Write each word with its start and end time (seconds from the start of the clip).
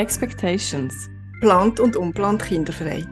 Expectations. 0.00 1.10
Plant 1.42 1.78
und 1.78 1.94
unplant 1.94 2.42
kinderfrei. 2.42 3.04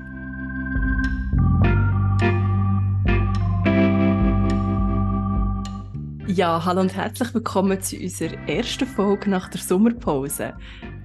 Ja, 6.26 6.64
hallo 6.64 6.80
und 6.80 6.96
herzlich 6.96 7.34
willkommen 7.34 7.78
zu 7.82 7.96
unserer 7.98 8.38
ersten 8.48 8.86
Folge 8.86 9.28
nach 9.28 9.50
der 9.50 9.60
Sommerpause. 9.60 10.54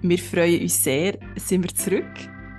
Wir 0.02 0.18
freuen 0.20 0.62
uns 0.62 0.82
sehr, 0.82 1.18
sind 1.36 1.64
wir 1.64 1.76
zurück. 1.76 2.16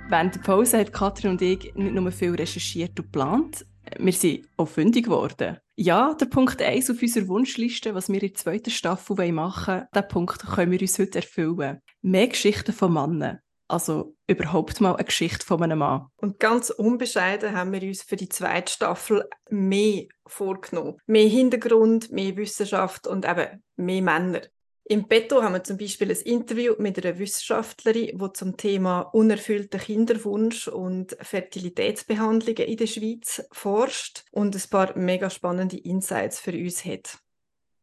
Während 0.07 0.35
der 0.35 0.41
Pause 0.41 0.77
haben 0.77 0.91
Katrin 0.91 1.31
und 1.31 1.41
ich 1.41 1.73
nicht 1.73 1.95
nur 1.95 2.11
viel 2.11 2.35
recherchiert 2.35 2.91
und 2.99 3.11
geplant, 3.11 3.65
wir 3.97 4.13
sind 4.13 4.47
auch 4.57 4.67
fündig 4.67 5.05
geworden. 5.05 5.57
Ja, 5.75 6.13
der 6.13 6.27
Punkt 6.27 6.61
1 6.61 6.89
auf 6.89 7.01
unserer 7.01 7.27
Wunschliste, 7.27 7.93
was 7.93 8.07
wir 8.07 8.21
in 8.21 8.29
der 8.29 8.33
zweiten 8.33 8.71
Staffel 8.71 9.31
machen 9.31 9.73
wollen, 9.73 9.87
diesen 9.93 10.07
Punkt 10.07 10.39
können 10.45 10.71
wir 10.71 10.81
uns 10.81 10.99
heute 10.99 11.19
erfüllen. 11.19 11.81
Mehr 12.01 12.27
Geschichten 12.27 12.73
von 12.73 12.93
Männern. 12.93 13.39
Also 13.67 14.15
überhaupt 14.27 14.79
mal 14.79 14.95
eine 14.95 15.03
Geschichte 15.03 15.45
von 15.45 15.63
einem 15.63 15.79
Mann. 15.79 16.05
Und 16.17 16.39
ganz 16.39 16.69
unbescheiden 16.69 17.53
haben 17.53 17.73
wir 17.73 17.81
uns 17.81 18.03
für 18.03 18.15
die 18.15 18.29
zweite 18.29 18.71
Staffel 18.71 19.27
mehr 19.49 20.05
vorgenommen. 20.27 20.97
Mehr 21.07 21.27
Hintergrund, 21.27 22.11
mehr 22.11 22.37
Wissenschaft 22.37 23.07
und 23.07 23.25
eben 23.25 23.63
mehr 23.75 24.01
Männer. 24.03 24.41
Im 24.87 25.07
Petto 25.07 25.41
haben 25.41 25.53
wir 25.53 25.63
zum 25.63 25.77
Beispiel 25.77 26.11
ein 26.11 26.17
Interview 26.17 26.75
mit 26.77 27.03
einer 27.03 27.17
Wissenschaftlerin, 27.17 28.19
die 28.19 28.33
zum 28.33 28.55
Thema 28.55 29.01
unerfüllter 29.01 29.79
Kinderwunsch 29.79 30.67
und 30.67 31.17
Fertilitätsbehandlungen 31.19 32.67
in 32.67 32.77
der 32.77 32.85
Schweiz 32.85 33.43
forscht 33.51 34.25
und 34.31 34.55
ein 34.55 34.69
paar 34.69 34.95
mega 34.95 35.31
spannende 35.31 35.79
Insights 35.79 36.39
für 36.39 36.51
uns 36.51 36.85
hat. 36.85 37.17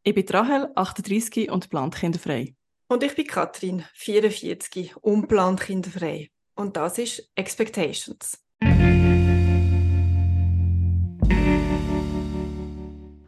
Ich 0.03 0.15
bin 0.15 0.25
Rahel, 0.29 0.71
38 0.75 1.51
und 1.51 1.69
plant 1.69 1.95
kinderfrei. 1.95 2.55
Und 2.87 3.03
ich 3.03 3.15
bin 3.15 3.27
Katrin, 3.27 3.83
44, 3.95 4.95
unplant 4.95 5.59
kinderfrei. 5.59 6.29
Und 6.55 6.77
das 6.77 6.99
ist 6.99 7.29
Expectations. 7.35 8.41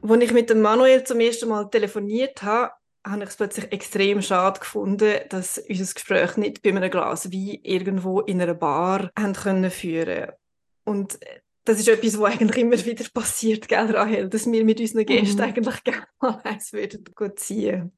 Als 0.02 0.24
ich 0.24 0.32
mit 0.32 0.50
dem 0.50 0.62
Manuel 0.62 1.04
zum 1.04 1.20
ersten 1.20 1.50
Mal 1.50 1.70
telefoniert 1.70 2.42
habe, 2.42 2.72
habe 3.06 3.24
ich 3.24 3.30
es 3.30 3.36
plötzlich 3.38 3.72
extrem 3.72 4.22
schade 4.22 4.60
gefunden, 4.60 5.20
dass 5.30 5.58
unser 5.58 5.94
Gespräch 5.94 6.38
nicht 6.38 6.62
bei 6.62 6.70
einem 6.70 6.90
Glas 6.90 7.32
Wein 7.32 7.60
irgendwo 7.64 8.22
in 8.22 8.42
einer 8.42 8.56
Bar 8.56 9.12
können 9.14 9.70
führen 9.72 10.32
Und 10.84 11.20
das 11.66 11.80
ist 11.80 11.88
etwas, 11.88 12.20
was 12.20 12.34
eigentlich 12.34 12.58
immer 12.58 12.86
wieder 12.86 13.06
passiert, 13.14 13.68
gell, 13.68 13.96
Rahel? 13.96 14.30
Dass 14.30 14.50
wir 14.52 14.64
mit 14.66 14.80
unseren 14.80 15.06
Gästen 15.06 15.38
mhm. 15.38 15.44
eigentlich 15.44 15.84
gerne 15.84 16.08
mal 16.20 16.42
eins 16.44 16.74
würden 16.74 17.06
ziehen. 17.36 17.92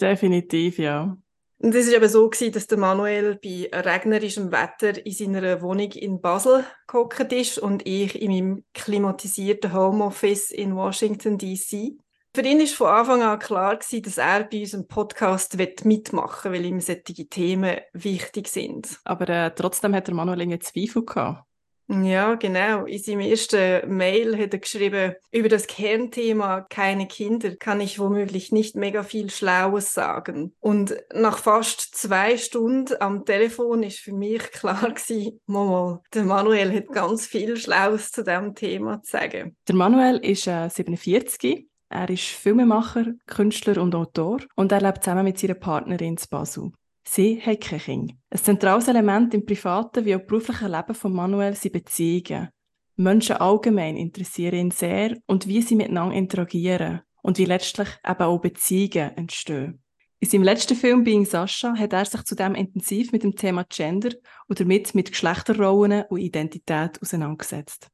Definitiv, 0.00 0.78
ja. 0.78 1.16
Und 1.58 1.76
es 1.76 1.86
war 1.86 1.94
eben 1.94 2.08
so, 2.08 2.28
gewesen, 2.28 2.52
dass 2.52 2.66
der 2.66 2.78
Manuel 2.78 3.38
bei 3.40 3.70
regnerischem 3.72 4.50
Wetter 4.50 5.06
in 5.06 5.12
seiner 5.12 5.62
Wohnung 5.62 5.92
in 5.92 6.20
Basel 6.20 6.64
gehockt 6.88 7.32
ist 7.32 7.58
und 7.58 7.86
ich 7.86 8.20
in 8.20 8.32
meinem 8.32 8.64
klimatisierten 8.74 9.72
Homeoffice 9.72 10.50
in 10.50 10.74
Washington, 10.74 11.38
D.C. 11.38 11.98
Für 12.34 12.40
ihn 12.42 12.60
war 12.60 12.66
von 12.66 12.86
Anfang 12.86 13.22
an 13.22 13.38
klar, 13.38 13.76
gewesen, 13.76 14.02
dass 14.02 14.16
er 14.16 14.44
bei 14.44 14.60
unserem 14.60 14.86
Podcast 14.86 15.58
mitmachen 15.84 16.50
will, 16.50 16.60
weil 16.60 16.66
ihm 16.66 16.80
solche 16.80 17.28
Themen 17.28 17.76
wichtig 17.92 18.48
sind. 18.48 18.98
Aber 19.04 19.28
äh, 19.28 19.54
trotzdem 19.54 19.94
hat 19.94 20.06
der 20.06 20.14
Manuel 20.14 20.40
irgendwie 20.40 20.58
Zweifel 20.60 21.04
gehabt. 21.04 21.44
Ja, 21.88 22.36
genau. 22.36 22.86
In 22.86 23.02
seinem 23.02 23.20
ersten 23.20 23.94
Mail 23.94 24.38
hat 24.38 24.54
er 24.54 24.60
geschrieben, 24.60 25.14
über 25.30 25.50
das 25.50 25.66
Kernthema 25.66 26.62
keine 26.62 27.06
Kinder 27.06 27.54
kann 27.56 27.82
ich 27.82 27.98
womöglich 27.98 28.50
nicht 28.50 28.76
mega 28.76 29.02
viel 29.02 29.28
Schlaues 29.28 29.92
sagen. 29.92 30.54
Und 30.60 30.96
nach 31.12 31.36
fast 31.36 31.94
zwei 31.94 32.38
Stunden 32.38 32.94
am 33.00 33.26
Telefon 33.26 33.82
ist 33.82 33.98
für 33.98 34.14
mich 34.14 34.40
klar 34.52 34.90
gewesen, 34.90 35.38
Momo, 35.44 36.02
der 36.14 36.22
Manuel 36.22 36.74
hat 36.74 36.88
ganz 36.88 37.26
viel 37.26 37.58
Schlaues 37.58 38.10
zu 38.10 38.24
diesem 38.24 38.54
Thema 38.54 39.02
zu 39.02 39.10
sagen. 39.10 39.56
Der 39.68 39.74
Manuel 39.74 40.16
ist 40.16 40.46
äh, 40.46 40.70
47 40.70 41.66
er 41.92 42.08
ist 42.10 42.22
Filmemacher, 42.22 43.12
Künstler 43.26 43.80
und 43.80 43.94
Autor 43.94 44.40
und 44.56 44.72
er 44.72 44.80
lebt 44.80 45.04
zusammen 45.04 45.24
mit 45.24 45.38
seiner 45.38 45.54
Partnerin 45.54 46.16
in 46.16 46.18
Basel. 46.30 46.72
Sie 47.04 47.40
haben 47.44 47.60
kein 47.60 47.80
Kind. 47.80 48.12
Ein 48.30 48.38
zentrales 48.38 48.88
Element 48.88 49.34
im 49.34 49.44
privaten 49.44 50.04
wie 50.04 50.14
auch 50.14 50.26
beruflichen 50.26 50.70
Leben 50.70 50.94
von 50.94 51.12
Manuel 51.12 51.54
sind 51.54 51.72
Beziehungen. 51.72 52.48
Menschen 52.96 53.36
allgemein 53.36 53.96
interessieren 53.96 54.58
ihn 54.58 54.70
sehr 54.70 55.16
und 55.26 55.46
wie 55.46 55.62
sie 55.62 55.74
miteinander 55.74 56.14
interagieren 56.14 57.00
und 57.22 57.38
wie 57.38 57.44
letztlich 57.44 57.88
eben 58.06 58.22
auch 58.22 58.38
Beziehungen 58.38 59.16
entstehen. 59.16 59.82
In 60.20 60.28
seinem 60.28 60.44
letzten 60.44 60.76
Film 60.76 61.02
Being 61.02 61.24
Sascha 61.24 61.74
hat 61.76 61.92
er 61.92 62.04
sich 62.04 62.22
zudem 62.22 62.54
intensiv 62.54 63.10
mit 63.10 63.24
dem 63.24 63.34
Thema 63.34 63.64
Gender 63.68 64.10
und 64.46 64.60
damit 64.60 64.94
mit 64.94 65.10
Geschlechterrollen 65.10 66.04
und 66.08 66.20
Identität 66.20 67.02
auseinandergesetzt. 67.02 67.91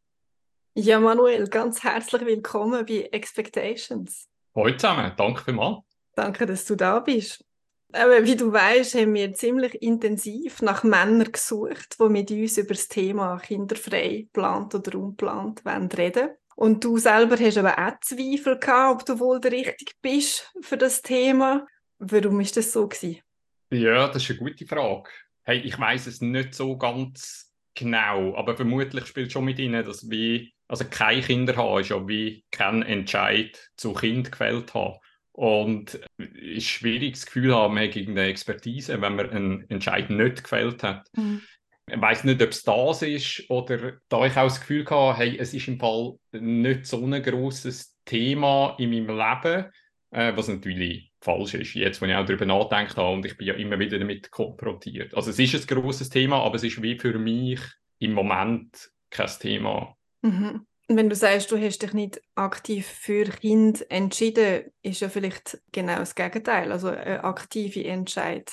Ja, 0.74 1.00
Manuel, 1.00 1.48
ganz 1.48 1.82
herzlich 1.82 2.24
willkommen 2.24 2.86
bei 2.86 3.08
Expectations. 3.12 4.28
Hallo 4.54 4.70
zusammen, 4.76 5.12
danke 5.16 5.42
vielmals. 5.44 5.78
Danke, 6.14 6.46
dass 6.46 6.64
du 6.64 6.76
da 6.76 7.00
bist. 7.00 7.44
Aber 7.92 8.24
wie 8.24 8.36
du 8.36 8.52
weißt, 8.52 8.94
haben 8.96 9.14
wir 9.14 9.32
ziemlich 9.32 9.74
intensiv 9.82 10.60
nach 10.62 10.84
Männern 10.84 11.32
gesucht, 11.32 11.96
die 11.98 12.08
mit 12.08 12.30
uns 12.30 12.58
über 12.58 12.74
das 12.74 12.88
Thema 12.88 13.38
kinderfrei, 13.38 14.28
plant 14.32 14.74
oder 14.74 14.98
unplant 14.98 15.62
reden 15.96 16.30
Und 16.54 16.84
du 16.84 16.98
selber 16.98 17.36
hast 17.38 17.56
aber 17.56 17.78
auch 17.78 17.98
Zweifel 18.00 18.58
gehabt, 18.58 19.00
ob 19.00 19.06
du 19.06 19.18
wohl 19.20 19.40
der 19.40 19.52
Richtige 19.52 19.92
bist 20.02 20.52
für 20.60 20.76
das 20.76 21.02
Thema. 21.02 21.66
Warum 21.98 22.40
ist 22.40 22.56
das 22.56 22.72
so 22.72 22.86
gewesen? 22.86 23.22
Ja, 23.70 24.08
das 24.08 24.22
ist 24.22 24.30
eine 24.30 24.38
gute 24.38 24.66
Frage. 24.66 25.08
Hey, 25.42 25.60
ich 25.60 25.78
weiß 25.78 26.06
es 26.08 26.20
nicht 26.20 26.54
so 26.54 26.76
ganz 26.76 27.52
genau, 27.74 28.34
aber 28.36 28.56
vermutlich 28.56 29.06
spielt 29.06 29.32
schon 29.32 29.44
mit 29.44 29.58
ihnen, 29.58 29.84
dass 29.84 30.08
wir 30.10 30.46
also 30.68 30.84
keine 30.88 31.22
Kinder 31.22 31.56
haben, 31.56 31.80
ist 31.80 31.88
ja 31.88 32.06
wie 32.06 32.44
kein 32.50 32.82
Entscheid 32.82 33.70
zu 33.76 33.94
Kind 33.94 34.30
gefällt 34.30 34.74
haben. 34.74 34.98
Und 35.32 36.00
ein 36.18 36.60
schwieriges 36.60 37.26
Gefühl 37.26 37.54
haben, 37.54 37.74
man 37.74 37.90
gegen 37.90 38.12
eine 38.12 38.26
Expertise, 38.26 39.00
wenn 39.00 39.16
man 39.16 39.30
einen 39.30 39.70
Entscheid 39.70 40.10
nicht 40.10 40.42
gefällt 40.42 40.82
hat. 40.82 41.08
Mhm. 41.16 41.42
Ich 41.90 42.00
weiß 42.00 42.24
nicht, 42.24 42.42
ob 42.42 42.50
es 42.50 42.64
das 42.64 43.02
ist 43.02 43.48
oder 43.48 43.94
da 44.08 44.26
ich 44.26 44.36
auch 44.36 44.44
das 44.44 44.60
Gefühl 44.60 44.84
hatte, 44.84 45.18
hey, 45.18 45.38
es 45.38 45.54
ist 45.54 45.68
im 45.68 45.78
Fall 45.78 46.16
nicht 46.32 46.86
so 46.86 47.02
ein 47.02 47.22
großes 47.22 47.96
Thema 48.04 48.74
in 48.78 48.90
meinem 48.90 49.16
Leben, 49.16 49.70
äh, 50.10 50.36
was 50.36 50.48
natürlich 50.48 51.12
falsch 51.20 51.54
ist, 51.54 51.74
jetzt, 51.74 52.00
wenn 52.00 52.10
ich 52.10 52.16
auch 52.16 52.26
darüber 52.26 52.46
nachdenke 52.46 52.96
habe 52.96 53.14
und 53.14 53.26
ich 53.26 53.36
bin 53.36 53.46
ja 53.46 53.54
immer 53.54 53.78
wieder 53.78 53.98
damit 53.98 54.30
konfrontiert. 54.30 55.14
Also 55.14 55.30
es 55.30 55.38
ist 55.38 55.54
ein 55.54 55.76
großes 55.76 56.10
Thema, 56.10 56.42
aber 56.42 56.56
es 56.56 56.64
ist 56.64 56.82
wie 56.82 56.98
für 56.98 57.18
mich 57.18 57.60
im 57.98 58.12
Moment 58.12 58.90
kein 59.10 59.30
Thema. 59.40 59.97
Mhm. 60.22 60.66
Wenn 60.90 61.10
du 61.10 61.14
sagst, 61.14 61.52
du 61.52 61.58
hast 61.58 61.82
dich 61.82 61.92
nicht 61.92 62.22
aktiv 62.34 62.86
für 62.86 63.24
Kind 63.24 63.88
entschieden, 63.90 64.72
ist 64.82 65.00
ja 65.00 65.10
vielleicht 65.10 65.60
genau 65.70 65.96
das 65.96 66.14
Gegenteil, 66.14 66.72
also 66.72 66.88
eine 66.88 67.24
aktive 67.24 67.84
Entscheid 67.84 68.50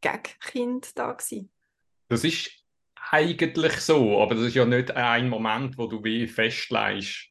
gegen 0.00 0.22
Kind 0.40 0.96
da 0.96 1.12
gewesen. 1.12 1.50
Das 2.08 2.22
ist 2.22 2.50
eigentlich 3.10 3.78
so, 3.78 4.20
aber 4.22 4.36
das 4.36 4.44
ist 4.44 4.54
ja 4.54 4.64
nicht 4.64 4.92
ein 4.92 5.28
Moment, 5.28 5.76
wo 5.76 5.86
du 5.86 6.04
wie 6.04 6.28
festlegst, 6.28 7.28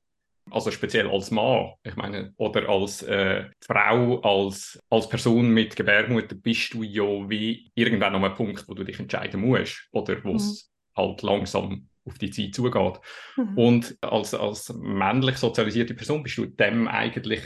also 0.50 0.70
speziell 0.70 1.10
als 1.10 1.32
Mann, 1.32 1.74
ich 1.84 1.96
meine, 1.96 2.34
oder 2.38 2.68
als 2.68 3.04
äh, 3.04 3.50
Frau, 3.62 4.20
als, 4.22 4.80
als 4.90 5.08
Person 5.08 5.50
mit 5.50 5.76
Gebärmutter 5.76 6.36
bist 6.36 6.74
du 6.74 6.84
ja 6.84 7.30
wie 7.30 7.72
irgendwann 7.74 8.16
an 8.16 8.26
einem 8.26 8.36
Punkt, 8.36 8.68
wo 8.68 8.74
du 8.74 8.84
dich 8.84 9.00
entscheiden 9.00 9.42
musst 9.42 9.88
oder 9.92 10.22
wo 10.24 10.36
es 10.36 10.72
mhm. 10.96 11.02
halt 11.02 11.22
langsam 11.22 11.88
auf 12.06 12.18
die 12.18 12.32
Zeit 12.32 12.56
zugeht. 12.56 13.00
Mhm. 13.38 13.58
Und 13.58 13.98
als, 14.02 14.34
als 14.34 14.74
männlich 14.74 15.38
sozialisierte 15.38 15.94
Person 15.94 16.24
bist 16.24 16.38
du 16.38 16.46
dem 16.46 16.88
eigentlich 16.88 17.42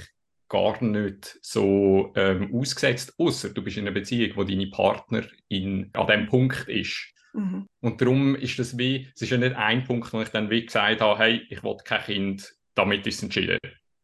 gar 0.47 0.81
nicht 0.83 1.39
so 1.41 2.13
ähm, 2.15 2.53
ausgesetzt, 2.53 3.13
außer 3.17 3.49
du 3.49 3.63
bist 3.63 3.77
in 3.77 3.83
einer 3.83 3.93
Beziehung, 3.93 4.37
wo 4.37 4.43
deine 4.43 4.67
Partnerin 4.67 5.89
an 5.93 6.07
dem 6.07 6.27
Punkt 6.27 6.67
ist. 6.67 7.13
Mhm. 7.33 7.67
Und 7.81 8.01
darum 8.01 8.35
ist 8.35 8.57
das 8.59 8.77
wie, 8.77 9.09
es 9.13 9.21
ist 9.21 9.31
ja 9.31 9.37
nicht 9.37 9.55
ein 9.55 9.83
Punkt, 9.83 10.13
wo 10.13 10.21
ich 10.21 10.29
dann 10.29 10.49
wie 10.49 10.65
gesagt 10.65 11.01
habe, 11.01 11.19
hey, 11.19 11.45
ich 11.49 11.63
will 11.63 11.77
kein 11.83 12.03
Kind, 12.03 12.53
damit 12.75 13.05
ist 13.07 13.17
es 13.17 13.23
entschieden. 13.23 13.59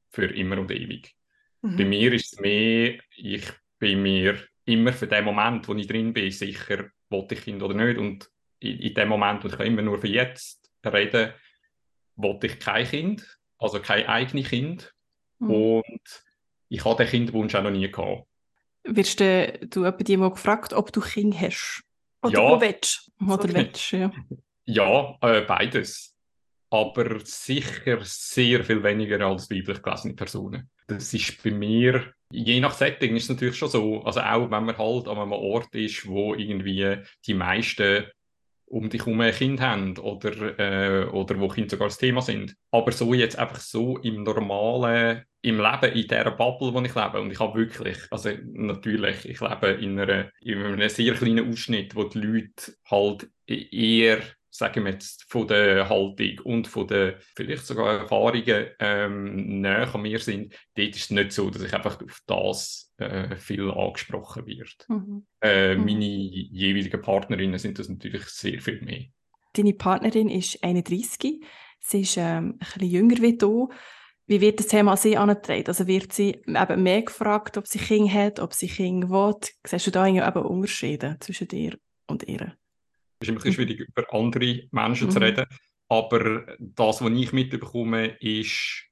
Für 0.09 0.25
immer 0.25 0.57
und 0.57 0.71
ewig. 0.71 1.15
Mhm. 1.62 1.77
Bei 1.77 1.86
mir 1.86 2.13
ist 2.13 2.33
es 2.33 2.39
mehr, 2.39 2.98
ich 3.15 3.45
bin 3.80 4.01
mir 4.01 4.38
immer 4.65 4.94
für 4.94 5.07
den 5.07 5.24
Moment, 5.24 5.68
wo 5.68 5.75
ich 5.75 5.88
drin 5.88 6.13
bin, 6.13 6.31
sicher, 6.31 6.89
wollte 7.09 7.36
ich 7.36 7.44
Kind 7.44 7.63
oder 7.63 7.74
nicht. 7.74 7.98
Und 7.98 8.30
in, 8.62 8.80
in 8.80 8.94
dem 8.94 9.10
Moment, 9.10 9.44
und 9.44 9.52
ich 9.52 9.58
kann 9.58 9.68
immer 9.68 9.81
nur 9.81 10.00
für 10.00 10.08
jetzt 10.08 10.72
reden, 10.86 11.34
wollte 12.16 12.48
ich 12.48 12.60
kein 12.60 12.88
Kind, 12.88 13.38
also 13.58 13.80
kein 13.80 14.08
eigenes 14.08 14.50
Kind. 14.50 14.94
Mhm. 15.40 15.52
Und 15.52 16.24
ich 16.69 16.86
habe 16.86 17.04
den 17.04 17.12
Kinderwunsch 17.12 17.56
auch 17.56 17.63
noch 17.63 17.72
nie 17.72 17.92
gehabt. 17.92 18.28
Wirst 18.84 19.19
du, 19.19 19.60
du 19.68 19.81
jemanden 19.81 20.04
die 20.06 20.18
gefragt, 20.18 20.74
ob 20.74 20.92
du 20.92 21.02
Kind 21.02 21.40
hast? 21.40 21.84
Oder 22.24 22.34
ja. 22.34 22.52
wo 22.52 22.62
willst 22.62 23.12
Oder 23.19 23.48
so 23.48 23.54
willst, 23.54 23.92
ja. 23.92 24.12
Ja, 24.66 25.18
äh, 25.22 25.42
beides. 25.42 26.16
Aber 26.69 27.19
sicher 27.25 28.00
sehr 28.04 28.63
viel 28.63 28.84
weniger 28.84 29.25
als 29.25 29.50
weiblich 29.50 29.81
gelesene 29.81 30.13
Personen. 30.13 30.69
Das 30.88 31.13
ist 31.13 31.44
bei 31.44 31.52
mir 31.52 32.13
je 32.31 32.60
nach 32.60 32.74
Setting 32.74 33.16
ist 33.16 33.24
es 33.24 33.30
natürlich 33.30 33.58
schon 33.58 33.69
so, 33.69 34.04
also 34.04 34.22
auch 34.22 34.50
wenn 34.50 34.66
man 34.66 34.78
halt 34.78 35.08
an 35.08 35.18
einem 35.18 35.34
Ort 35.34 35.74
ist, 35.75 36.08
wo 36.08 36.34
irgendwie 36.34 36.98
die 37.25 37.34
meisten 37.34 38.06
um 38.72 38.90
dich 38.90 39.06
herum 39.06 39.20
ein 39.22 39.34
Kind 39.34 39.60
haben 39.60 39.98
oder, 39.98 40.60
äh, 40.60 41.06
oder 41.10 41.40
wo 41.40 41.50
Kinder 41.50 41.70
sogar 41.70 41.90
das 41.90 41.98
Thema 41.98 42.22
sind. 42.22 42.56
Aber 42.72 42.92
so 42.92 43.14
jetzt 43.14 43.38
einfach 43.38 43.60
so 43.60 43.98
im 43.98 44.24
normalen, 44.24 45.24
im 45.42 45.58
Leben, 45.58 45.94
in 45.94 46.08
dieser 46.08 46.32
Bubble, 46.32 46.74
wo 46.74 46.82
ich 46.82 46.96
lebe, 46.96 47.22
und 47.22 47.32
ich 47.32 47.40
habe 47.40 47.60
wirklich, 47.60 47.98
also 48.10 48.30
natürlich, 48.54 49.28
ich 49.28 49.42
lebe 49.42 49.68
in, 49.72 50.00
einer, 50.00 50.32
in 50.40 50.64
einem 50.64 50.90
sehr 50.90 51.14
kleinen 51.16 51.52
Ausschnitt, 51.52 51.96
wo 51.96 52.06
die 52.06 52.20
Leute 52.20 52.74
halt 52.90 53.30
eher 53.46 54.20
sagen 54.51 54.83
wir 54.83 54.92
jetzt, 54.92 55.24
von 55.30 55.48
der 55.48 55.89
Haltung 55.89 56.39
und 56.44 56.68
von 56.68 56.86
den 56.86 57.15
vielleicht 57.36 57.65
sogar 57.65 58.01
Erfahrungen 58.01 58.68
ähm, 58.80 59.62
näher 59.62 59.94
an 59.95 60.01
mir 60.01 60.19
sind, 60.19 60.53
dort 60.75 60.89
ist 60.89 61.06
es 61.06 61.09
nicht 61.09 61.31
so, 61.31 61.50
dass 61.50 61.63
ich 61.63 61.74
einfach 61.74 62.01
auf 62.01 62.21
das 62.27 62.94
äh, 62.98 63.36
viel 63.38 63.71
angesprochen 63.71 64.45
wird. 64.45 64.86
Mhm. 64.89 65.25
Äh, 65.42 65.75
mhm. 65.75 65.86
Meine 65.86 66.06
jeweiligen 66.06 67.01
Partnerinnen 67.01 67.57
sind 67.57 67.80
das 67.80 67.89
natürlich 67.89 68.25
sehr 68.25 68.59
viel 68.62 68.81
mehr. 68.81 69.06
Deine 69.53 69.74
Partnerin 69.74 70.30
ist 70.30 70.63
31, 70.63 71.44
sie 71.80 72.01
ist 72.01 72.18
ähm, 72.18 72.24
ein 72.24 72.57
bisschen 72.59 72.89
jünger 72.89 73.21
wie 73.21 73.38
du. 73.38 73.69
Wie 74.27 74.39
wird 74.39 74.59
das 74.59 74.68
Thema 74.68 74.95
sie 74.95 75.18
angetragen? 75.18 75.68
Also 75.68 75.88
wird 75.88 76.13
sie 76.13 76.42
eben 76.48 76.83
mehr 76.83 77.01
gefragt, 77.01 77.57
ob 77.57 77.68
sie 77.68 77.80
Kinder 77.80 78.13
hat, 78.13 78.39
ob 78.39 78.53
sie 78.53 78.68
Kinder 78.68 79.09
will? 79.09 79.36
Siehst 79.65 79.88
du 79.88 79.92
da 79.92 80.07
eben 80.07 80.45
Unterschiede 80.45 81.18
zwischen 81.19 81.48
dir 81.48 81.77
und 82.07 82.24
ihr? 82.27 82.56
Es 83.22 83.28
ist 83.28 83.30
ein 83.30 83.36
bisschen 83.36 83.54
schwierig, 83.54 83.80
über 83.82 84.12
andere 84.14 84.64
Menschen 84.72 85.08
mhm. 85.08 85.12
zu 85.12 85.20
reden. 85.20 85.46
Aber 85.88 86.46
das, 86.58 87.02
was 87.02 87.12
ich 87.12 87.34
mitbekomme, 87.34 88.18
ist, 88.20 88.86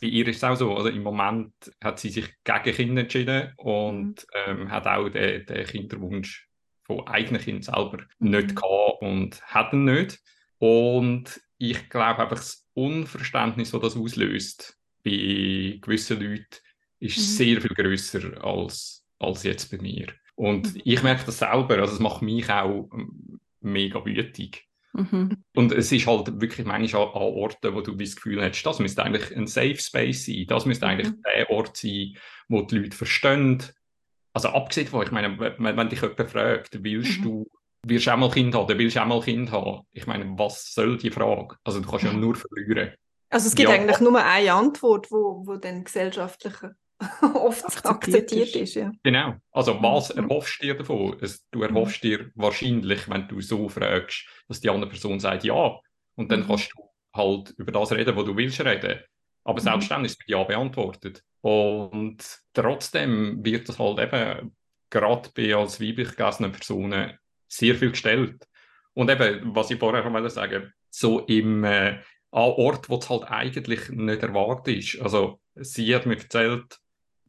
bei 0.00 0.08
ihr 0.08 0.26
ist 0.26 0.38
es 0.38 0.44
auch 0.44 0.56
so. 0.56 0.74
Also 0.74 0.88
Im 0.88 1.02
Moment 1.02 1.52
hat 1.82 2.00
sie 2.00 2.10
sich 2.10 2.28
gegen 2.42 2.74
Kinder 2.76 3.02
entschieden 3.02 3.52
und 3.58 4.26
mhm. 4.46 4.62
ähm, 4.62 4.70
hat 4.70 4.86
auch 4.86 5.08
den, 5.08 5.46
den, 5.46 5.66
Kinderwunsch 5.66 6.48
von 6.82 7.06
eigenen 7.06 7.40
Kindern 7.40 7.62
selber 7.62 7.98
mhm. 8.18 8.30
nicht 8.30 8.56
gehabt 8.56 9.02
und 9.02 9.40
hat 9.42 9.72
ihn 9.72 9.84
nicht. 9.84 10.18
Und 10.58 11.40
ich 11.58 11.88
glaube 11.88 12.22
einfach, 12.22 12.38
das 12.38 12.66
Unverständnis, 12.74 13.70
das 13.70 13.80
das 13.80 13.96
auslöst 13.96 14.78
bei 15.04 15.78
gewissen 15.80 16.20
Leuten, 16.20 16.56
ist 16.98 17.18
mhm. 17.18 17.22
sehr 17.22 17.60
viel 17.60 17.74
größer 17.74 18.44
als, 18.44 19.06
als 19.18 19.42
jetzt 19.44 19.70
bei 19.70 19.78
mir. 19.78 20.06
Und 20.34 20.74
mhm. 20.74 20.80
ich 20.84 21.02
merke 21.02 21.26
das 21.26 21.38
selber, 21.38 21.78
also 21.78 21.94
es 21.94 22.00
macht 22.00 22.22
mich 22.22 22.48
auch 22.50 22.88
mega 23.60 24.04
wütig. 24.04 24.66
Mhm. 24.92 25.44
Und 25.54 25.72
es 25.72 25.92
ist 25.92 26.06
halt 26.06 26.40
wirklich 26.40 26.66
manchmal 26.66 27.02
an, 27.02 27.12
Orten, 27.12 27.74
wo 27.74 27.80
du 27.82 27.94
das 27.94 28.16
Gefühl 28.16 28.42
hast, 28.42 28.62
das 28.62 28.78
müsste 28.78 29.02
eigentlich 29.02 29.36
ein 29.36 29.46
Safe 29.46 29.76
Space 29.76 30.26
sein, 30.26 30.46
das 30.48 30.64
müsste 30.64 30.86
mhm. 30.86 30.90
eigentlich 30.90 31.12
der 31.22 31.50
Ort 31.50 31.76
sein, 31.76 32.16
wo 32.48 32.62
die 32.62 32.78
Leute 32.78 32.96
verstehen. 32.96 33.62
Also 34.32 34.48
abgesehen 34.48 34.86
von, 34.86 35.02
ich 35.02 35.10
meine, 35.10 35.38
wenn, 35.38 35.76
wenn 35.76 35.88
dich 35.88 36.00
jemand 36.00 36.30
fragt, 36.30 36.82
willst 36.82 37.20
mhm. 37.20 37.22
du, 37.22 37.50
wirst 37.86 38.06
du 38.06 38.10
auch 38.12 38.16
mal 38.16 38.30
Kind 38.30 38.54
haben, 38.54 38.64
oder 38.64 38.78
willst 38.78 38.96
du 38.96 39.02
auch 39.02 39.06
mal 39.06 39.20
Kind 39.20 39.52
haben? 39.52 39.82
Ich 39.92 40.06
meine, 40.06 40.26
was 40.38 40.72
soll 40.72 40.96
die 40.96 41.10
Frage? 41.10 41.56
Also 41.64 41.80
du 41.80 41.88
kannst 41.88 42.04
ja 42.04 42.12
nur 42.12 42.34
verlieren. 42.34 42.94
Also 43.28 43.48
es 43.48 43.54
gibt 43.54 43.68
ja. 43.68 43.74
eigentlich 43.74 44.00
nur 44.00 44.22
eine 44.22 44.52
Antwort, 44.52 45.10
wo, 45.10 45.42
wo 45.46 45.56
dann 45.56 45.84
gesellschaftliche 45.84 46.74
oft 47.34 47.64
akzeptiert, 47.64 47.86
akzeptiert 47.86 48.56
ist. 48.56 48.74
Ja. 48.74 48.92
Genau. 49.02 49.34
Also 49.50 49.82
was 49.82 50.14
mhm. 50.14 50.24
erhoffst 50.24 50.62
du 50.62 50.66
dir 50.66 50.74
davon? 50.74 51.16
Es, 51.20 51.46
du 51.50 51.62
erhoffst 51.62 52.02
mhm. 52.02 52.08
dir 52.08 52.30
wahrscheinlich, 52.34 53.08
wenn 53.08 53.28
du 53.28 53.40
so 53.40 53.68
fragst, 53.68 54.26
dass 54.48 54.60
die 54.60 54.70
andere 54.70 54.90
Person 54.90 55.20
sagt 55.20 55.44
ja. 55.44 55.78
Und 56.14 56.32
dann 56.32 56.40
mhm. 56.40 56.46
kannst 56.46 56.72
du 56.74 56.82
halt 57.14 57.50
über 57.58 57.72
das 57.72 57.92
reden, 57.92 58.16
was 58.16 58.24
du 58.24 58.36
willst 58.36 58.64
reden. 58.64 59.00
Aber 59.44 59.60
mhm. 59.60 59.64
selbstständig 59.64 60.12
ist 60.12 60.18
mit 60.18 60.28
Ja 60.28 60.42
beantwortet. 60.44 61.22
Und 61.42 62.18
trotzdem 62.52 63.44
wird 63.44 63.68
das 63.68 63.78
halt 63.78 63.98
eben 63.98 64.56
gerade 64.90 65.30
bei 65.34 65.54
als 65.54 65.80
weiblich 65.80 66.16
gelesenen 66.16 66.52
Personen 66.52 67.18
sehr 67.46 67.74
viel 67.74 67.90
gestellt. 67.90 68.46
Und 68.94 69.10
eben, 69.10 69.54
was 69.54 69.70
ich 69.70 69.78
vorher 69.78 70.08
noch 70.08 70.28
sagen 70.30 70.72
so 70.90 71.20
im 71.26 71.62
äh, 71.64 71.98
Ort, 72.30 72.88
wo 72.88 72.96
es 72.96 73.10
halt 73.10 73.24
eigentlich 73.24 73.90
nicht 73.90 74.22
erwartet 74.22 74.76
ist. 74.76 75.00
Also 75.00 75.40
sie 75.54 75.94
hat 75.94 76.06
mir 76.06 76.16
erzählt, 76.18 76.78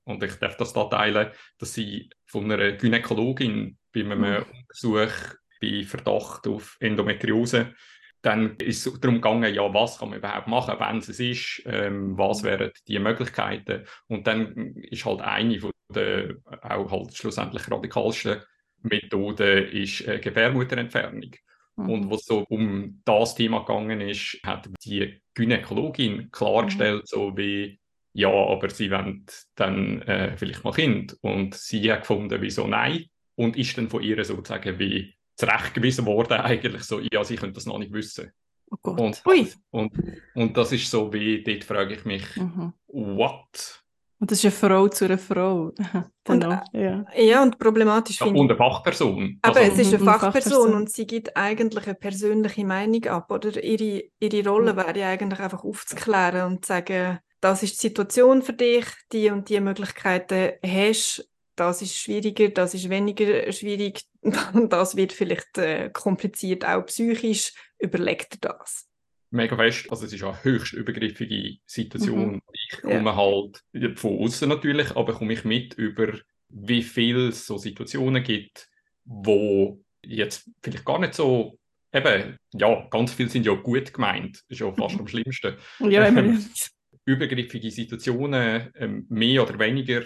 und 0.07 0.23
ich 0.23 0.35
darf 0.35 0.57
das 0.57 0.73
da 0.73 0.85
teilen, 0.85 1.31
dass 1.59 1.73
sie 1.73 2.09
von 2.25 2.51
einer 2.51 2.73
Gynäkologin 2.73 3.77
bei 3.93 4.01
einem 4.01 4.21
mhm. 4.21 4.45
Untersuch 4.59 5.35
bei 5.61 5.83
Verdacht 5.83 6.47
auf 6.47 6.77
Endometriose 6.79 7.73
dann 8.21 8.55
ist 8.57 8.85
es 8.85 8.99
darum 8.99 9.21
gegangen, 9.21 9.53
ja, 9.53 9.73
was 9.73 9.99
kann 9.99 10.09
man 10.09 10.19
überhaupt 10.19 10.47
machen, 10.47 10.75
wenn 10.79 10.97
es 10.97 11.19
ist, 11.19 11.61
ähm, 11.65 12.17
was 12.17 12.41
mhm. 12.41 12.47
wären 12.47 12.71
die 12.87 12.99
Möglichkeiten. 12.99 13.85
Und 14.07 14.27
dann 14.27 14.75
ist 14.75 15.05
halt 15.05 15.21
eine 15.21 15.59
von 15.59 15.71
der 15.93 16.35
auch 16.61 16.91
halt 16.91 17.15
schlussendlich 17.15 17.69
radikalsten 17.71 18.41
Methoden 18.81 19.67
ist 19.67 20.05
äh, 20.07 20.19
Gebärmutterentfernung. 20.19 21.31
Mhm. 21.77 21.89
Und 21.89 22.11
was 22.11 22.25
so 22.25 22.43
um 22.49 23.01
das 23.05 23.35
Thema 23.35 23.59
gegangen 23.59 24.01
ist, 24.01 24.39
hat 24.43 24.67
die 24.83 25.21
Gynäkologin 25.33 26.29
klargestellt, 26.31 27.03
mhm. 27.03 27.05
so 27.05 27.37
wie 27.37 27.79
ja, 28.17 28.29
aber 28.29 28.71
sie 28.71 28.89
wollen 28.89 29.25
dann 29.53 30.01
äh, 30.01 30.35
vielleicht 30.37 30.63
mal 30.63 30.73
Kind. 30.73 31.15
Und 31.21 31.53
sie 31.53 31.91
hat 31.91 32.01
gefunden, 32.01 32.41
wieso 32.41 32.65
nein? 32.65 33.05
Und 33.35 33.55
ist 33.55 33.77
dann 33.77 33.89
von 33.89 34.01
ihr 34.01 34.23
sozusagen 34.25 34.79
wie 34.79 35.15
zurechtgewiesen 35.35 36.03
worden, 36.07 36.33
eigentlich 36.41 36.81
so, 36.81 36.99
ja, 36.99 37.23
sie 37.23 37.35
können 37.35 37.53
das 37.53 37.67
noch 37.67 37.77
nicht 37.77 37.93
wissen. 37.93 38.31
Oh 38.71 38.77
Gott. 38.81 38.99
Und, 38.99 39.23
Ui. 39.23 39.47
und, 39.69 39.93
und 40.33 40.57
das 40.57 40.71
ist 40.71 40.89
so 40.89 41.13
wie, 41.13 41.43
dort 41.43 41.63
frage 41.63 41.93
ich 41.93 42.05
mich, 42.05 42.23
mhm. 42.37 42.73
what? 42.87 43.83
Und 44.19 44.31
das 44.31 44.39
ist 44.39 44.45
eine 44.45 44.51
Frau 44.51 44.87
zu 44.87 45.05
einer 45.05 45.19
Frau. 45.19 45.71
und, 46.27 46.43
ja. 46.73 47.05
ja, 47.15 47.43
und 47.43 47.59
problematisch 47.59 48.19
ja, 48.19 48.25
finde 48.25 48.41
Und 48.41 48.49
eine 48.49 48.57
Fachperson. 48.57 49.37
Aber 49.43 49.59
also, 49.59 49.71
es 49.73 49.77
ist 49.77 49.93
eine 49.93 50.03
Fachperson, 50.03 50.31
Fachperson, 50.31 50.73
und 50.73 50.89
sie 50.89 51.05
gibt 51.05 51.37
eigentlich 51.37 51.85
eine 51.85 51.93
persönliche 51.93 52.65
Meinung 52.65 53.05
ab. 53.05 53.31
Oder 53.31 53.63
ihre, 53.63 54.05
ihre 54.19 54.49
Rolle 54.49 54.73
mhm. 54.73 54.77
wäre 54.77 54.97
ja 54.97 55.09
eigentlich 55.09 55.39
einfach 55.39 55.63
aufzuklären 55.63 56.47
und 56.47 56.65
zu 56.65 56.69
sagen, 56.69 57.19
das 57.39 57.63
ist 57.63 57.73
die 57.73 57.87
Situation 57.87 58.41
für 58.41 58.53
dich, 58.53 58.85
die 59.11 59.29
und 59.29 59.49
die 59.49 59.59
Möglichkeiten 59.59 60.53
hast, 60.65 61.29
das 61.55 61.81
ist 61.81 61.97
schwieriger, 61.97 62.49
das 62.49 62.73
ist 62.73 62.89
weniger 62.89 63.51
schwierig, 63.51 64.03
das 64.69 64.95
wird 64.95 65.11
vielleicht 65.13 65.57
äh, 65.57 65.89
kompliziert, 65.91 66.65
auch 66.65 66.85
psychisch, 66.85 67.53
überleg 67.79 68.29
dir 68.29 68.39
das. 68.41 68.87
Mega 69.29 69.57
fest, 69.57 69.87
also 69.89 70.05
es 70.05 70.13
ist 70.13 70.23
eine 70.23 70.41
höchst 70.43 70.73
übergriffige 70.73 71.57
Situation. 71.65 72.33
Mhm. 72.33 72.41
Ich 72.53 72.81
komme 72.81 73.09
ja. 73.09 73.15
halt 73.15 73.63
von 73.99 74.19
außen 74.19 74.47
natürlich, 74.47 74.95
aber 74.95 75.13
komme 75.13 75.33
ich 75.33 75.43
mit 75.43 75.73
über, 75.73 76.13
wie 76.49 76.81
viele 76.81 77.31
so 77.33 77.57
Situationen 77.57 78.23
gibt, 78.23 78.69
wo 79.03 79.81
jetzt 80.01 80.49
vielleicht 80.61 80.85
gar 80.85 80.99
nicht 80.99 81.13
so 81.13 81.59
eben, 81.91 82.37
ja, 82.53 82.87
ganz 82.89 83.13
viele 83.13 83.29
sind 83.29 83.45
ja 83.45 83.53
gut 83.53 83.93
gemeint, 83.93 84.43
ist 84.47 84.59
ja 84.59 84.71
fast 84.71 84.95
am 84.99 85.07
schlimmsten. 85.07 85.55
Ja, 85.79 86.05
ähm, 86.05 86.45
übergriffige 87.07 87.71
Situationen 87.71 88.71
ähm, 88.75 89.05
mehr 89.09 89.41
oder 89.43 89.57
weniger 89.57 90.03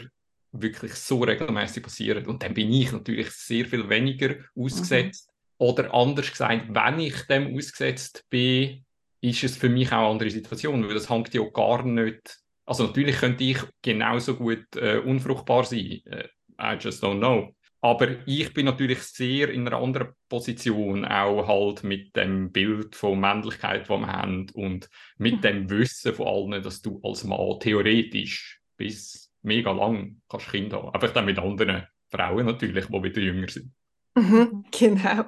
wirklich 0.52 0.94
so 0.94 1.24
regelmäßig 1.24 1.84
passieren. 1.84 2.26
Und 2.28 2.44
dann 2.44 2.54
bin 2.54 2.72
ich 2.72 2.92
natürlich 2.92 3.32
sehr 3.32 3.66
viel 3.66 3.90
weniger 3.90 4.36
ausgesetzt. 4.56 5.28
Mhm. 5.28 5.66
Oder 5.66 5.94
anders 5.94 6.30
gesagt, 6.30 6.66
wenn 6.70 7.00
ich 7.00 7.22
dem 7.24 7.56
ausgesetzt 7.56 8.26
bin, 8.30 8.86
ist 9.22 9.44
es 9.44 9.58
für 9.58 9.70
mich 9.70 9.92
auch 9.92 10.00
eine 10.00 10.08
andere 10.08 10.30
Situation, 10.30 10.88
weil 10.88 10.94
das 10.94 11.10
hängt 11.10 11.34
ja 11.34 11.44
gar 11.54 11.84
nicht. 11.84 12.40
Also 12.66 12.86
natürlich 12.86 13.18
könnte 13.18 13.44
ich 13.44 13.60
genauso 13.82 14.36
gut 14.36 14.66
äh, 14.76 14.98
unfruchtbar 14.98 15.64
sein. 15.64 16.02
Äh, 16.06 16.28
I 16.60 16.78
just 16.80 17.04
don't 17.04 17.18
know. 17.18 17.56
Aber 17.84 18.10
ich 18.28 18.54
bin 18.54 18.68
natürlich 18.68 19.00
sehr 19.00 19.50
in 19.50 19.68
einer 19.68 19.78
anderen 19.78 20.10
Position, 20.30 21.04
auch 21.04 21.48
halt 21.48 21.84
mit 21.84 22.16
dem 22.16 22.52
Bild 22.52 22.96
von 22.96 23.20
Männlichkeit, 23.20 23.90
das 23.90 24.00
wir 24.00 24.08
haben 24.08 24.48
und 24.54 24.88
mit 25.18 25.38
mhm. 25.38 25.42
dem 25.42 25.70
Wissen 25.72 26.14
von 26.14 26.28
allen, 26.28 26.64
dass 26.64 26.82
du 26.82 27.00
als 27.04 27.24
Mann 27.24 27.60
theoretisch 27.60 28.62
bis 28.78 29.32
mega 29.42 29.72
lang 29.72 30.22
kannst 30.30 30.52
Kinder 30.52 30.78
haben. 30.78 30.94
Einfach 30.94 31.12
dann 31.12 31.26
mit 31.26 31.40
anderen 31.40 31.88
Frauen 32.10 32.46
natürlich, 32.46 32.86
die 32.86 33.04
wieder 33.04 33.22
jünger 33.22 33.50
sind. 33.50 33.72
Mhm, 34.16 34.66
genau. 34.72 35.26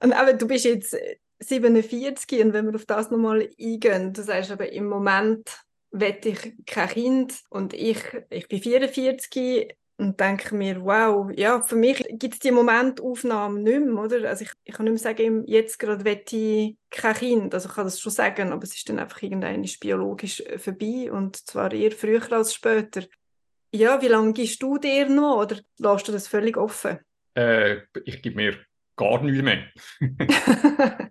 Und 0.00 0.12
aber 0.12 0.32
du 0.32 0.48
bist 0.48 0.64
jetzt 0.64 0.96
47 1.38 2.44
und 2.44 2.52
wenn 2.54 2.66
wir 2.66 2.74
auf 2.74 2.86
das 2.86 3.10
nochmal 3.10 3.48
eingehen, 3.60 4.12
du 4.12 4.22
sagst 4.22 4.50
aber 4.50 4.72
im 4.72 4.86
Moment 4.86 5.64
wette 5.90 6.30
ich 6.30 6.54
kein 6.66 6.88
Kind 6.88 7.40
und 7.50 7.72
ich, 7.72 7.98
ich 8.30 8.48
bin 8.48 8.60
44, 8.60 9.76
und 9.96 10.18
denke 10.18 10.54
mir, 10.54 10.84
wow, 10.84 11.30
ja, 11.36 11.60
für 11.62 11.76
mich 11.76 12.04
gibt 12.18 12.34
es 12.34 12.40
die 12.40 12.50
Momentaufnahmen 12.50 13.62
nicht 13.62 13.80
mehr, 13.80 14.02
oder? 14.02 14.28
Also 14.28 14.44
ich, 14.44 14.50
ich 14.64 14.74
kann 14.74 14.84
nicht 14.84 14.92
mehr 14.94 15.14
sagen, 15.14 15.44
jetzt 15.46 15.78
gerade 15.78 16.04
wette 16.04 16.36
ich 16.36 16.76
kein 16.90 17.14
Kind, 17.14 17.54
also 17.54 17.68
ich 17.68 17.74
kann 17.74 17.84
das 17.84 18.00
schon 18.00 18.12
sagen, 18.12 18.52
aber 18.52 18.64
es 18.64 18.74
ist 18.74 18.88
dann 18.88 18.98
einfach 18.98 19.22
irgendwann 19.22 19.64
biologisch 19.80 20.40
äh, 20.40 20.58
vorbei 20.58 21.12
und 21.12 21.36
zwar 21.36 21.72
eher 21.72 21.92
früher 21.92 22.20
als 22.32 22.54
später. 22.54 23.04
Ja, 23.72 24.00
wie 24.02 24.08
lange 24.08 24.32
gibst 24.32 24.62
du 24.62 24.78
dir 24.78 25.08
noch 25.08 25.42
oder 25.42 25.60
lässt 25.78 26.08
du 26.08 26.12
das 26.12 26.28
völlig 26.28 26.56
offen? 26.56 26.98
Äh, 27.34 27.82
ich 28.04 28.22
gebe 28.22 28.36
mir 28.36 28.56
gar 28.96 29.22
nichts 29.22 29.42
mehr. 29.42 29.64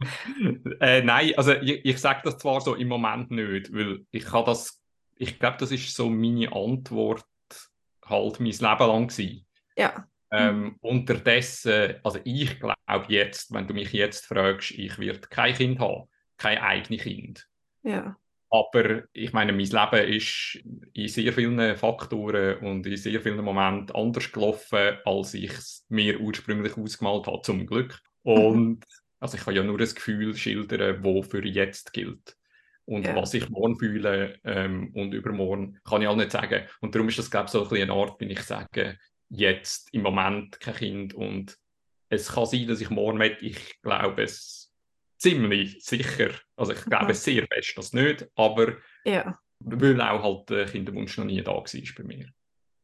äh, 0.79 1.01
nein, 1.03 1.33
also 1.35 1.53
ich, 1.53 1.85
ich 1.85 1.97
sage 1.99 2.21
das 2.23 2.37
zwar 2.37 2.61
so 2.61 2.75
im 2.75 2.87
Moment 2.87 3.31
nicht, 3.31 3.73
weil 3.73 4.05
ich 4.11 4.25
kann 4.25 4.45
das, 4.45 4.81
ich 5.17 5.39
glaube, 5.39 5.57
das 5.59 5.71
ist 5.71 5.93
so 5.95 6.09
meine 6.09 6.53
Antwort 6.53 7.25
halt 8.05 8.39
mein 8.39 8.51
Leben 8.51 8.62
lang 8.62 9.07
gewesen. 9.07 9.45
Ja. 9.75 10.07
Ähm, 10.31 10.77
unterdessen, 10.81 11.95
also 12.03 12.19
ich 12.24 12.60
glaube 12.60 13.05
jetzt, 13.07 13.53
wenn 13.53 13.67
du 13.67 13.74
mich 13.74 13.93
jetzt 13.93 14.25
fragst, 14.25 14.72
ich 14.72 14.98
werde 14.98 15.19
kein 15.19 15.53
Kind 15.53 15.79
haben, 15.79 16.10
kein 16.38 16.57
eigenes 16.57 17.03
Kind. 17.03 17.48
Ja. 17.83 18.17
Aber 18.50 19.03
ich 19.13 19.33
meine, 19.33 19.51
mein 19.51 19.65
Leben 19.65 20.13
ist 20.13 20.60
in 20.93 21.07
sehr 21.07 21.33
vielen 21.33 21.75
Faktoren 21.75 22.60
und 22.60 22.86
in 22.86 22.98
sehr 22.98 23.19
vielen 23.19 23.43
Momenten 23.43 23.95
anders 23.95 24.31
gelaufen, 24.31 24.98
als 25.05 25.33
ich 25.33 25.51
es 25.51 25.86
mir 25.89 26.19
ursprünglich 26.19 26.77
ausgemalt 26.77 27.25
habe, 27.25 27.41
zum 27.41 27.65
Glück. 27.65 28.00
Und 28.24 28.86
also 29.19 29.38
ich 29.38 29.43
kann 29.43 29.55
ja 29.55 29.63
nur 29.63 29.77
das 29.77 29.95
Gefühl 29.95 30.36
schildern, 30.36 31.03
wo 31.03 31.24
für 31.24 31.45
jetzt 31.45 31.93
gilt. 31.93 32.38
Und 32.85 33.05
Ja. 33.05 33.15
was 33.15 33.33
ich 33.33 33.49
morgen 33.49 33.77
fühle 33.77 34.39
ähm, 34.43 34.91
und 34.93 35.13
übermorgen, 35.13 35.79
kann 35.85 36.01
ich 36.01 36.07
auch 36.07 36.15
nicht 36.17 36.31
sagen. 36.31 36.65
Und 36.81 36.93
darum 36.93 37.07
ist 37.09 37.17
das, 37.17 37.31
glaube 37.31 37.45
ich, 37.45 37.51
so 37.51 37.63
ein 37.63 37.69
bisschen 37.69 37.89
eine 37.89 37.99
Art, 37.99 38.19
wenn 38.19 38.29
ich 38.29 38.41
sage, 38.41 38.97
jetzt 39.29 39.93
im 39.93 40.01
Moment 40.01 40.59
kein 40.59 40.75
Kind. 40.75 41.13
Und 41.13 41.57
es 42.09 42.31
kann 42.33 42.45
sein, 42.45 42.67
dass 42.67 42.81
ich 42.81 42.89
morgen 42.89 43.19
will. 43.19 43.37
Ich 43.41 43.81
glaube 43.81 44.23
es 44.23 44.71
ziemlich 45.17 45.83
sicher. 45.83 46.31
Also 46.57 46.73
ich 46.73 46.83
glaube 46.83 47.07
Mhm. 47.07 47.13
sehr 47.13 47.47
fest, 47.47 47.73
dass 47.77 47.93
nicht. 47.93 48.27
Aber 48.35 48.75
Ja. 49.05 49.39
weil 49.59 50.01
auch 50.01 50.21
halt 50.21 50.49
der 50.49 50.65
Kinderwunsch 50.65 51.17
noch 51.17 51.25
nie 51.25 51.41
da 51.41 51.51
war 51.51 51.63
bei 51.63 52.03
mir. 52.03 52.27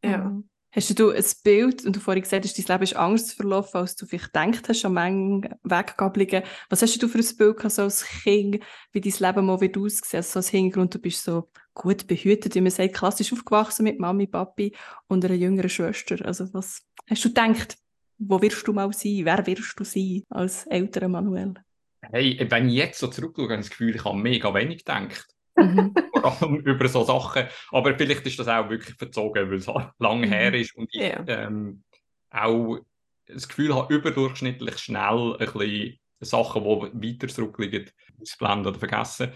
Ja. 0.04 0.18
Mhm. 0.20 0.50
Hast 0.72 1.00
du 1.00 1.10
ein 1.10 1.26
Bild, 1.44 1.84
und 1.84 1.96
du 1.96 2.00
vorhin 2.00 2.22
gesagt 2.22 2.46
hast, 2.46 2.58
dein 2.58 2.66
Leben 2.66 2.84
ist 2.84 2.96
anders 2.96 3.34
verlaufen, 3.34 3.78
als 3.78 3.96
du 3.96 4.06
vielleicht 4.06 4.34
gedacht 4.34 4.70
hast, 4.70 4.86
an 4.86 4.94
manchen 4.94 5.56
Weggabelungen. 5.64 6.44
Was 6.70 6.84
hast 6.84 7.02
du 7.02 7.08
für 7.08 7.18
ein 7.18 7.38
Bild 7.38 7.58
gehabt, 7.58 7.74
so 7.74 7.82
als 7.82 8.06
Kind, 8.06 8.60
wie 8.92 9.02
dein 9.02 9.14
Leben 9.20 9.48
mal 9.48 9.60
wird 9.62 9.78
aussehen? 9.78 10.18
Also 10.18 10.34
so 10.34 10.40
als 10.40 10.50
Hintergrund, 10.50 10.94
du 10.94 11.00
bist 11.00 11.24
so 11.24 11.50
gut 11.74 12.06
behütet, 12.06 12.54
wie 12.54 12.62
man 12.62 12.70
sagt, 12.70 12.94
klassisch 12.94 13.34
aufgewachsen 13.34 13.84
mit 13.84 14.00
Mami, 14.00 14.28
Papi 14.28 14.76
und 15.08 15.26
einer 15.26 15.34
jüngeren 15.34 15.70
Schwester. 15.70 16.24
Also 16.24 16.54
was 16.54 16.84
hast 17.10 17.26
du 17.26 17.30
gedacht? 17.30 17.76
Wo 18.20 18.40
wirst 18.40 18.68
du 18.68 18.74
mal 18.74 18.94
sein? 18.94 19.22
Wer 19.24 19.48
wirst 19.48 19.80
du 19.80 19.84
sein 19.84 20.24
als 20.30 20.68
älterer 20.68 21.08
Manuel? 21.08 21.56
Hey, 22.02 22.46
wenn 22.48 22.70
ich 22.70 22.76
jetzt 22.76 23.00
so 23.00 23.08
zurückschaue, 23.08 23.46
habe 23.46 23.56
ich 23.56 23.62
das 23.62 23.70
Gefühl, 23.72 23.96
ich 23.96 24.06
habe 24.06 24.18
mega 24.18 24.54
wenig 24.54 24.86
gedacht. 24.86 25.26
Mhm. 25.60 25.94
Vor 26.14 26.42
allem 26.42 26.56
über 26.58 26.88
so 26.88 27.04
Sachen. 27.04 27.46
Aber 27.72 27.98
vielleicht 27.98 28.26
ist 28.26 28.40
das 28.40 28.48
auch 28.48 28.70
wirklich 28.70 28.96
verzogen, 28.96 29.50
weil 29.50 29.58
es 29.58 29.68
lange 30.00 30.28
Mhm. 30.28 30.32
her 30.32 30.54
ist 30.54 30.76
und 30.76 30.90
ich 30.94 31.02
Ja. 31.02 31.24
ähm, 31.28 31.84
auch 32.32 32.80
das 33.26 33.48
Gefühl 33.48 33.74
habe, 33.76 33.94
überdurchschnittlich 33.94 34.78
schnell 34.80 35.36
ein 35.40 35.46
bisschen 35.54 36.00
Sachen, 36.22 36.64
die 36.64 37.14
weiter 37.14 37.28
zurückliegen, 37.28 37.90
ausblenden 38.22 38.68
oder 38.68 38.80
vergessen. 38.80 39.32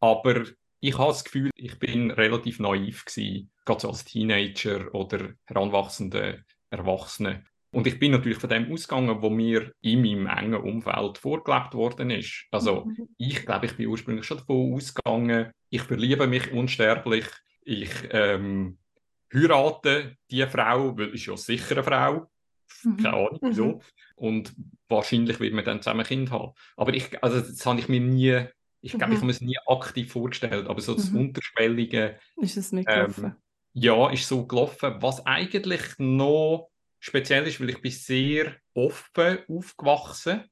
Aber 0.00 0.44
ich 0.80 0.98
habe 0.98 1.08
das 1.08 1.24
Gefühl, 1.24 1.50
ich 1.54 1.78
bin 1.78 2.10
relativ 2.10 2.60
naiv 2.60 3.04
gewesen, 3.04 3.50
gerade 3.64 3.80
so 3.80 3.88
als 3.88 4.04
Teenager 4.04 4.94
oder 4.94 5.30
heranwachsende 5.46 6.44
Erwachsene. 6.70 7.44
Und 7.72 7.86
ich 7.86 7.98
bin 7.98 8.12
natürlich 8.12 8.38
von 8.38 8.48
dem 8.50 8.72
ausgegangen, 8.72 9.20
wo 9.22 9.28
mir 9.30 9.72
in 9.82 10.00
meinem 10.02 10.26
engen 10.26 10.54
Umfeld 10.62 11.18
vorgelebt 11.18 11.74
worden 11.74 12.10
ist. 12.10 12.46
Also 12.50 12.86
Mhm. 12.86 13.08
ich 13.18 13.44
glaube, 13.44 13.66
ich 13.66 13.76
bin 13.76 13.86
ursprünglich 13.88 14.24
schon 14.26 14.38
davon 14.38 14.74
ausgegangen, 14.74 15.52
ich 15.70 15.82
verliebe 15.82 16.26
mich 16.26 16.52
unsterblich, 16.52 17.26
ich 17.62 17.90
ähm, 18.10 18.78
heirate 19.34 20.16
die 20.30 20.46
Frau, 20.46 20.96
weil 20.98 21.14
ist 21.14 21.26
ja 21.26 21.36
sicher 21.36 21.72
eine 21.76 21.84
Frau, 21.84 22.30
Mhm. 22.84 22.96
keine 23.02 23.16
Ahnung 23.16 23.40
wieso, 23.48 23.64
Mhm. 23.66 23.80
und 24.16 24.54
wahrscheinlich 24.88 25.40
wird 25.40 25.54
man 25.54 25.64
dann 25.64 25.82
zusammen 25.82 26.00
ein 26.00 26.06
Kind 26.06 26.30
haben. 26.30 26.52
Aber 26.76 26.94
ich, 26.94 27.22
also 27.22 27.40
das 27.40 27.64
habe 27.66 27.80
ich 27.80 27.88
mir 27.88 28.00
nie, 28.00 28.46
ich 28.82 28.96
glaube, 28.98 29.14
ich 29.14 29.18
Mhm. 29.18 29.22
habe 29.22 29.26
mir 29.26 29.32
es 29.32 29.40
nie 29.40 29.58
aktiv 29.66 30.12
vorgestellt, 30.12 30.66
aber 30.68 30.80
so 30.80 30.94
das 30.94 31.10
Mhm. 31.10 31.20
Unterschwellige, 31.20 32.18
Ist 32.36 32.56
es 32.56 32.72
mitgelaufen? 32.72 33.36
ja, 33.74 34.10
ist 34.10 34.28
so 34.28 34.46
gelaufen, 34.46 34.96
was 35.02 35.24
eigentlich 35.26 35.82
noch 35.98 36.70
speziell 37.00 37.46
ist, 37.46 37.60
weil 37.60 37.70
ich 37.70 37.82
bin 37.82 37.90
sehr 37.92 38.56
offen 38.74 39.38
aufgewachsen. 39.48 40.44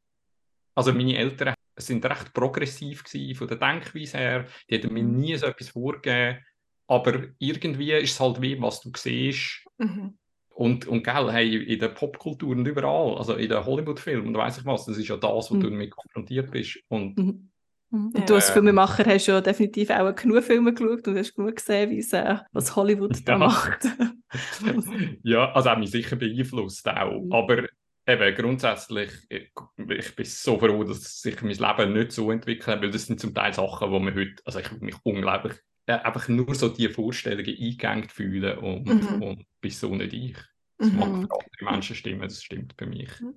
Also 0.74 0.92
meine 0.92 1.16
Eltern 1.16 1.53
sind 1.76 2.04
recht 2.04 2.32
progressiv 2.34 3.04
gewesen 3.04 3.34
von 3.36 3.48
der 3.48 3.56
Denkweise 3.58 4.18
her. 4.18 4.46
Die 4.70 4.74
hätten 4.76 4.92
mir 4.92 5.02
Mhm. 5.04 5.18
nie 5.18 5.36
so 5.36 5.46
etwas 5.46 5.68
vorgegeben. 5.70 6.38
Aber 6.86 7.24
irgendwie 7.38 7.92
ist 7.92 8.12
es 8.12 8.20
halt 8.20 8.40
wie, 8.42 8.60
was 8.60 8.80
du 8.80 8.90
siehst. 8.96 9.64
Mhm. 9.78 10.18
Und, 10.50 10.86
und 10.86 11.02
gell, 11.02 11.32
hey, 11.32 11.56
in 11.64 11.80
der 11.80 11.88
Popkultur 11.88 12.50
und 12.50 12.64
überall, 12.66 13.16
also 13.18 13.34
in 13.34 13.48
den 13.48 13.64
Hollywood-Filmen 13.64 14.28
und 14.28 14.34
weiss 14.36 14.58
ich 14.58 14.64
was, 14.64 14.84
das 14.86 14.96
ist 14.98 15.08
ja 15.08 15.16
das, 15.16 15.50
wo 15.50 15.54
Mhm. 15.56 15.60
du 15.60 15.70
damit 15.70 15.90
konfrontiert 15.90 16.50
bist. 16.50 16.78
Und 16.88 17.16
Mhm. 17.18 17.50
Mhm. 17.90 18.06
Und 18.08 18.18
Ja. 18.18 18.24
du 18.26 18.34
als 18.34 18.50
Äh, 18.50 18.52
Filmemacher 18.52 19.04
hast 19.06 19.26
ja 19.26 19.40
definitiv 19.40 19.90
auch 19.90 20.14
genug 20.14 20.44
Filme 20.44 20.72
geschaut 20.74 21.08
und 21.08 21.16
hast 21.18 21.34
genug 21.34 21.56
gesehen, 21.56 21.90
äh, 22.12 22.38
was 22.52 22.76
Hollywood 22.76 23.10
da 23.28 23.32
Ja. 23.32 23.38
macht. 23.38 23.88
ja, 25.24 25.52
also 25.52 25.70
hat 25.70 25.78
mich 25.78 25.90
sicher 25.90 26.16
beeinflusst 26.16 26.86
auch. 26.88 27.20
Mhm. 27.20 27.32
Aber 27.32 27.66
eben 28.06 28.34
grundsätzlich, 28.34 29.10
ich, 29.28 29.50
ich 29.88 30.16
bin 30.16 30.24
so 30.26 30.58
froh, 30.58 30.84
dass 30.84 31.20
sich 31.22 31.40
mein 31.42 31.52
Leben 31.54 31.92
nicht 31.92 32.12
so 32.12 32.30
entwickelt 32.30 32.66
hat, 32.68 32.82
weil 32.82 32.90
das 32.90 33.06
sind 33.06 33.20
zum 33.20 33.34
Teil 33.34 33.52
Sachen, 33.54 33.90
wo 33.90 33.98
man 33.98 34.14
heute, 34.14 34.42
also 34.44 34.58
ich 34.60 34.70
habe 34.70 34.84
mich 34.84 34.96
unglaublich, 35.04 35.54
äh, 35.86 35.92
einfach 35.94 36.28
nur 36.28 36.54
so 36.54 36.68
die 36.68 36.88
Vorstellungen 36.88 37.46
eingegangen 37.48 38.08
fühlen 38.08 38.58
und, 38.58 38.86
Mhm. 38.86 39.22
und 39.22 39.44
bin 39.60 39.70
so 39.70 39.94
nicht 39.94 40.12
ich. 40.12 40.36
Das 40.78 40.90
mag 40.92 41.08
Mhm. 41.08 41.22
für 41.22 41.30
andere 41.32 41.72
Menschen 41.72 41.96
stimmen, 41.96 42.22
das 42.22 42.42
stimmt 42.42 42.76
bei 42.76 42.86
mir 42.86 43.08
Mhm. 43.20 43.34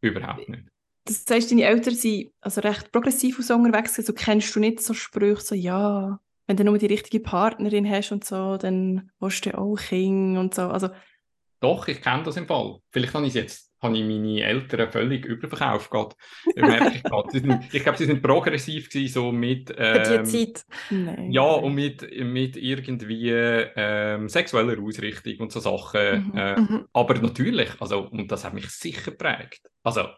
überhaupt 0.00 0.48
nicht. 0.48 0.64
Das 1.04 1.24
heißt, 1.30 1.50
deine 1.50 1.64
Eltern 1.64 1.94
sind 1.94 2.30
also 2.40 2.60
recht 2.60 2.92
progressiv 2.92 3.38
aus 3.38 3.50
unterwegs 3.50 3.92
gewesen. 3.94 4.06
So 4.06 4.12
kennst 4.12 4.54
du 4.54 4.60
nicht 4.60 4.80
so 4.80 4.92
Sprüche, 4.94 5.40
so 5.40 5.54
ja, 5.54 6.20
wenn 6.46 6.56
du 6.56 6.64
nur 6.64 6.78
die 6.78 6.86
richtige 6.86 7.20
Partnerin 7.20 7.88
hast 7.88 8.12
und 8.12 8.24
so, 8.24 8.56
dann 8.58 9.10
willst 9.18 9.46
du 9.46 9.56
auch 9.56 9.76
Kinder 9.76 10.40
und 10.40 10.54
so. 10.54 10.62
Also, 10.62 10.90
Doch, 11.60 11.88
ich 11.88 12.00
kenne 12.00 12.22
das 12.22 12.36
im 12.36 12.46
Fall. 12.46 12.78
Vielleicht 12.90 13.14
habe 13.14 13.26
ich 13.26 13.34
jetzt 13.34 13.68
habe 13.80 13.96
ich 13.96 14.02
meine 14.04 14.42
Eltern 14.42 14.90
völlig 14.90 15.24
überverkauft. 15.24 15.88
gerade. 15.90 16.16
Ich 16.44 16.94
ich 17.74 17.82
glaube, 17.84 17.96
sie 17.98 18.06
sind 18.06 18.22
progressiv 18.22 18.88
gewesen, 18.90 19.12
so 19.12 19.30
mit 19.30 19.68
Für 19.76 19.76
ähm, 19.76 20.24
die 20.24 20.30
Zeit. 20.52 20.64
nein. 20.90 21.30
Ja, 21.30 21.42
und 21.44 21.74
mit, 21.74 22.02
mit 22.24 22.56
irgendwie 22.56 23.30
ähm, 23.30 24.28
sexueller 24.28 24.82
Ausrichtung 24.82 25.36
und 25.38 25.52
so 25.52 25.60
Sachen. 25.60 26.32
Mhm. 26.32 26.36
Äh, 26.36 26.60
Mhm. 26.60 26.88
aber 26.92 27.14
natürlich, 27.20 27.70
also, 27.80 28.08
und 28.08 28.32
das 28.32 28.44
hat 28.44 28.52
mich 28.54 28.68
sicher 28.70 29.12
geprägt. 29.12 29.60
Also, 29.84 30.08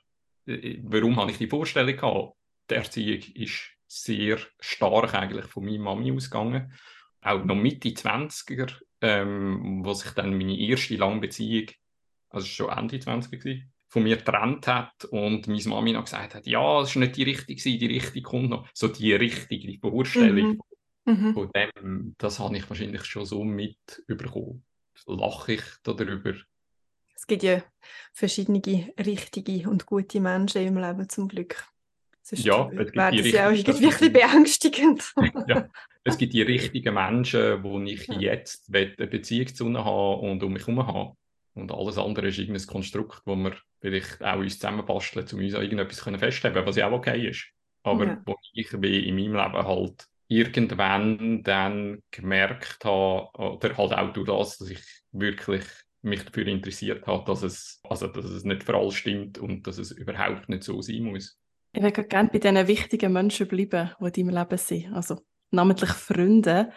äh, 0.46 0.78
warum 0.84 1.16
habe 1.16 1.30
ich 1.30 1.36
die 1.38 1.46
Vorstellung 1.48 1.96
gehabt? 1.96 2.32
Die 2.70 2.74
Erziehung 2.74 3.20
ist 3.34 3.60
sehr 3.86 4.38
stark 4.58 5.14
eigentlich 5.14 5.44
von 5.46 5.64
meiner 5.66 5.80
Mami 5.80 6.12
ausgegangen. 6.12 6.72
Auch 7.20 7.44
noch 7.44 7.56
Mitte 7.56 7.90
20er, 7.90 8.72
ähm, 9.00 9.80
wo 9.84 9.94
sich 9.94 10.12
dann 10.12 10.36
meine 10.36 10.58
erste 10.58 10.96
lange 10.96 11.20
Beziehung, 11.20 11.68
also 12.30 12.46
schon 12.46 12.70
Ende 12.70 12.98
20er 12.98 13.38
gewesen, 13.38 13.72
von 13.88 14.04
mir 14.04 14.16
getrennt 14.16 14.66
hat 14.68 15.04
und 15.06 15.48
meine 15.48 15.62
Mami 15.68 15.92
noch 15.92 16.04
gesagt 16.04 16.34
hat, 16.34 16.46
ja, 16.46 16.80
es 16.80 16.90
ist 16.90 16.96
nicht 16.96 17.16
die 17.16 17.24
richtige, 17.24 17.78
die 17.78 17.86
richtige 17.86 18.22
kommt 18.22 18.50
noch. 18.50 18.68
So 18.72 18.88
die 18.88 19.12
richtige, 19.14 19.66
die 19.66 19.78
Vorstellung 19.78 20.52
Mhm. 20.52 20.60
Mhm. 21.06 21.34
von 21.34 21.50
dem, 21.52 22.14
das 22.18 22.38
habe 22.38 22.56
ich 22.56 22.68
wahrscheinlich 22.68 23.04
schon 23.04 23.24
so 23.24 23.42
mitbekommen. 23.42 24.64
Lache 25.06 25.54
ich 25.54 25.62
darüber. 25.82 26.34
Es 27.16 27.26
gibt 27.26 27.42
ja 27.42 27.62
verschiedene 28.12 28.62
richtige 28.98 29.68
und 29.68 29.86
gute 29.86 30.20
Menschen 30.20 30.66
im 30.66 30.76
Leben 30.78 31.08
zum 31.08 31.28
Glück. 31.28 31.66
Sonst 32.22 32.44
Ja, 32.44 32.70
es 32.76 32.92
gibt 32.92 32.96
wäre 32.96 33.10
die 33.12 33.22
das 33.22 33.30
ja 33.32 33.48
auch 33.48 33.52
irgendwie 33.52 33.86
bisschen 33.86 34.12
beängstigend. 34.12 35.12
Ja. 35.46 35.68
Es 36.04 36.16
gibt 36.18 36.32
die 36.32 36.42
richtigen 36.42 36.94
Menschen, 36.94 37.62
wo 37.62 37.80
ich 37.82 38.08
Ja. 38.08 38.18
jetzt 38.18 38.74
eine 38.74 39.06
Beziehung 39.06 39.48
zu 39.54 39.66
ihnen 39.66 39.84
haben 39.84 40.20
und 40.20 40.42
um 40.42 40.52
mich 40.52 40.66
herum 40.66 40.86
haben. 40.86 41.14
Und 41.54 41.72
alles 41.72 41.98
andere 41.98 42.28
ist 42.28 42.38
irgendein 42.38 42.66
Konstrukt, 42.66 43.22
wo 43.26 43.34
wir 43.36 43.56
vielleicht 43.80 44.22
auch 44.22 44.38
uns 44.38 44.58
zusammenbasteln, 44.58 45.26
um 45.32 45.40
uns 45.40 45.54
an 45.54 45.62
irgendetwas 45.62 46.02
können 46.04 46.18
festhalten 46.18 46.64
was 46.66 46.76
ja 46.76 46.88
auch 46.88 46.92
okay 46.92 47.28
ist. 47.28 47.46
Aber 47.82 48.06
Ja. 48.06 48.22
wo 48.24 48.36
ich 48.52 48.72
wie 48.80 49.08
in 49.08 49.16
meinem 49.16 49.34
Leben 49.34 49.66
halt 49.66 50.06
irgendwann 50.28 51.42
dann 51.42 52.02
gemerkt 52.10 52.84
habe, 52.84 53.30
oder 53.36 53.76
halt 53.76 53.92
auch 53.92 54.12
durch 54.12 54.26
das, 54.28 54.58
dass 54.58 54.70
ich 54.70 54.80
wirklich 55.12 55.64
mich 56.02 56.24
dafür 56.24 56.46
interessiert 56.46 57.06
habe, 57.06 57.24
dass 57.26 57.42
es, 57.42 57.80
also, 57.82 58.06
dass 58.06 58.24
es 58.26 58.44
nicht 58.44 58.62
für 58.62 58.76
alles 58.76 58.94
stimmt 58.94 59.38
und 59.38 59.66
dass 59.66 59.78
es 59.78 59.90
überhaupt 59.90 60.48
nicht 60.48 60.62
so 60.62 60.80
sein 60.80 61.02
muss. 61.04 61.39
Ich 61.72 61.82
würde 61.82 62.04
gerne 62.04 62.30
bei 62.32 62.38
diesen 62.38 62.66
wichtigen 62.66 63.12
Menschen 63.12 63.46
bleiben, 63.46 63.90
die 64.00 64.20
in 64.20 64.28
deinem 64.28 64.38
Leben 64.38 64.58
sind. 64.58 64.92
Also 64.92 65.20
namentlich 65.50 65.90
Freunde 65.90 66.72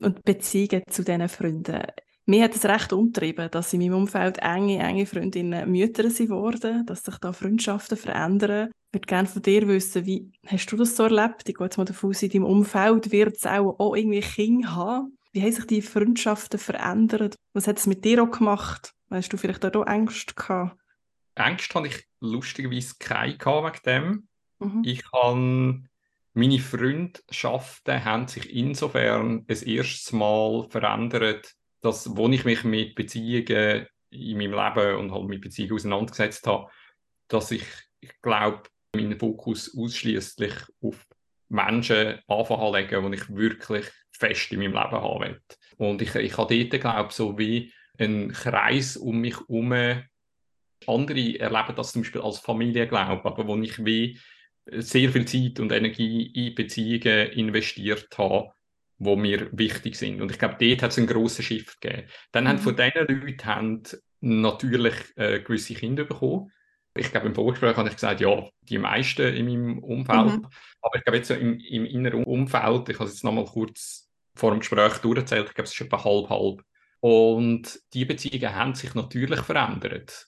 und 0.00 0.24
Beziehungen 0.24 0.82
zu 0.88 1.04
diesen 1.04 1.28
Freunden. 1.28 1.82
Mir 2.24 2.44
hat 2.44 2.54
es 2.54 2.66
recht 2.66 2.92
umtrieben, 2.92 3.50
dass 3.50 3.72
in 3.72 3.80
meinem 3.80 3.94
Umfeld 3.94 4.36
enge, 4.38 4.78
enge 4.78 5.06
Freundinnen 5.06 5.70
Mütter 5.70 6.10
sind 6.10 6.30
dass 6.86 7.02
sich 7.02 7.16
da 7.16 7.32
Freundschaften 7.32 7.96
verändern. 7.96 8.70
Ich 8.90 8.96
würde 8.96 9.06
gerne 9.06 9.28
von 9.28 9.40
dir 9.40 9.66
wissen, 9.66 10.04
wie 10.04 10.30
hast 10.46 10.70
du 10.70 10.76
das 10.76 10.94
so 10.94 11.04
erlebt? 11.04 11.48
Ich 11.48 11.54
gehe 11.54 11.66
jetzt 11.66 11.78
mal 11.78 11.84
davon 11.84 12.10
aus, 12.10 12.22
in 12.22 12.30
deinem 12.30 12.44
Umfeld 12.44 13.10
wird 13.12 13.36
es 13.36 13.46
auch, 13.46 13.78
auch 13.78 13.96
irgendwie 13.96 14.20
Kinder 14.20 14.76
haben. 14.76 15.16
Wie 15.32 15.40
haben 15.40 15.52
sich 15.52 15.66
die 15.66 15.80
Freundschaften 15.80 16.58
verändert? 16.58 17.34
Was 17.54 17.66
hat 17.66 17.78
es 17.78 17.86
mit 17.86 18.04
dir 18.04 18.22
auch 18.22 18.30
gemacht? 18.30 18.92
Hast 19.10 19.32
du 19.32 19.38
vielleicht 19.38 19.64
auch 19.64 19.86
Ängste 19.86 20.34
gehabt? 20.34 20.76
Ängste 21.34 21.78
hatte 21.78 21.88
ich 21.88 22.04
lustigerweise 22.20 22.94
keine 22.98 23.38
wegen 23.38 23.82
dem. 23.86 24.27
Mhm. 24.58 24.82
Ich 24.84 25.02
habe 25.12 25.82
meine 26.34 26.58
Freundschaften 26.60 28.04
haben 28.04 28.28
sich 28.28 28.54
insofern 28.54 29.44
das 29.46 29.62
erste 29.62 30.14
Mal 30.14 30.68
verändert, 30.70 31.52
dass, 31.80 32.16
wo 32.16 32.28
ich 32.28 32.44
mich 32.44 32.64
mit 32.64 32.94
Beziehungen 32.94 33.86
in 34.10 34.38
meinem 34.38 34.52
Leben 34.52 34.96
und 34.98 35.12
halt 35.12 35.24
mit 35.24 35.40
Beziehungen 35.40 35.74
auseinandergesetzt 35.74 36.46
habe, 36.46 36.70
dass 37.26 37.50
ich, 37.50 37.64
ich 38.00 38.20
glaube, 38.22 38.62
meinen 38.94 39.18
Fokus 39.18 39.76
ausschließlich 39.76 40.54
auf 40.80 41.06
Menschen 41.48 42.20
anfangen 42.26 43.12
die 43.12 43.16
ich 43.16 43.34
wirklich 43.34 43.86
fest 44.10 44.52
in 44.52 44.60
meinem 44.60 44.74
Leben 44.74 44.90
haben 44.92 45.20
will. 45.20 45.40
Und 45.76 46.02
ich, 46.02 46.14
ich 46.14 46.36
habe 46.36 46.68
dort, 46.68 46.80
glaube 46.80 47.12
so 47.12 47.38
wie 47.38 47.72
einen 47.98 48.32
Kreis 48.32 48.96
um 48.96 49.18
mich 49.18 49.38
herum. 49.38 49.72
Andere 50.86 51.40
erleben 51.40 51.74
das 51.74 51.92
zum 51.92 52.02
Beispiel 52.02 52.20
als 52.20 52.38
Familienglaube, 52.38 53.24
aber 53.24 53.46
wo 53.46 53.56
ich 53.56 53.84
wie 53.84 54.18
sehr 54.72 55.10
viel 55.10 55.26
Zeit 55.26 55.60
und 55.60 55.72
Energie 55.72 56.26
in 56.26 56.54
Beziehungen 56.54 57.30
investiert 57.30 58.08
habe, 58.18 58.50
wo 58.98 59.16
mir 59.16 59.48
wichtig 59.52 59.96
sind. 59.96 60.20
Und 60.20 60.30
ich 60.30 60.38
glaube, 60.38 60.56
dort 60.60 60.82
hat 60.82 60.90
es 60.90 60.98
einen 60.98 61.06
grossen 61.06 61.44
Shift 61.44 61.80
gegeben. 61.80 62.08
Dann 62.32 62.44
mhm. 62.44 62.48
haben 62.48 62.58
von 62.58 62.76
diesen 62.76 63.20
Leuten 63.20 63.44
haben 63.44 63.82
natürlich 64.20 64.94
äh, 65.16 65.40
gewisse 65.40 65.74
Kinder 65.74 66.04
bekommen. 66.04 66.50
Ich 66.94 67.12
glaube, 67.12 67.28
im 67.28 67.34
Vorgespräch 67.34 67.76
habe 67.76 67.88
ich 67.88 67.94
gesagt, 67.94 68.20
ja, 68.20 68.48
die 68.62 68.78
meisten 68.78 69.34
in 69.34 69.46
meinem 69.46 69.78
Umfeld. 69.78 70.40
Mhm. 70.40 70.46
Aber 70.82 70.96
ich 70.96 71.04
glaube, 71.04 71.18
jetzt 71.18 71.28
so 71.28 71.34
im, 71.34 71.60
im 71.60 71.84
inneren 71.84 72.24
Umfeld, 72.24 72.88
ich 72.88 72.96
habe 72.96 73.04
es 73.04 73.14
jetzt 73.14 73.24
nochmal 73.24 73.44
kurz 73.44 74.10
vor 74.34 74.50
dem 74.50 74.60
Gespräch 74.60 74.98
durchgezählt, 74.98 75.48
ich 75.48 75.54
glaube, 75.54 75.66
es 75.66 75.74
ist 75.74 75.80
etwa 75.80 76.02
halb-halb. 76.02 76.62
Und 77.00 77.80
die 77.94 78.04
Beziehungen 78.04 78.54
haben 78.54 78.74
sich 78.74 78.94
natürlich 78.94 79.40
verändert. 79.40 80.26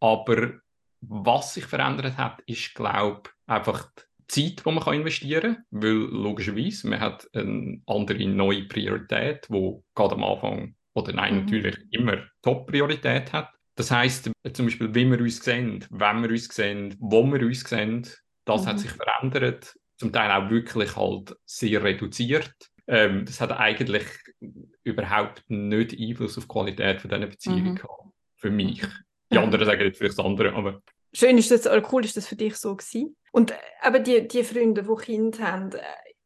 Aber 0.00 0.60
was 1.00 1.54
sich 1.54 1.64
verändert 1.64 2.16
hat, 2.16 2.40
ist, 2.46 2.74
glaube 2.74 3.22
ich, 3.24 3.52
einfach 3.52 3.90
die 4.20 4.26
Zeit, 4.26 4.64
die 4.64 4.70
man 4.70 4.94
investieren 4.94 5.54
kann. 5.54 5.64
Weil 5.70 5.92
logischerweise, 5.92 6.88
man 6.88 7.00
hat 7.00 7.28
eine 7.32 7.80
andere 7.86 8.26
neue 8.26 8.64
Priorität, 8.64 9.46
die 9.48 9.76
gerade 9.94 10.14
am 10.14 10.24
Anfang 10.24 10.74
oder 10.94 11.12
nein, 11.12 11.34
mhm. 11.34 11.40
natürlich 11.42 11.76
immer 11.90 12.18
Top-Priorität 12.42 13.32
hat. 13.32 13.50
Das 13.76 13.90
heißt 13.90 14.30
zum 14.52 14.66
Beispiel, 14.66 14.94
wie 14.94 15.08
wir 15.08 15.20
uns 15.20 15.42
sehen, 15.42 15.84
wenn 15.90 16.22
wir 16.22 16.30
uns 16.30 16.48
sehen, 16.48 16.96
wo 16.98 17.24
wir 17.24 17.40
uns 17.42 17.60
sehen, 17.60 18.06
das 18.44 18.62
mhm. 18.62 18.66
hat 18.66 18.80
sich 18.80 18.90
verändert. 18.90 19.74
Zum 19.96 20.12
Teil 20.12 20.30
auch 20.30 20.50
wirklich 20.50 20.96
halt 20.96 21.36
sehr 21.44 21.82
reduziert. 21.82 22.52
Ähm, 22.86 23.24
das 23.24 23.40
hat 23.40 23.52
eigentlich 23.52 24.04
überhaupt 24.82 25.44
nicht 25.48 25.98
Einfluss 25.98 26.38
auf 26.38 26.44
die 26.44 26.48
Qualität 26.48 27.00
von 27.00 27.10
diesen 27.10 27.28
Beziehungen 27.28 27.70
mhm. 27.70 27.74
gehabt. 27.76 28.02
Für 28.36 28.50
mich. 28.50 28.82
Die 29.30 29.38
anderen 29.38 29.66
sagen 29.66 29.82
jetzt 29.82 29.98
vielleicht 29.98 30.18
das 30.18 30.24
andere, 30.24 30.54
aber... 30.54 30.82
Schön 31.12 31.38
ist 31.38 31.50
das, 31.50 31.66
oder 31.66 31.86
cool 31.92 32.04
ist 32.04 32.16
das 32.16 32.26
für 32.26 32.36
dich 32.36 32.56
so 32.56 32.76
gewesen. 32.76 33.16
Und 33.32 33.54
aber 33.80 33.98
die, 33.98 34.26
die 34.26 34.44
Freunde, 34.44 34.82
die 34.82 35.04
Kinder 35.04 35.38
haben, 35.38 35.72
äh, 35.72 35.80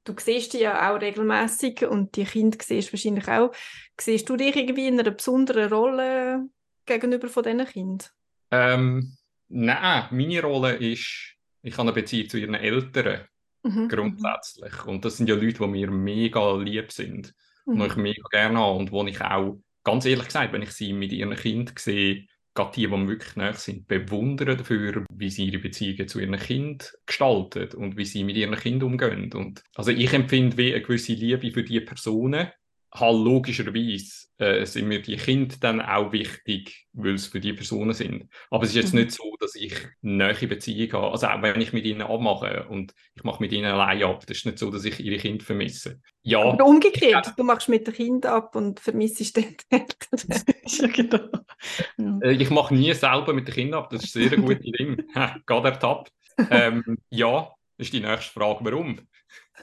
du 0.05 0.15
siehst 0.19 0.53
die 0.53 0.59
ja 0.59 0.91
auch 0.91 1.01
regelmäßig 1.01 1.87
und 1.87 2.17
die 2.17 2.25
Kinder 2.25 2.59
siehst 2.61 2.93
wahrscheinlich 2.93 3.29
auch. 3.29 3.53
Siehst 4.01 4.29
du 4.29 4.37
dich 4.37 4.57
irgendwie 4.57 4.89
in 4.89 4.99
einer 4.99 5.11
besonderen 5.11 5.73
Rolle 5.73 6.49
gegenüber 6.87 7.29
von 7.29 7.43
diesen 7.43 7.67
Kindern? 7.67 8.09
Ähm, 8.51 9.17
nein, 9.49 10.07
meine 10.11 10.43
Rolle 10.43 10.75
ist, 10.75 11.37
ich 11.63 11.73
habe 11.75 11.83
eine 11.83 11.93
Beziehung 11.93 12.29
zu 12.29 12.39
ihren 12.39 12.55
Eltern 12.55 13.27
mhm. 13.63 13.89
grundsätzlich. 13.89 14.85
Und 14.85 15.05
das 15.05 15.17
sind 15.17 15.29
ja 15.29 15.35
Leute, 15.35 15.59
die 15.59 15.67
mir 15.67 15.91
mega 15.91 16.57
lieb 16.57 16.93
sind 16.93 17.35
mhm. 17.67 17.81
und 17.81 17.87
ich 17.87 17.97
mega 17.97 18.23
gerne 18.31 18.59
habe 18.59 18.79
und 18.79 18.93
wo 18.93 19.05
ich 19.05 19.21
auch, 19.21 19.61
ganz 19.85 20.05
ehrlich 20.05 20.27
gesagt, 20.27 20.53
wenn 20.53 20.63
ich 20.63 20.73
sie 20.73 20.93
mit 20.93 21.13
ihren 21.13 21.35
Kindern 21.35 21.75
sehe, 21.79 22.27
gerade 22.55 22.73
die, 22.75 22.83
die 22.83 22.89
mir 22.89 23.09
wirklich 23.09 23.37
nahe 23.37 23.55
sind, 23.55 23.89
bewundern 23.89 24.59
dafür, 24.59 25.05
wie 25.13 25.31
sie 25.31 25.47
ihre 25.47 25.59
Beziehungen 25.59 26.09
zu 26.09 26.21
ihren 26.21 26.39
Kind 26.39 26.93
gestalten 27.07 27.77
und 27.77 27.97
wie 27.97 28.05
sie 28.05 28.25
mit 28.25 28.37
ihren 28.37 28.57
Kindern 28.57 28.93
umgehen. 28.93 29.33
Und 29.33 29.63
also 29.75 29.91
ich 29.91 30.13
empfinde 30.13 30.57
wie 30.57 30.75
eine 30.75 30.83
gewisse 30.83 31.15
Liebe 31.15 31.51
für 31.51 31.63
diese 31.63 31.83
Personen, 31.83 32.51
halt 32.95 33.25
logischerweise 33.25 34.27
äh, 34.39 34.67
sind 34.67 34.89
mir 34.89 35.01
die 35.01 35.17
Kinder 35.17 35.55
dann 35.61 35.81
auch 35.81 36.13
wichtig, 36.13 36.87
weil 36.93 37.15
es 37.15 37.27
für 37.27 37.41
die 37.41 37.53
Personen 37.53 37.95
sind. 37.95 38.29
Aber 38.51 38.65
es 38.65 38.71
ist 38.71 38.77
jetzt 38.77 38.95
mhm. 38.95 39.01
nicht 39.01 39.13
so, 39.13 39.35
dass 39.41 39.55
ich 39.55 39.75
eine 40.03 40.35
Beziehung 40.35 40.93
habe. 40.93 41.13
Also 41.13 41.29
auch 41.29 41.41
wenn 41.43 41.61
ich 41.61 41.73
mit 41.73 41.87
ihnen 41.87 42.03
abmache 42.03 42.67
und 42.69 42.95
ich 43.15 43.25
mache 43.25 43.43
mit 43.43 43.53
ihnen 43.53 43.67
allein 43.67 44.03
ab, 44.03 44.27
das 44.27 44.39
ist 44.39 44.47
nicht 44.47 44.59
so, 44.59 44.71
dass 44.71 44.85
ich 44.85 45.01
ihre 45.01 45.17
Kinder 45.17 45.45
vermisse. 45.45 46.01
Ja. 46.23 46.41
Aber 46.43 46.67
umgekehrt, 46.67 47.27
ja. 47.27 47.35
du 47.37 47.45
machst 47.45 47.69
mit 47.69 47.87
den 47.87 47.95
Kindern 47.95 48.33
ab 48.33 48.57
und 48.57 48.81
vermisst 48.81 49.37
den 49.37 49.57
Eltern. 49.71 50.45
ja, 50.67 50.87
genau. 50.89 52.21
Äh, 52.23 52.33
ich 52.33 52.51
mache 52.51 52.75
nie 52.75 52.93
selber 52.93 53.33
mit 53.33 53.49
den 53.49 53.55
Kindern 53.55 53.83
ab, 53.83 53.91
das 53.91 54.05
ist 54.05 54.13
sehr 54.13 54.37
gute 54.37 54.61
Ding. 54.61 55.03
Gerade 55.47 55.69
ertappt. 55.69 56.13
Ähm, 56.51 56.99
ja, 57.11 57.51
ist 57.79 57.93
die 57.93 58.01
nächste 58.01 58.33
Frage, 58.33 58.59
warum? 58.63 59.01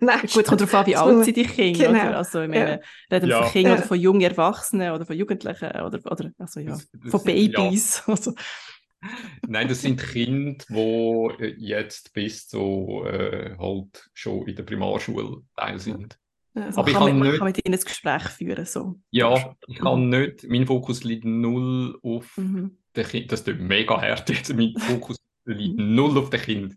Nein, 0.00 0.20
Gut, 0.20 0.36
es 0.36 0.44
kommt 0.44 0.60
darauf 0.60 0.74
an, 0.74 0.86
wie 0.86 0.96
alt 0.96 1.24
sind 1.24 1.36
die 1.36 1.44
Kinder. 1.44 1.88
Genau. 1.88 2.00
Oder? 2.00 2.16
Also, 2.18 2.42
ich 2.42 2.48
meine, 2.48 2.70
ja. 2.70 3.16
reden 3.16 3.28
wir 3.28 3.36
ja. 3.36 3.42
von 3.42 3.52
Kindern 3.52 3.72
ja. 3.72 3.78
oder 3.78 3.86
von 3.86 4.00
jungen 4.00 4.20
Erwachsenen 4.20 4.92
oder 4.92 5.06
von 5.06 5.16
Jugendlichen 5.16 5.68
oder, 5.68 6.00
oder 6.10 6.30
also, 6.38 6.60
ja, 6.60 6.70
das, 6.70 6.90
das, 6.90 7.10
von 7.10 7.24
Babys. 7.24 8.02
Ja. 8.06 8.14
Also. 8.14 8.34
Nein, 9.46 9.68
das 9.68 9.82
sind 9.82 10.00
Kinder, 10.00 10.64
die 10.70 11.54
jetzt 11.58 12.14
bis 12.14 12.48
zu 12.48 13.04
äh, 13.04 13.54
halt 13.58 14.08
schon 14.14 14.46
in 14.46 14.56
der 14.56 14.62
Primarschule 14.62 15.42
teil 15.56 15.78
sind. 15.78 16.18
Also 16.54 16.80
Aber 16.80 16.88
ich 16.88 16.94
kann, 16.94 17.18
mit, 17.18 17.28
nicht, 17.28 17.38
kann 17.38 17.46
mit 17.46 17.66
ihnen 17.66 17.74
ein 17.74 17.84
Gespräch 17.84 18.22
führen. 18.22 18.64
So. 18.64 19.00
Ja, 19.10 19.56
ich 19.66 19.78
kann 19.78 20.08
nicht, 20.08 20.48
mein 20.48 20.66
Fokus 20.66 21.02
liegt 21.02 21.24
null 21.24 21.98
auf 22.02 22.36
mhm. 22.36 22.78
den 22.94 23.06
Kind. 23.06 23.32
Das 23.32 23.40
ist 23.40 23.58
mega 23.58 24.00
hart 24.00 24.30
jetzt. 24.30 24.54
Mein 24.54 24.74
Fokus 24.76 25.16
liegt 25.44 25.78
mhm. 25.78 25.94
null 25.94 26.16
auf 26.16 26.30
den 26.30 26.40
Kind. 26.40 26.76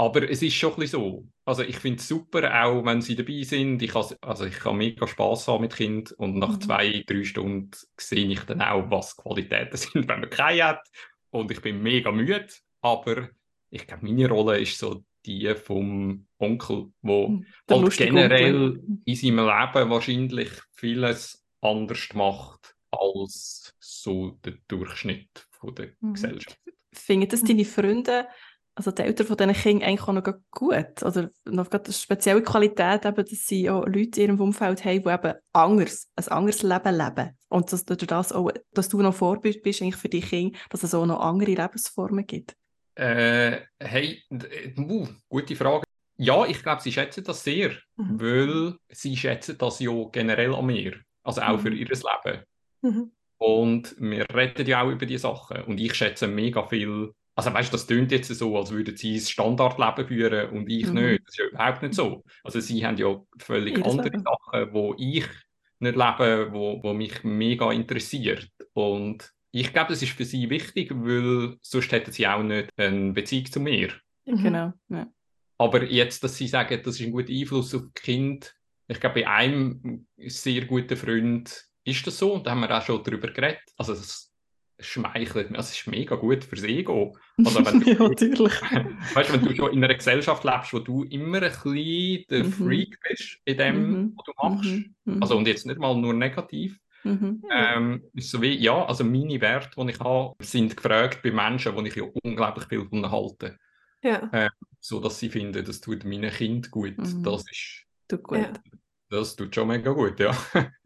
Aber 0.00 0.30
es 0.30 0.40
ist 0.40 0.54
schon 0.54 0.72
ein 0.72 0.80
bisschen 0.80 0.98
so. 0.98 1.28
Also 1.44 1.62
ich 1.62 1.76
finde 1.76 1.98
es 1.98 2.08
super, 2.08 2.64
auch 2.64 2.82
wenn 2.86 3.02
sie 3.02 3.16
dabei 3.16 3.42
sind. 3.42 3.82
Ich, 3.82 3.94
has, 3.94 4.16
also 4.22 4.46
ich 4.46 4.58
kann 4.58 4.78
mega 4.78 5.06
Spass 5.06 5.46
haben 5.46 5.60
mit 5.60 5.76
Kind 5.76 6.12
und 6.12 6.38
nach 6.38 6.54
mhm. 6.54 6.60
zwei, 6.62 7.04
drei 7.06 7.22
Stunden 7.22 7.70
sehe 7.98 8.28
ich 8.28 8.40
dann 8.44 8.62
auch, 8.62 8.90
was 8.90 9.14
Qualitäten 9.18 9.76
sind, 9.76 10.08
wenn 10.08 10.20
man 10.20 10.30
keine 10.30 10.64
hat. 10.64 10.88
Und 11.28 11.50
ich 11.50 11.60
bin 11.60 11.82
mega 11.82 12.10
müde. 12.10 12.48
Aber 12.80 13.28
ich 13.68 13.86
glaube, 13.86 14.06
meine 14.06 14.26
Rolle 14.26 14.58
ist 14.60 14.78
so 14.78 15.04
die 15.26 15.54
vom 15.54 16.26
Onkel, 16.38 16.86
wo 17.02 17.28
mhm. 17.28 17.46
halt 17.68 17.96
generell 17.98 18.70
Onkel. 18.70 18.98
in 19.04 19.16
seinem 19.16 19.36
Leben 19.36 19.90
wahrscheinlich 19.90 20.50
vieles 20.72 21.44
anders 21.60 22.08
macht 22.14 22.74
als 22.90 23.76
so 23.78 24.30
der 24.46 24.54
Durchschnitt 24.66 25.46
von 25.50 25.74
der 25.74 25.90
mhm. 26.00 26.14
Gesellschaft. 26.14 26.58
Finden 26.90 27.28
das 27.28 27.42
deine 27.42 27.66
Freunde 27.66 28.28
also 28.80 28.92
die 28.92 29.02
Eltern 29.02 29.26
von 29.26 29.36
diesen 29.36 29.52
Kindern 29.52 29.88
eigentlich 29.88 30.08
auch 30.08 30.12
noch 30.12 30.34
gut. 30.50 31.02
Oder 31.02 31.30
noch 31.44 31.70
eine 31.70 31.92
spezielle 31.92 32.42
Qualität, 32.42 33.04
eben, 33.04 33.24
dass 33.24 33.46
sie 33.46 33.68
auch 33.68 33.84
Leute 33.84 34.22
in 34.22 34.28
ihrem 34.28 34.40
Umfeld 34.40 34.84
haben, 34.84 35.02
die 35.02 35.10
eben 35.10 35.34
anders, 35.52 36.08
ein 36.16 36.28
anderes 36.28 36.62
Leben 36.62 36.96
leben. 36.96 37.38
Und 37.48 37.70
dass, 37.72 37.84
durch 37.84 37.98
das 37.98 38.32
auch, 38.32 38.50
dass 38.72 38.88
du 38.88 39.02
noch 39.02 39.14
Vorbild 39.14 39.62
bist 39.62 39.82
eigentlich 39.82 39.96
für 39.96 40.08
die 40.08 40.22
Kinder, 40.22 40.58
dass 40.70 40.82
es 40.82 40.94
auch 40.94 41.04
noch 41.04 41.20
andere 41.20 41.50
Lebensformen 41.50 42.26
gibt. 42.26 42.56
Äh, 42.94 43.60
hey, 43.78 44.22
uh, 44.78 45.06
gute 45.28 45.56
Frage. 45.56 45.84
Ja, 46.16 46.46
ich 46.46 46.62
glaube, 46.62 46.82
sie 46.82 46.92
schätzen 46.92 47.24
das 47.24 47.44
sehr, 47.44 47.72
mhm. 47.96 48.20
weil 48.20 48.74
sie 48.88 49.16
schätzen 49.16 49.56
das 49.58 49.80
ja 49.80 49.92
generell 50.10 50.54
an 50.54 50.66
mir. 50.66 50.94
Also 51.22 51.42
auch 51.42 51.58
mhm. 51.58 51.60
für 51.60 51.74
ihr 51.74 51.86
Leben. 51.86 52.44
Mhm. 52.80 53.12
Und 53.36 53.94
wir 53.98 54.26
reden 54.34 54.66
ja 54.66 54.82
auch 54.82 54.90
über 54.90 55.06
die 55.06 55.18
Sachen. 55.18 55.62
Und 55.64 55.78
ich 55.78 55.94
schätze 55.94 56.26
mega 56.26 56.66
viel 56.66 57.12
also 57.40 57.54
weißt 57.54 57.72
du, 57.72 57.76
das 57.76 57.86
klingt 57.86 58.12
jetzt 58.12 58.28
so, 58.28 58.56
als 58.56 58.70
würden 58.70 58.96
sie 58.96 59.14
ein 59.14 59.20
Standardleben 59.20 60.06
führen 60.06 60.50
und 60.50 60.68
ich 60.68 60.86
mhm. 60.86 60.94
nicht. 60.94 61.22
Das 61.26 61.34
ist 61.34 61.38
ja 61.38 61.46
überhaupt 61.46 61.82
nicht 61.82 61.94
so. 61.94 62.22
Also 62.44 62.60
sie 62.60 62.84
haben 62.84 62.98
ja 62.98 63.18
völlig 63.38 63.78
Jedes 63.78 63.90
andere 63.90 64.08
Leben. 64.10 64.24
Sachen, 64.24 64.72
wo 64.74 64.94
ich 64.98 65.26
nicht 65.78 65.96
lebe, 65.96 66.50
wo, 66.52 66.82
wo 66.82 66.92
mich 66.92 67.24
mega 67.24 67.72
interessiert. 67.72 68.50
Und 68.74 69.32
ich 69.52 69.72
glaube, 69.72 69.88
das 69.88 70.02
ist 70.02 70.12
für 70.12 70.26
sie 70.26 70.50
wichtig, 70.50 70.90
weil 70.94 71.56
sonst 71.62 71.90
hätten 71.92 72.12
sie 72.12 72.26
auch 72.26 72.42
nicht 72.42 72.68
eine 72.76 73.12
Beziehung 73.12 73.46
zu 73.46 73.60
mir. 73.60 73.88
Mhm. 74.26 74.42
Genau. 74.42 74.72
Ja. 74.88 75.06
Aber 75.56 75.82
jetzt, 75.84 76.22
dass 76.22 76.36
sie 76.36 76.46
sagen, 76.46 76.78
das 76.84 77.00
ist 77.00 77.06
ein 77.06 77.12
guter 77.12 77.32
Einfluss 77.32 77.74
auf 77.74 77.82
die 77.96 78.02
Kind, 78.02 78.54
ich 78.86 79.00
glaube, 79.00 79.20
bei 79.20 79.28
einem 79.28 80.06
sehr 80.18 80.66
guten 80.66 80.96
Freund 80.96 81.64
ist 81.84 82.06
das 82.06 82.18
so 82.18 82.34
und 82.34 82.46
da 82.46 82.50
haben 82.50 82.60
wir 82.60 82.76
auch 82.76 82.84
schon 82.84 83.02
darüber 83.02 83.28
geredet. 83.28 83.62
Also 83.76 83.94
das 83.94 84.29
schmeichelt 84.82 85.50
mir. 85.50 85.58
Also, 85.58 85.70
es 85.70 85.80
ist 85.80 85.86
mega 85.86 86.16
gut 86.16 86.44
fürs 86.44 86.64
Ego. 86.64 87.16
Also, 87.38 87.64
wenn 87.64 87.80
du, 87.80 87.90
ja, 87.90 88.08
natürlich. 88.08 88.52
Weißt 89.14 89.30
du, 89.30 89.34
wenn 89.34 89.44
du 89.44 89.54
schon 89.54 89.72
in 89.72 89.84
einer 89.84 89.94
Gesellschaft 89.94 90.44
lebst, 90.44 90.72
wo 90.72 90.78
du 90.78 91.04
immer 91.04 91.42
ein 91.42 91.50
bisschen 91.50 92.24
der 92.30 92.44
mhm. 92.44 92.52
Freak 92.52 92.98
bist 93.08 93.38
in 93.44 93.58
dem, 93.58 93.90
mhm. 93.90 94.14
was 94.16 94.24
du 94.24 94.32
machst, 94.42 94.70
mhm. 94.70 94.94
mhm. 95.04 95.22
also 95.22 95.36
und 95.36 95.46
jetzt 95.46 95.66
nicht 95.66 95.78
mal 95.78 95.96
nur 95.96 96.14
negativ, 96.14 96.78
mhm. 97.04 97.42
ähm, 97.50 98.02
ist 98.14 98.30
so 98.30 98.40
wie, 98.42 98.54
ja, 98.58 98.84
also 98.84 99.04
meine 99.04 99.40
Werte, 99.40 99.70
die 99.76 99.90
ich 99.90 100.00
habe, 100.00 100.34
sind 100.42 100.76
gefragt 100.76 101.22
bei 101.22 101.30
Menschen, 101.30 101.76
die 101.76 101.88
ich 101.88 101.96
ja 101.96 102.04
unglaublich 102.22 102.66
viel 102.66 102.86
von 102.88 103.10
halte. 103.10 103.56
Ja. 104.02 104.30
Ähm, 104.32 104.50
so 104.80 105.00
dass 105.00 105.18
sie 105.18 105.28
finden, 105.28 105.64
das 105.64 105.80
tut 105.80 106.04
meinen 106.04 106.30
Kind 106.30 106.70
gut. 106.70 106.96
Mhm. 106.96 107.22
Das 107.22 107.44
ist. 107.50 107.84
Tut 108.08 108.22
gut. 108.22 108.50
Das 109.10 109.34
tut 109.36 109.54
schon 109.54 109.68
mega 109.68 109.90
gut, 109.92 110.20
ja. 110.20 110.36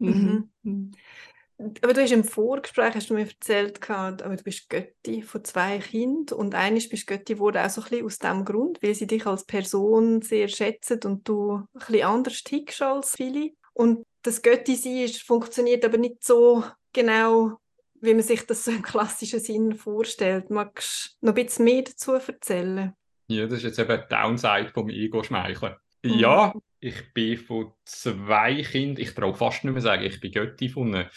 Aber 1.85 1.93
du 1.93 2.01
hast 2.01 2.13
im 2.13 2.23
Vorgespräch 2.23 2.95
hast 2.95 3.11
du 3.11 3.13
mir 3.13 3.27
erzählt, 3.27 3.79
aber 3.91 4.35
du 4.35 4.43
bist 4.43 4.71
Götti 4.71 5.21
von 5.21 5.43
zwei 5.43 5.77
Kindern 5.77 6.35
und 6.35 6.55
eines 6.55 6.89
bist 6.89 7.05
Götti 7.05 7.37
wurde 7.37 7.63
auch 7.63 7.69
so 7.69 7.81
ein 7.81 7.89
bisschen 7.89 8.05
aus 8.07 8.17
dem 8.17 8.43
Grund, 8.43 8.81
weil 8.81 8.95
sie 8.95 9.05
dich 9.05 9.27
als 9.27 9.45
Person 9.45 10.23
sehr 10.23 10.47
schätzen 10.47 10.99
und 11.05 11.29
du 11.29 11.57
ein 11.57 11.67
bisschen 11.73 12.07
anders 12.07 12.43
tickst 12.43 12.81
als 12.81 13.15
viele. 13.15 13.51
Und 13.73 14.03
das 14.23 14.41
Götti 14.41 14.75
sein 14.75 14.97
ist, 14.97 15.21
funktioniert 15.21 15.85
aber 15.85 15.99
nicht 15.99 16.23
so 16.23 16.63
genau, 16.91 17.59
wie 18.01 18.15
man 18.15 18.23
sich 18.23 18.41
das 18.47 18.65
so 18.65 18.71
im 18.71 18.81
klassischen 18.81 19.39
Sinn 19.39 19.75
vorstellt. 19.75 20.49
Magst 20.49 21.17
du 21.21 21.27
noch 21.27 21.35
ein 21.35 21.45
bisschen 21.45 21.65
mehr 21.65 21.83
dazu 21.83 22.13
erzählen? 22.13 22.95
Ja, 23.27 23.45
das 23.45 23.59
ist 23.59 23.63
jetzt 23.63 23.77
eben 23.77 24.01
die 24.01 24.09
Downside 24.09 24.71
vom 24.73 24.89
Ego-Schmeicheln. 24.89 25.75
Mhm. 26.01 26.13
Ja, 26.13 26.51
ich 26.79 27.13
bin 27.13 27.37
von 27.37 27.73
zwei 27.83 28.63
Kindern, 28.63 29.03
ich 29.03 29.13
traue 29.13 29.35
fast 29.35 29.63
nicht 29.63 29.73
mehr 29.73 29.81
sagen, 29.83 30.03
ich 30.03 30.19
bin 30.19 30.31
Götti 30.31 30.65
gefunden, 30.65 31.07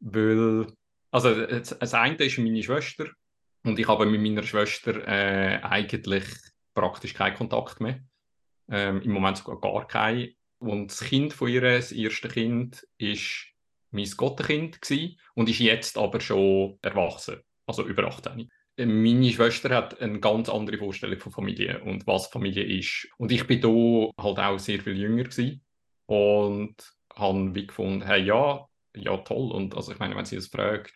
weil, 0.00 0.66
also 1.10 1.46
das 1.46 1.94
eine 1.94 2.16
ist 2.16 2.38
meine 2.38 2.62
Schwester 2.62 3.06
und 3.64 3.78
ich 3.78 3.88
habe 3.88 4.06
mit 4.06 4.20
meiner 4.20 4.42
Schwester 4.42 5.06
äh, 5.06 5.60
eigentlich 5.62 6.24
praktisch 6.74 7.14
keinen 7.14 7.36
Kontakt 7.36 7.80
mehr. 7.80 8.00
Ähm, 8.70 9.02
Im 9.02 9.12
Moment 9.12 9.38
sogar 9.38 9.60
gar 9.60 9.86
keinen. 9.86 10.34
Und 10.58 10.90
das 10.90 11.00
Kind 11.00 11.32
von 11.32 11.48
ihr, 11.48 11.60
das 11.60 11.92
erste 11.92 12.28
Kind, 12.28 12.86
ist 12.98 13.46
mein 13.90 14.10
Gottenkind 14.16 14.80
gewesen 14.80 15.18
und 15.34 15.48
ist 15.48 15.60
jetzt 15.60 15.96
aber 15.96 16.20
schon 16.20 16.78
erwachsen, 16.82 17.40
also 17.66 17.86
über 17.86 18.04
18. 18.06 18.50
Meine 18.76 19.32
Schwester 19.32 19.74
hat 19.74 20.00
eine 20.00 20.20
ganz 20.20 20.48
andere 20.48 20.78
Vorstellung 20.78 21.18
von 21.18 21.32
Familie 21.32 21.82
und 21.82 22.06
was 22.06 22.28
Familie 22.28 22.62
ist. 22.62 23.08
Und 23.16 23.32
ich 23.32 23.44
bin 23.46 23.60
da 23.60 23.68
halt 24.22 24.38
auch 24.38 24.58
sehr 24.58 24.80
viel 24.80 24.96
jünger 24.96 25.24
gewesen 25.24 25.64
und 26.06 26.76
habe 27.14 27.54
wie 27.54 27.66
gefunden, 27.66 28.02
hey, 28.02 28.22
ja, 28.22 28.67
ja, 28.96 29.16
toll. 29.18 29.52
Und 29.52 29.74
also 29.74 29.92
ich 29.92 29.98
meine, 29.98 30.16
wenn 30.16 30.24
sie 30.24 30.36
das 30.36 30.46
fragt. 30.46 30.92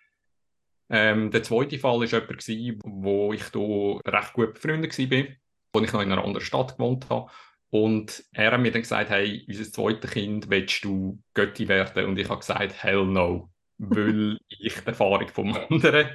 Ähm, 0.90 1.30
der 1.30 1.42
zweite 1.42 1.78
Fall 1.78 2.00
war 2.00 2.04
jemand, 2.04 2.28
gewesen, 2.28 2.78
wo 2.84 3.32
ich 3.32 3.44
da 3.44 4.10
recht 4.10 4.32
gut 4.34 4.54
befreundet 4.54 4.98
war, 4.98 5.24
wo 5.72 5.80
ich 5.80 5.92
noch 5.92 6.02
in 6.02 6.12
einer 6.12 6.24
anderen 6.24 6.44
Stadt 6.44 6.76
gewohnt 6.76 7.08
habe. 7.08 7.30
Und 7.70 8.22
er 8.32 8.52
hat 8.52 8.60
mir 8.60 8.70
dann 8.70 8.82
gesagt, 8.82 9.08
hey, 9.08 9.46
unser 9.48 9.72
zweites 9.72 10.10
Kind, 10.10 10.50
willst 10.50 10.84
du 10.84 11.18
Götti 11.32 11.66
werden? 11.68 12.04
Und 12.04 12.18
ich 12.18 12.28
habe 12.28 12.40
gesagt, 12.40 12.82
hell 12.82 13.06
no, 13.06 13.50
weil 13.78 14.38
ich 14.48 14.74
die 14.74 14.86
Erfahrung 14.86 15.28
vom 15.28 15.56
anderen 15.56 16.10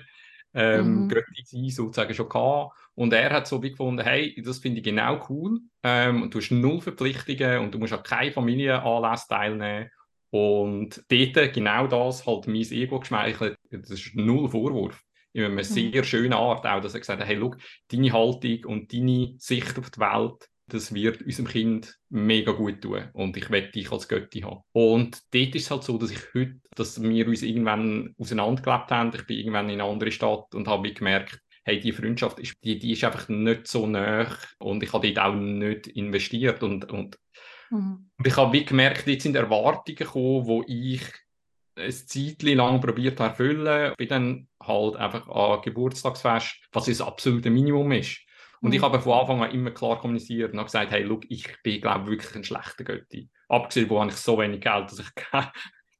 ähm, 0.53 1.03
mhm. 1.03 1.09
Götti 1.09 1.43
sein 1.43 1.69
sozusagen 1.69 2.13
schon 2.13 2.29
hatte. 2.31 2.69
Und 2.93 3.13
er 3.13 3.31
hat 3.31 3.47
so 3.47 3.61
wie 3.63 3.71
gefunden, 3.71 4.03
hey, 4.03 4.39
das 4.43 4.59
finde 4.59 4.79
ich 4.79 4.83
genau 4.83 5.25
cool. 5.29 5.59
Ähm, 5.83 6.21
und 6.23 6.33
du 6.33 6.39
hast 6.39 6.51
null 6.51 6.81
Verpflichtungen 6.81 7.59
und 7.59 7.73
du 7.73 7.79
musst 7.79 7.93
an 7.93 8.03
keine 8.03 8.31
Familienanlässe 8.31 9.27
teilnehmen. 9.27 9.89
Und 10.29 11.03
dort 11.09 11.53
genau 11.53 11.87
das 11.87 12.25
halt 12.25 12.47
mein 12.47 12.71
Ego 12.71 12.99
geschmeichelt. 12.99 13.57
Das 13.71 13.89
ist 13.89 14.15
null 14.15 14.49
Vorwurf. 14.49 15.01
In 15.33 15.43
einer 15.43 15.53
mhm. 15.53 15.63
sehr 15.63 16.03
schönen 16.03 16.33
Art 16.33 16.65
auch, 16.65 16.81
dass 16.81 16.93
er 16.93 16.99
gesagt 16.99 17.21
hat, 17.21 17.27
hey, 17.27 17.35
look, 17.35 17.57
deine 17.89 18.11
Haltung 18.11 18.65
und 18.65 18.91
deine 18.91 19.35
Sicht 19.37 19.77
auf 19.77 19.89
die 19.91 19.99
Welt 19.99 20.49
das 20.67 20.93
wird 20.93 21.21
unserem 21.21 21.47
Kind 21.47 21.97
mega 22.09 22.51
gut 22.51 22.81
tun 22.81 23.09
und 23.13 23.37
ich 23.37 23.49
werde 23.49 23.71
dich 23.71 23.91
als 23.91 24.07
Götti 24.07 24.41
haben. 24.41 24.63
Und 24.73 25.21
dort 25.33 25.55
ist 25.55 25.63
es 25.63 25.71
halt 25.71 25.83
so, 25.83 25.97
dass 25.97 26.11
ich 26.11 26.19
heute, 26.33 26.59
dass 26.75 27.01
wir 27.01 27.27
uns 27.27 27.41
irgendwann 27.41 28.13
auseinandergelebt 28.17 28.91
haben, 28.91 29.11
ich 29.15 29.25
bin 29.25 29.37
irgendwann 29.37 29.69
in 29.69 29.81
eine 29.81 29.89
andere 29.89 30.11
Stadt 30.11 30.53
und 30.53 30.67
habe 30.67 30.91
gemerkt, 30.93 31.39
hey, 31.63 31.79
die 31.79 31.91
Freundschaft 31.91 32.39
ist, 32.39 32.55
die, 32.63 32.79
die 32.79 32.93
ist 32.93 33.03
einfach 33.03 33.29
nicht 33.29 33.67
so 33.67 33.87
nah 33.87 34.27
und 34.59 34.83
ich 34.83 34.91
habe 34.93 35.11
dort 35.11 35.25
auch 35.25 35.35
nicht 35.35 35.87
investiert 35.87 36.63
und, 36.63 36.91
und, 36.91 37.17
mhm. 37.69 38.09
und 38.17 38.27
ich 38.27 38.35
habe 38.37 38.53
wie 38.53 38.65
gemerkt, 38.65 39.07
jetzt 39.07 39.23
sind 39.23 39.35
Erwartungen 39.35 39.95
gekommen, 39.95 40.45
wo 40.45 40.63
ich 40.67 41.01
ein 41.75 41.91
Zeitchen 41.91 42.57
lang 42.57 42.81
probiert 42.81 43.17
zu 43.17 43.23
erfüllen, 43.23 43.93
bin 43.97 44.07
dann 44.07 44.47
halt 44.61 44.95
einfach 44.95 45.27
an 45.27 45.61
Geburtstagsfest, 45.61 46.57
was 46.71 46.85
das 46.85 47.01
absolute 47.01 47.49
Minimum 47.49 47.91
ist. 47.91 48.19
Und 48.61 48.69
mhm. 48.69 48.75
ich 48.75 48.81
habe 48.81 48.99
von 48.99 49.13
Anfang 49.13 49.43
an 49.43 49.51
immer 49.51 49.71
klar 49.71 49.99
kommuniziert 49.99 50.51
und 50.51 50.59
habe 50.59 50.67
gesagt, 50.67 50.91
hey, 50.91 51.03
look, 51.03 51.25
ich 51.29 51.47
bin, 51.61 51.79
glaube 51.79 52.07
wirklich 52.07 52.35
ein 52.35 52.43
schlechter 52.43 52.83
Götti. 52.83 53.29
Abgesehen, 53.49 53.89
wo 53.89 53.99
habe 53.99 54.09
ich 54.09 54.17
so 54.17 54.37
wenig 54.39 54.61
Geld, 54.61 54.91
dass 54.91 54.99
ich 54.99 55.15
keine 55.15 55.51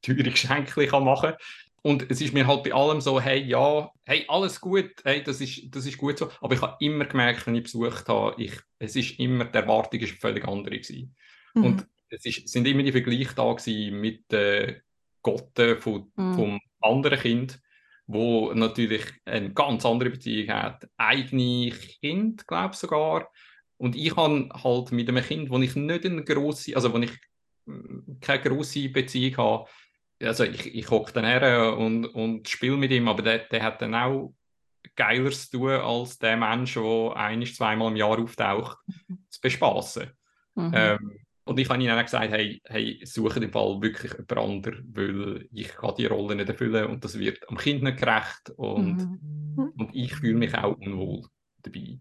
teure 0.02 0.24
Geschenke 0.24 1.00
machen 1.00 1.32
kann. 1.32 1.38
Und 1.84 2.10
es 2.12 2.20
ist 2.20 2.34
mir 2.34 2.46
halt 2.48 2.64
bei 2.64 2.74
allem 2.74 3.00
so, 3.00 3.22
hey, 3.22 3.42
ja, 3.44 3.90
hey, 4.06 4.26
alles 4.28 4.60
gut, 4.60 4.92
hey, 5.04 5.24
das 5.24 5.40
ist, 5.40 5.74
das 5.74 5.86
ist 5.86 5.98
gut 5.98 6.18
so. 6.18 6.30
Aber 6.42 6.56
ich 6.56 6.62
habe 6.62 6.76
immer 6.80 7.06
gemerkt, 7.06 7.46
wenn 7.48 7.56
ich 7.56 7.64
besucht 7.64 8.10
habe, 8.10 8.42
ich, 8.42 8.54
es 8.80 8.96
ist 8.96 9.20
immer, 9.20 9.46
die 9.46 9.58
Erwartung 9.58 10.00
ist 10.02 10.20
völlig 10.20 10.46
andere 10.48 10.80
gewesen. 10.80 11.16
Mhm. 11.58 11.66
Und 11.66 11.88
es 12.10 12.26
ist, 12.26 12.48
sind 12.50 12.68
immer 12.68 12.84
die 12.84 12.92
Vergleiche 12.92 13.36
da 13.36 13.56
mit 13.92 14.32
den 14.32 14.40
äh, 14.40 14.80
Gotten 15.22 15.78
von, 15.78 16.12
mhm. 16.16 16.34
vom 16.36 16.60
anderen 16.82 17.20
Kind 17.20 17.60
wo 18.08 18.54
natürlich 18.54 19.06
eine 19.26 19.54
ganz 19.54 19.86
andere 19.86 20.10
Beziehung 20.10 20.50
hat, 20.50 20.88
eigene 20.96 21.72
Kind, 21.72 22.48
glaube 22.48 22.74
ich 22.74 22.80
sogar. 22.80 23.30
Und 23.76 23.96
ich 23.96 24.16
habe 24.16 24.50
halt 24.64 24.92
mit 24.92 25.10
einem 25.10 25.24
Kind, 25.24 25.50
wo 25.50 25.60
ich 25.60 25.76
nicht 25.76 26.06
eine 26.06 26.24
grosse, 26.24 26.76
also 26.76 26.94
wo 26.94 26.98
ich 26.98 27.12
mm, 27.66 28.20
keine 28.22 28.42
grosse 28.42 28.90
Beziehung 28.90 29.38
habe, 29.38 29.70
also 30.22 30.46
ich, 30.46 30.74
ich 30.74 30.90
hocke 30.90 31.12
dann 31.14 31.26
her 31.26 31.78
und, 31.78 32.06
und 32.06 32.48
spiele 32.48 32.78
mit 32.78 32.92
ihm, 32.92 33.08
aber 33.08 33.22
der, 33.22 33.40
der 33.40 33.62
hat 33.62 33.82
dann 33.82 33.94
auch 33.94 34.34
Geileres 34.96 35.52
zu 35.52 35.58
tun, 35.58 35.72
als 35.72 36.18
der 36.18 36.38
Mensch, 36.38 36.74
der 36.74 37.14
ein-, 37.16 37.46
zweimal 37.46 37.92
im 37.92 37.98
Jahr 37.98 38.18
auftaucht, 38.18 38.78
mhm. 39.08 39.20
zu 39.30 39.42
bespaßen. 39.42 40.12
Mhm. 40.56 40.72
Ähm, 40.74 41.20
und 41.48 41.60
ich 41.60 41.70
habe 41.70 41.82
ihnen 41.82 41.98
auch 41.98 42.04
gesagt, 42.04 42.32
hey, 42.32 42.62
hey 42.66 43.00
suche 43.06 43.40
den 43.40 43.52
Fall 43.52 43.82
wirklich 43.82 44.12
jemand 44.14 44.38
anderes, 44.38 44.84
weil 44.92 45.48
ich 45.52 45.70
kann 45.70 45.96
die 45.98 46.06
Rolle 46.06 46.36
nicht 46.36 46.50
erfüllen 46.50 46.88
und 46.88 47.04
das 47.04 47.18
wird 47.18 47.48
am 47.50 47.58
Kind 47.58 47.84
nicht 47.84 47.98
gerecht 47.98 48.52
und, 48.58 48.98
mhm. 48.98 49.74
und 49.78 49.96
ich 49.96 50.16
fühle 50.16 50.38
mich 50.38 50.54
auch 50.54 50.78
unwohl 50.78 51.24
dabei. 51.62 52.00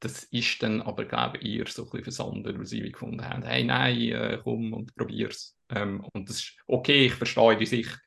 Das 0.00 0.24
ist 0.24 0.62
dann 0.62 0.80
aber, 0.82 1.04
glaube 1.04 1.38
ich, 1.38 1.58
eher 1.58 1.66
so 1.66 1.82
ein 1.82 1.90
bisschen 1.90 2.04
versandet, 2.04 2.58
weil 2.58 2.66
sie 2.66 2.92
gefunden 2.92 3.24
haben, 3.24 3.42
hey, 3.42 3.64
nein, 3.64 3.98
äh, 3.98 4.38
komm 4.42 4.72
und 4.72 4.94
probier's. 4.94 5.56
Ähm, 5.70 6.04
und 6.12 6.28
das 6.28 6.36
ist 6.36 6.56
okay, 6.66 7.06
ich 7.06 7.14
verstehe 7.14 7.56
die 7.56 7.66
Sicht, 7.66 7.98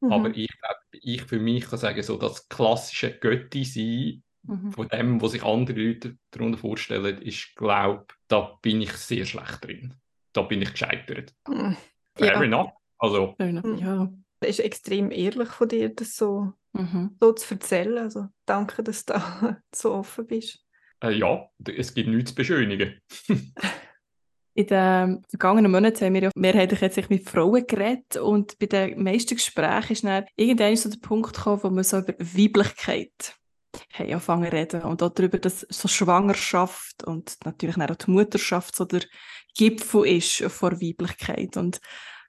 mhm. 0.00 0.12
aber 0.12 0.28
ich 0.30 0.48
glaube, 0.48 0.80
ich 0.92 1.22
für 1.22 1.38
mich 1.38 1.68
kann 1.68 1.78
sagen, 1.78 2.02
so 2.02 2.16
das 2.16 2.48
klassische 2.48 3.18
Götti 3.18 3.64
sein, 3.64 4.22
mhm. 4.46 4.72
von 4.72 4.88
dem, 4.88 5.20
was 5.20 5.32
sich 5.32 5.44
andere 5.44 5.78
Leute 5.78 6.16
darunter 6.30 6.58
vorstellen, 6.58 7.20
ist, 7.22 7.54
glaube 7.56 8.06
da 8.28 8.58
bin 8.62 8.80
ich 8.80 8.92
sehr 8.92 9.24
schlecht 9.24 9.64
drin. 9.64 9.94
Da 10.32 10.42
bin 10.42 10.62
ich 10.62 10.72
gescheitert. 10.72 11.34
Mhm. 11.48 11.76
Fair 12.14 12.34
ja. 12.34 12.42
enough. 12.42 12.72
Also. 12.98 13.34
Mhm. 13.38 13.78
Ja. 13.78 14.12
Das 14.40 14.50
ist 14.50 14.60
extrem 14.60 15.10
ehrlich 15.10 15.48
von 15.48 15.68
dir, 15.68 15.88
das 15.88 16.16
so, 16.16 16.52
mhm. 16.72 17.16
so 17.20 17.32
zu 17.32 17.54
erzählen. 17.54 17.98
Also 17.98 18.28
danke, 18.44 18.82
dass 18.82 19.04
du 19.04 19.12
da 19.14 19.58
so 19.74 19.94
offen 19.94 20.26
bist. 20.26 20.64
Äh, 21.02 21.12
ja, 21.12 21.48
es 21.76 21.94
gibt 21.94 22.08
nichts 22.08 22.30
zu 22.30 22.36
beschönigen. 22.36 23.00
In 24.54 24.66
den 24.68 25.22
vergangenen 25.28 25.70
Monaten 25.70 26.02
haben 26.02 26.14
wir 26.14 26.22
ja 26.22 26.30
mehrheitlich 26.34 26.80
jetzt 26.80 27.10
mit 27.10 27.28
Frauen 27.28 27.66
geredet 27.66 28.16
und 28.16 28.58
bei 28.58 28.64
den 28.64 29.02
meisten 29.02 29.34
Gesprächen 29.34 29.92
ist 29.92 30.04
dann 30.04 30.24
irgendwann 30.34 30.76
so 30.76 30.88
der 30.88 30.96
Punkt 30.96 31.34
gekommen, 31.34 31.62
wo 31.62 31.68
man 31.68 31.84
so 31.84 31.98
über 31.98 32.14
Weiblichkeit 32.18 33.36
haben 33.92 34.06
angefangen 34.06 34.48
reden 34.48 34.82
und 34.82 35.02
auch 35.02 35.10
darüber, 35.10 35.38
dass 35.38 35.60
so 35.68 35.88
Schwangerschaft 35.88 37.04
und 37.04 37.36
natürlich 37.44 37.76
auch 37.78 37.94
die 37.94 38.10
Mutterschaft 38.10 38.76
so 38.76 38.84
der 38.84 39.02
Gipfel 39.56 40.06
ist 40.06 40.42
vor 40.52 40.72
Weiblichkeit 40.80 41.56
und 41.56 41.80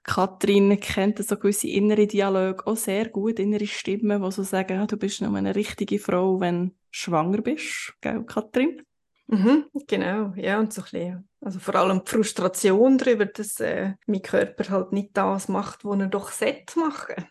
Kathrin 0.08 0.80
kennt 0.80 1.18
so 1.18 1.36
gewisse 1.36 1.68
innere 1.68 2.06
Dialoge 2.06 2.66
auch 2.66 2.76
sehr 2.76 3.10
gut, 3.10 3.38
innere 3.38 3.66
Stimmen, 3.66 4.22
die 4.22 4.32
so 4.32 4.42
sagen, 4.42 4.86
du 4.86 4.96
bist 4.96 5.20
nur 5.20 5.34
eine 5.36 5.54
richtige 5.54 5.98
Frau, 5.98 6.40
wenn 6.40 6.68
du 6.68 6.74
schwanger 6.90 7.42
bist, 7.42 7.92
gell, 8.00 8.24
Kathrin? 8.24 8.82
Mhm, 9.26 9.66
genau, 9.86 10.32
ja, 10.36 10.58
und 10.58 10.72
so 10.72 10.80
ein 10.80 10.84
bisschen, 10.84 11.28
also 11.42 11.58
vor 11.58 11.74
allem 11.74 12.02
die 12.02 12.10
Frustration 12.10 12.96
darüber, 12.96 13.26
dass 13.26 13.60
äh, 13.60 13.92
mein 14.06 14.22
Körper 14.22 14.70
halt 14.70 14.92
nicht 14.92 15.10
das 15.14 15.48
macht, 15.48 15.84
was 15.84 16.00
er 16.00 16.06
doch 16.06 16.30
sollte 16.32 16.78
machen. 16.78 17.26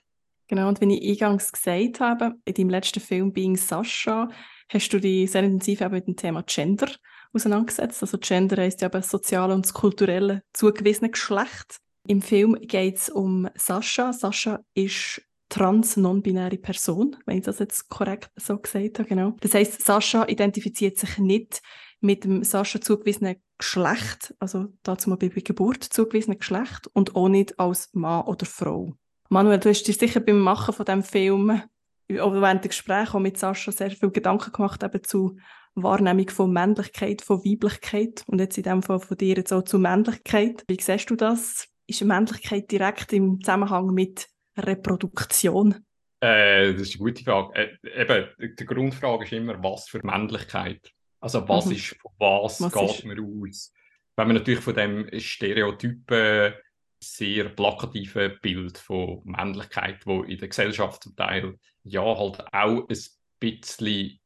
Genau, 0.47 0.67
und 0.69 0.79
wie 0.81 0.97
ich 0.97 1.23
eingangs 1.23 1.51
gesagt 1.51 1.99
habe, 1.99 2.35
in 2.45 2.53
deinem 2.53 2.69
letzten 2.69 2.99
Film 2.99 3.33
Being 3.33 3.57
Sascha 3.57 4.29
hast 4.69 4.89
du 4.89 4.99
dich 4.99 5.31
sehr 5.31 5.43
intensiv 5.43 5.81
eben 5.81 5.93
mit 5.93 6.07
dem 6.07 6.15
Thema 6.15 6.43
Gender 6.43 6.89
auseinandergesetzt. 7.33 8.01
Also 8.01 8.17
Gender 8.17 8.61
heisst 8.61 8.81
ja 8.81 8.87
eben 8.87 8.93
das 8.93 9.09
soziale 9.09 9.53
und 9.53 9.65
das 9.65 9.73
kulturelle 9.73 10.43
zugewiesene 10.53 11.09
Geschlecht. 11.09 11.79
Im 12.07 12.21
Film 12.21 12.57
geht 12.61 12.97
es 12.97 13.09
um 13.09 13.49
Sascha. 13.55 14.13
Sascha 14.13 14.61
ist 14.73 15.21
trans-non-binäre 15.49 16.57
Person, 16.57 17.17
wenn 17.25 17.37
ich 17.37 17.43
das 17.43 17.59
jetzt 17.59 17.89
korrekt 17.89 18.31
so 18.35 18.57
gesagt 18.57 18.99
habe. 18.99 19.09
Genau. 19.09 19.35
Das 19.41 19.53
heißt, 19.53 19.81
Sascha 19.81 20.25
identifiziert 20.27 20.97
sich 20.97 21.17
nicht 21.17 21.61
mit 21.99 22.23
dem 22.23 22.43
Sascha 22.43 22.79
zugewiesenen 22.79 23.37
Geschlecht, 23.57 24.35
also 24.39 24.67
dazu 24.83 25.09
mal 25.09 25.15
bei 25.15 25.29
Geburt 25.29 25.83
zugewiesenen 25.83 26.37
Geschlecht 26.37 26.87
und 26.93 27.15
auch 27.15 27.27
nicht 27.27 27.59
als 27.59 27.89
Mann 27.93 28.25
oder 28.25 28.45
Frau. 28.45 28.93
Manuel, 29.29 29.59
du 29.59 29.69
hast 29.69 29.83
dir 29.83 29.93
sicher 29.93 30.19
beim 30.21 30.39
Machen 30.39 30.73
von 30.73 30.85
dem 30.85 31.03
Film 31.03 31.61
oder 32.09 32.41
während 32.41 32.63
der 32.63 32.69
Gespräche 32.69 33.13
auch 33.13 33.19
mit 33.19 33.37
Sascha 33.37 33.71
sehr 33.71 33.91
viel 33.91 34.11
Gedanken 34.11 34.53
gemacht 34.53 34.83
eben 34.83 35.03
zu 35.03 35.37
Wahrnehmung 35.75 36.29
von 36.29 36.51
Männlichkeit, 36.51 37.21
von 37.21 37.43
Weiblichkeit 37.43 38.23
und 38.27 38.39
jetzt 38.39 38.57
in 38.57 38.63
dem 38.63 38.81
Fall 38.81 38.99
von 38.99 39.17
dir 39.17 39.35
jetzt 39.35 39.51
auch 39.51 39.63
zu 39.63 39.77
Männlichkeit. 39.77 40.63
Wie 40.67 40.77
siehst 40.79 41.09
du 41.09 41.15
das? 41.15 41.67
Ist 41.85 42.03
Männlichkeit 42.03 42.71
direkt 42.71 43.13
im 43.13 43.41
Zusammenhang 43.41 43.93
mit 43.93 44.27
Reproduktion? 44.57 45.85
Äh, 46.21 46.73
das 46.73 46.83
ist 46.83 46.95
eine 46.95 47.03
gute 47.03 47.23
Frage. 47.23 47.53
Äh, 47.53 48.01
eben, 48.01 48.55
die 48.57 48.65
Grundfrage 48.65 49.25
ist 49.25 49.33
immer, 49.33 49.61
was 49.61 49.87
für 49.87 50.03
Männlichkeit? 50.03 50.91
Also 51.19 51.47
was 51.47 51.65
mhm. 51.65 51.73
ist, 51.73 51.95
was, 52.17 52.61
was 52.61 52.73
geht 52.73 52.99
ist? 52.99 53.05
man 53.05 53.19
aus? 53.19 53.73
Wenn 54.15 54.27
man 54.27 54.37
natürlich 54.37 54.61
von 54.61 54.73
dem 54.73 55.07
Stereotypen 55.19 56.53
sehr 56.99 57.49
plakative 57.49 58.37
Bild 58.41 58.77
von 58.77 59.21
Männlichkeit, 59.23 60.05
wo 60.05 60.23
in 60.23 60.37
der 60.37 60.47
Gesellschaft 60.47 61.03
zum 61.03 61.15
Teil 61.15 61.59
ja 61.83 62.01
halt 62.01 62.41
auch 62.51 62.87
ein 62.89 62.97
bisschen 63.39 64.19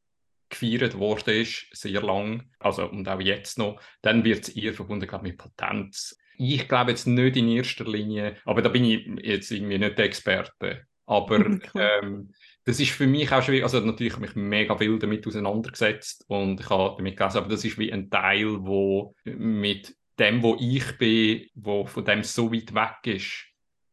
gefeiert 0.52 0.98
worden 0.98 1.40
ist, 1.40 1.66
sehr 1.72 2.02
lang, 2.02 2.50
also 2.58 2.88
und 2.88 3.08
auch 3.08 3.20
jetzt 3.20 3.58
noch, 3.58 3.80
dann 4.02 4.24
wird 4.24 4.42
es 4.42 4.48
eher 4.50 4.74
verbunden, 4.74 5.06
glaube 5.06 5.26
ich, 5.26 5.32
mit 5.32 5.40
Potenz. 5.40 6.16
Ich 6.36 6.68
glaube 6.68 6.90
jetzt 6.90 7.06
nicht 7.06 7.36
in 7.36 7.48
erster 7.48 7.84
Linie, 7.84 8.36
aber 8.44 8.62
da 8.62 8.68
bin 8.68 8.84
ich 8.84 9.06
jetzt 9.24 9.50
irgendwie 9.50 9.78
nicht 9.78 9.98
der 9.98 10.04
Experte. 10.04 10.86
Aber 11.06 11.38
ähm, 11.74 12.32
das 12.64 12.80
ist 12.80 12.90
für 12.90 13.06
mich 13.06 13.32
auch 13.32 13.42
schwierig. 13.42 13.64
Also 13.64 13.80
natürlich 13.80 14.14
habe 14.14 14.26
ich 14.26 14.34
mich 14.34 14.44
mega 14.44 14.76
viel 14.76 14.98
damit 14.98 15.26
auseinandergesetzt 15.26 16.24
und 16.28 16.60
ich 16.60 16.70
habe 16.70 16.96
damit 16.96 17.16
gelesen, 17.16 17.38
aber 17.38 17.48
das 17.48 17.64
ist 17.64 17.78
wie 17.78 17.92
ein 17.92 18.10
Teil, 18.10 18.64
wo 18.64 19.14
mit 19.24 19.94
dem, 20.22 20.42
wo 20.42 20.56
ich 20.60 20.96
bin, 20.98 21.46
wo 21.54 21.84
von 21.84 22.04
dem 22.04 22.22
so 22.22 22.52
weit 22.52 22.72
weg 22.74 23.16
ist, 23.16 23.46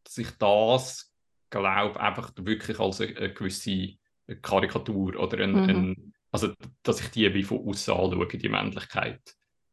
dass 0.04 0.18
ich 0.18 0.30
das 0.38 1.12
glaube 1.50 2.00
einfach 2.00 2.32
wirklich 2.36 2.78
als 2.78 3.00
eine, 3.00 3.16
eine 3.16 3.34
gewisse 3.34 3.94
Karikatur 4.40 5.18
oder 5.18 5.42
ein, 5.42 5.52
mhm. 5.52 5.68
ein, 5.68 6.12
also 6.30 6.54
dass 6.84 7.00
ich 7.00 7.08
die 7.08 7.34
wie 7.34 7.42
von 7.42 7.66
außen 7.66 7.92
anschaue, 7.92 8.26
die 8.28 8.48
Männlichkeit. 8.48 9.20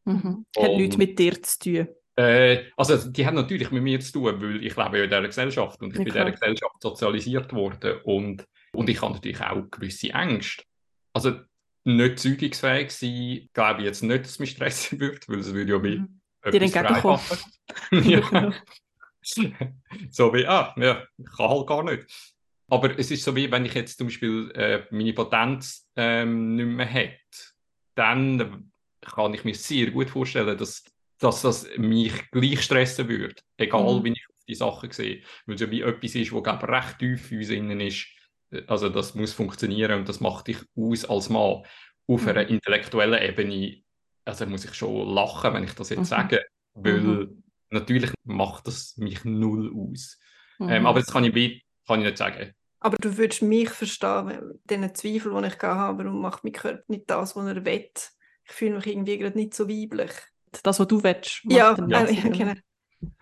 Mhm. 0.04 0.44
Hat 0.56 0.70
nichts 0.72 0.96
mit 0.96 1.18
dir 1.18 1.40
zu 1.40 1.58
tun? 1.58 1.88
Äh, 2.16 2.64
also 2.76 3.08
die 3.08 3.24
haben 3.24 3.36
natürlich 3.36 3.70
mit 3.70 3.84
mir 3.84 4.00
zu 4.00 4.12
tun, 4.12 4.42
weil 4.42 4.64
ich 4.64 4.76
lebe 4.76 4.98
ja 4.98 5.04
in 5.04 5.10
dieser 5.10 5.22
Gesellschaft 5.22 5.80
und 5.80 5.92
ich 5.92 5.98
ja, 5.98 6.04
bin 6.04 6.12
in 6.12 6.18
dieser 6.18 6.32
Gesellschaft 6.32 6.82
sozialisiert 6.82 7.52
worden 7.52 8.00
und, 8.02 8.44
und 8.72 8.88
ich 8.88 9.00
habe 9.00 9.14
natürlich 9.14 9.40
auch 9.40 9.70
gewisse 9.70 10.10
Ängste. 10.10 10.64
Also 11.12 11.34
nicht 11.84 12.18
zeugungsfähig 12.18 12.90
sein, 12.90 13.48
glaube 13.52 13.80
ich 13.80 13.86
jetzt 13.86 14.02
nicht, 14.02 14.24
dass 14.24 14.40
mich 14.40 14.50
stressen 14.50 14.98
würde, 15.00 15.20
weil 15.28 15.38
es 15.38 15.54
würde 15.54 15.72
ja 15.72 15.82
wie 15.82 15.98
mhm. 16.00 16.17
Dir 16.44 16.62
entgegenkommen. 16.62 17.20
ja. 17.90 18.52
so 20.10 20.32
wie, 20.32 20.46
ah, 20.46 20.74
ja, 20.76 21.06
kann 21.36 21.48
halt 21.48 21.66
gar 21.66 21.82
nicht. 21.82 22.06
Aber 22.68 22.98
es 22.98 23.10
ist 23.10 23.24
so 23.24 23.34
wie, 23.34 23.50
wenn 23.50 23.64
ich 23.64 23.74
jetzt 23.74 23.98
zum 23.98 24.08
Beispiel 24.08 24.50
äh, 24.54 24.82
meine 24.90 25.14
Potenz 25.14 25.88
ähm, 25.96 26.54
nicht 26.54 26.66
mehr 26.66 26.86
hätte, 26.86 27.18
dann 27.94 28.70
kann 29.00 29.34
ich 29.34 29.44
mir 29.44 29.54
sehr 29.54 29.90
gut 29.90 30.10
vorstellen, 30.10 30.56
dass, 30.56 30.84
dass 31.18 31.42
das 31.42 31.66
mich 31.78 32.30
gleich 32.30 32.62
stressen 32.62 33.08
würde, 33.08 33.36
egal 33.56 34.00
mhm. 34.00 34.04
wie 34.04 34.12
ich 34.12 34.28
auf 34.28 34.44
die 34.46 34.54
Sachen 34.54 34.90
sehe. 34.90 35.22
Weil 35.46 35.54
es 35.54 35.60
ja 35.62 35.70
wie 35.70 35.80
etwas 35.80 36.14
ist, 36.14 36.32
was 36.32 36.42
glaube 36.42 36.68
recht 36.68 36.98
tief 36.98 37.32
in 37.32 37.38
uns 37.38 37.50
innen 37.50 37.80
ist. 37.80 38.06
Also 38.66 38.88
das 38.88 39.14
muss 39.14 39.32
funktionieren 39.32 40.00
und 40.00 40.08
das 40.08 40.20
macht 40.20 40.48
dich 40.48 40.58
aus 40.76 41.04
als 41.06 41.28
Mann. 41.30 41.64
Auf 42.06 42.22
mhm. 42.22 42.28
einer 42.28 42.48
intellektuellen 42.48 43.22
Ebene, 43.22 43.82
also 44.28 44.46
muss 44.46 44.64
ich 44.64 44.74
schon 44.74 45.08
lachen, 45.08 45.54
wenn 45.54 45.64
ich 45.64 45.72
das 45.72 45.90
jetzt 45.90 45.98
mhm. 45.98 46.04
sage, 46.04 46.44
weil 46.74 47.00
mhm. 47.00 47.42
natürlich 47.70 48.12
macht 48.24 48.66
das 48.66 48.96
mich 48.96 49.24
null 49.24 49.72
aus. 49.74 50.18
Ähm, 50.60 50.80
mhm. 50.80 50.86
aber 50.86 51.00
das 51.00 51.10
kann 51.10 51.24
ich, 51.24 51.34
wie, 51.34 51.62
kann 51.86 52.00
ich 52.00 52.06
nicht 52.06 52.18
sagen. 52.18 52.52
Aber 52.80 52.96
du 53.00 53.16
würdest 53.16 53.42
mich 53.42 53.70
verstehen, 53.70 54.60
diesen 54.70 54.94
Zweifel, 54.94 55.32
den 55.32 55.44
ich 55.44 55.58
habe, 55.60 56.04
warum 56.04 56.20
macht 56.20 56.44
mein 56.44 56.52
Körper 56.52 56.84
nicht 56.88 57.10
das, 57.10 57.34
was 57.34 57.46
er 57.46 57.64
will. 57.64 57.90
Ich 58.44 58.52
fühle 58.52 58.76
mich 58.76 58.86
irgendwie 58.86 59.18
gerade 59.18 59.36
nicht 59.36 59.54
so 59.54 59.68
weiblich. 59.68 60.12
Das, 60.62 60.78
was 60.78 60.88
du 60.88 61.02
willst. 61.02 61.40
Ja, 61.44 61.76
ja. 61.88 62.08
ja 62.08 62.28
genau. 62.28 62.54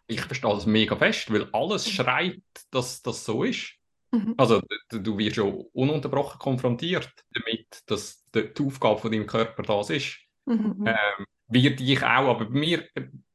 Ich 0.06 0.20
verstehe 0.20 0.50
das 0.50 0.66
mega 0.66 0.94
fest, 0.94 1.32
weil 1.32 1.48
alles 1.52 1.86
mhm. 1.86 1.90
schreit, 1.90 2.42
dass 2.70 3.02
das 3.02 3.24
so 3.24 3.44
ist. 3.44 3.74
Mhm. 4.12 4.34
Also 4.36 4.60
du, 4.90 5.00
du 5.00 5.18
wirst 5.18 5.36
ja 5.36 5.44
ununterbrochen 5.44 6.38
konfrontiert 6.38 7.12
damit, 7.32 7.82
dass 7.86 8.24
die, 8.34 8.52
die 8.52 8.62
Aufgabe 8.62 9.00
von 9.00 9.10
deinem 9.10 9.26
Körper 9.26 9.62
das 9.62 9.90
ist. 9.90 10.25
Mhm. 10.46 10.84
Ähm, 10.86 11.26
wird 11.48 11.80
ich 11.80 12.02
auch, 12.02 12.28
aber 12.28 12.46
bei 12.46 12.58
mir, 12.58 12.84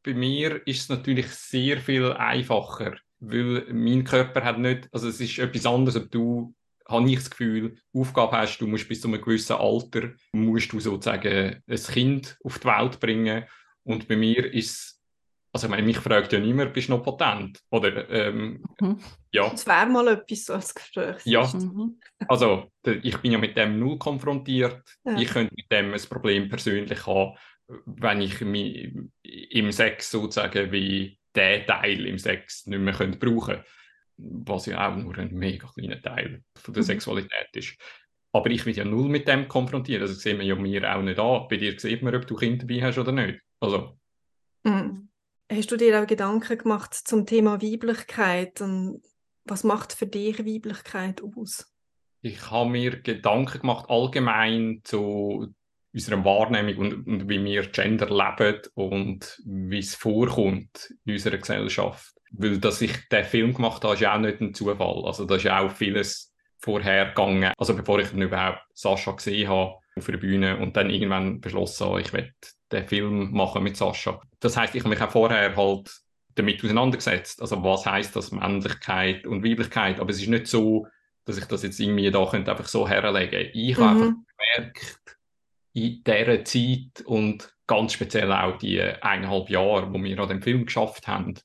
bei 0.03 0.13
mir 0.13 0.65
ist 0.65 0.81
es 0.81 0.89
natürlich 0.89 1.27
sehr 1.27 1.79
viel 1.79 2.11
einfacher 2.13 2.95
weil 3.21 3.67
mein 3.71 4.03
Körper 4.03 4.43
hat 4.43 4.59
nicht, 4.59 4.89
also 4.91 5.07
es 5.07 5.21
ist 5.21 5.37
etwas 5.39 5.65
anderes, 5.65 5.95
ob 5.95 6.11
du, 6.11 6.53
habe 6.87 7.09
ich 7.09 7.15
das 7.15 7.29
Gefühl, 7.29 7.77
Aufgabe 7.93 8.37
hast, 8.37 8.57
du 8.57 8.67
musst 8.67 8.89
bis 8.89 8.99
zu 8.99 9.07
einem 9.07 9.21
gewissen 9.21 9.55
Alter, 9.55 10.09
musst 10.33 10.73
du 10.73 10.79
sozusagen 10.79 11.61
ein 11.65 11.77
Kind 11.77 12.37
auf 12.43 12.59
die 12.59 12.67
Welt 12.67 12.99
bringen 12.99 13.45
und 13.83 14.07
bei 14.07 14.15
mir 14.15 14.51
ist 14.51 14.71
es 14.71 15.00
also 15.53 15.67
ich 15.67 15.71
meine, 15.71 15.83
mich 15.83 15.97
fragt 15.97 16.31
ja 16.31 16.39
niemand, 16.39 16.73
bist 16.73 16.87
du 16.87 16.93
noch 16.93 17.03
potent? 17.03 17.59
Oder, 17.69 18.09
ähm, 18.09 18.63
mhm. 18.79 18.99
ja. 19.31 19.49
Das 19.49 19.67
wäre 19.67 19.85
mal 19.85 20.07
etwas 20.07 20.45
so 20.45 20.53
als 20.53 20.73
Gespräch. 20.73 21.25
Ja, 21.25 21.45
mhm. 21.53 21.99
also 22.27 22.71
ich 22.85 23.17
bin 23.17 23.33
ja 23.33 23.37
mit 23.37 23.57
dem 23.57 23.79
null 23.79 23.97
konfrontiert. 23.97 24.81
Ja. 25.03 25.17
Ich 25.17 25.29
könnte 25.29 25.53
mit 25.55 25.71
dem 25.71 25.93
ein 25.93 26.01
Problem 26.09 26.49
persönlich 26.49 27.05
haben, 27.05 27.37
wenn 27.85 28.21
ich 28.21 28.39
mich 28.41 28.93
im 29.23 29.71
Sex 29.71 30.11
sozusagen 30.11 30.71
wie 30.71 31.19
den 31.35 31.65
Teil 31.65 32.05
im 32.05 32.17
Sex 32.17 32.65
nicht 32.67 32.79
mehr 32.79 32.93
können 32.93 33.19
brauchen 33.19 33.63
was 34.21 34.65
ja 34.65 34.87
auch 34.87 34.95
nur 34.95 35.17
ein 35.17 35.33
mega 35.33 35.67
kleiner 35.67 36.01
Teil 36.01 36.43
von 36.55 36.73
der 36.73 36.83
mhm. 36.83 36.87
Sexualität 36.87 37.47
ist. 37.53 37.75
Aber 38.33 38.49
ich 38.49 38.65
will 38.65 38.75
ja 38.75 38.85
null 38.85 39.09
mit 39.09 39.27
dem 39.27 39.47
konfrontieren. 39.47 40.03
Also 40.03 40.13
sehen 40.13 40.39
wir 40.39 40.45
ja 40.45 40.55
mir 40.55 40.95
auch 40.95 41.01
nicht 41.01 41.19
an. 41.19 41.47
Bei 41.49 41.57
dir 41.57 41.77
sieht 41.79 42.01
man, 42.01 42.15
ob 42.15 42.25
du 42.27 42.35
Kinder 42.35 42.65
dabei 42.65 42.81
hast 42.81 42.97
oder 42.97 43.11
nicht. 43.11 43.41
Also. 43.59 43.97
Mhm. 44.63 45.09
Hast 45.53 45.69
du 45.69 45.75
dir 45.75 46.01
auch 46.01 46.07
Gedanken 46.07 46.57
gemacht 46.57 46.93
zum 46.93 47.25
Thema 47.25 47.61
Weiblichkeit 47.61 48.61
und 48.61 49.01
was 49.43 49.65
macht 49.65 49.91
für 49.91 50.07
dich 50.07 50.39
Weiblichkeit 50.39 51.21
aus? 51.21 51.69
Ich 52.21 52.49
habe 52.49 52.69
mir 52.69 53.01
Gedanken 53.01 53.59
gemacht 53.59 53.89
allgemein 53.89 54.79
zu 54.85 55.53
unserer 55.93 56.23
Wahrnehmung 56.23 56.77
und, 56.77 57.05
und 57.05 57.29
wie 57.29 57.43
wir 57.43 57.63
Gender 57.63 58.07
leben 58.07 58.61
und 58.75 59.41
wie 59.43 59.79
es 59.79 59.93
vorkommt 59.93 60.93
in 61.03 61.13
unserer 61.13 61.37
Gesellschaft. 61.37 62.13
Weil, 62.31 62.59
dass 62.59 62.81
ich 62.81 63.09
den 63.09 63.25
Film 63.25 63.53
gemacht 63.53 63.83
habe, 63.83 63.95
ist 63.95 63.99
ja 63.99 64.15
auch 64.15 64.19
nicht 64.19 64.39
ein 64.39 64.53
Zufall. 64.53 65.03
Also 65.05 65.25
da 65.25 65.35
ist 65.35 65.43
ja 65.43 65.59
auch 65.59 65.71
vieles 65.71 66.33
vorhergegangen. 66.59 67.51
Also 67.57 67.75
bevor 67.75 67.99
ich 67.99 68.13
überhaupt 68.13 68.61
Sascha 68.73 69.11
gesehen 69.11 69.49
habe 69.49 69.79
auf 69.97 70.05
der 70.05 70.15
Bühne 70.15 70.59
und 70.59 70.77
dann 70.77 70.89
irgendwann 70.89 71.41
beschlossen 71.41 71.87
habe, 71.87 71.99
ich 71.99 72.13
werde 72.13 72.31
den 72.71 72.87
Film 72.87 73.31
machen 73.31 73.63
mit 73.63 73.77
Sascha. 73.77 74.21
Das 74.39 74.57
heißt, 74.57 74.75
ich 74.75 74.81
habe 74.83 74.89
mich 74.89 75.01
auch 75.01 75.11
vorher 75.11 75.55
halt 75.55 75.89
damit 76.35 76.63
auseinandergesetzt. 76.63 77.41
Also 77.41 77.63
was 77.63 77.85
heißt 77.85 78.15
das 78.15 78.31
Männlichkeit 78.31 79.25
und 79.25 79.43
Weiblichkeit? 79.43 79.99
Aber 79.99 80.09
es 80.09 80.21
ist 80.21 80.29
nicht 80.29 80.47
so, 80.47 80.87
dass 81.25 81.37
ich 81.37 81.45
das 81.45 81.63
jetzt 81.63 81.79
irgendwie 81.79 82.09
da 82.09 82.25
könnte 82.25 82.51
einfach 82.51 82.67
so 82.67 82.87
herlegen. 82.87 83.49
Ich 83.53 83.77
mhm. 83.77 83.83
habe 83.83 84.01
einfach 84.01 84.13
gemerkt, 84.55 85.17
in 85.73 86.03
dieser 86.03 86.43
Zeit 86.43 87.05
und 87.05 87.53
ganz 87.67 87.93
speziell 87.93 88.31
auch 88.31 88.57
die 88.57 88.81
eineinhalb 88.81 89.49
Jahre, 89.49 89.93
wo 89.93 90.01
wir 90.01 90.19
an 90.19 90.29
dem 90.29 90.41
Film 90.41 90.65
geschafft 90.65 91.07
haben. 91.07 91.35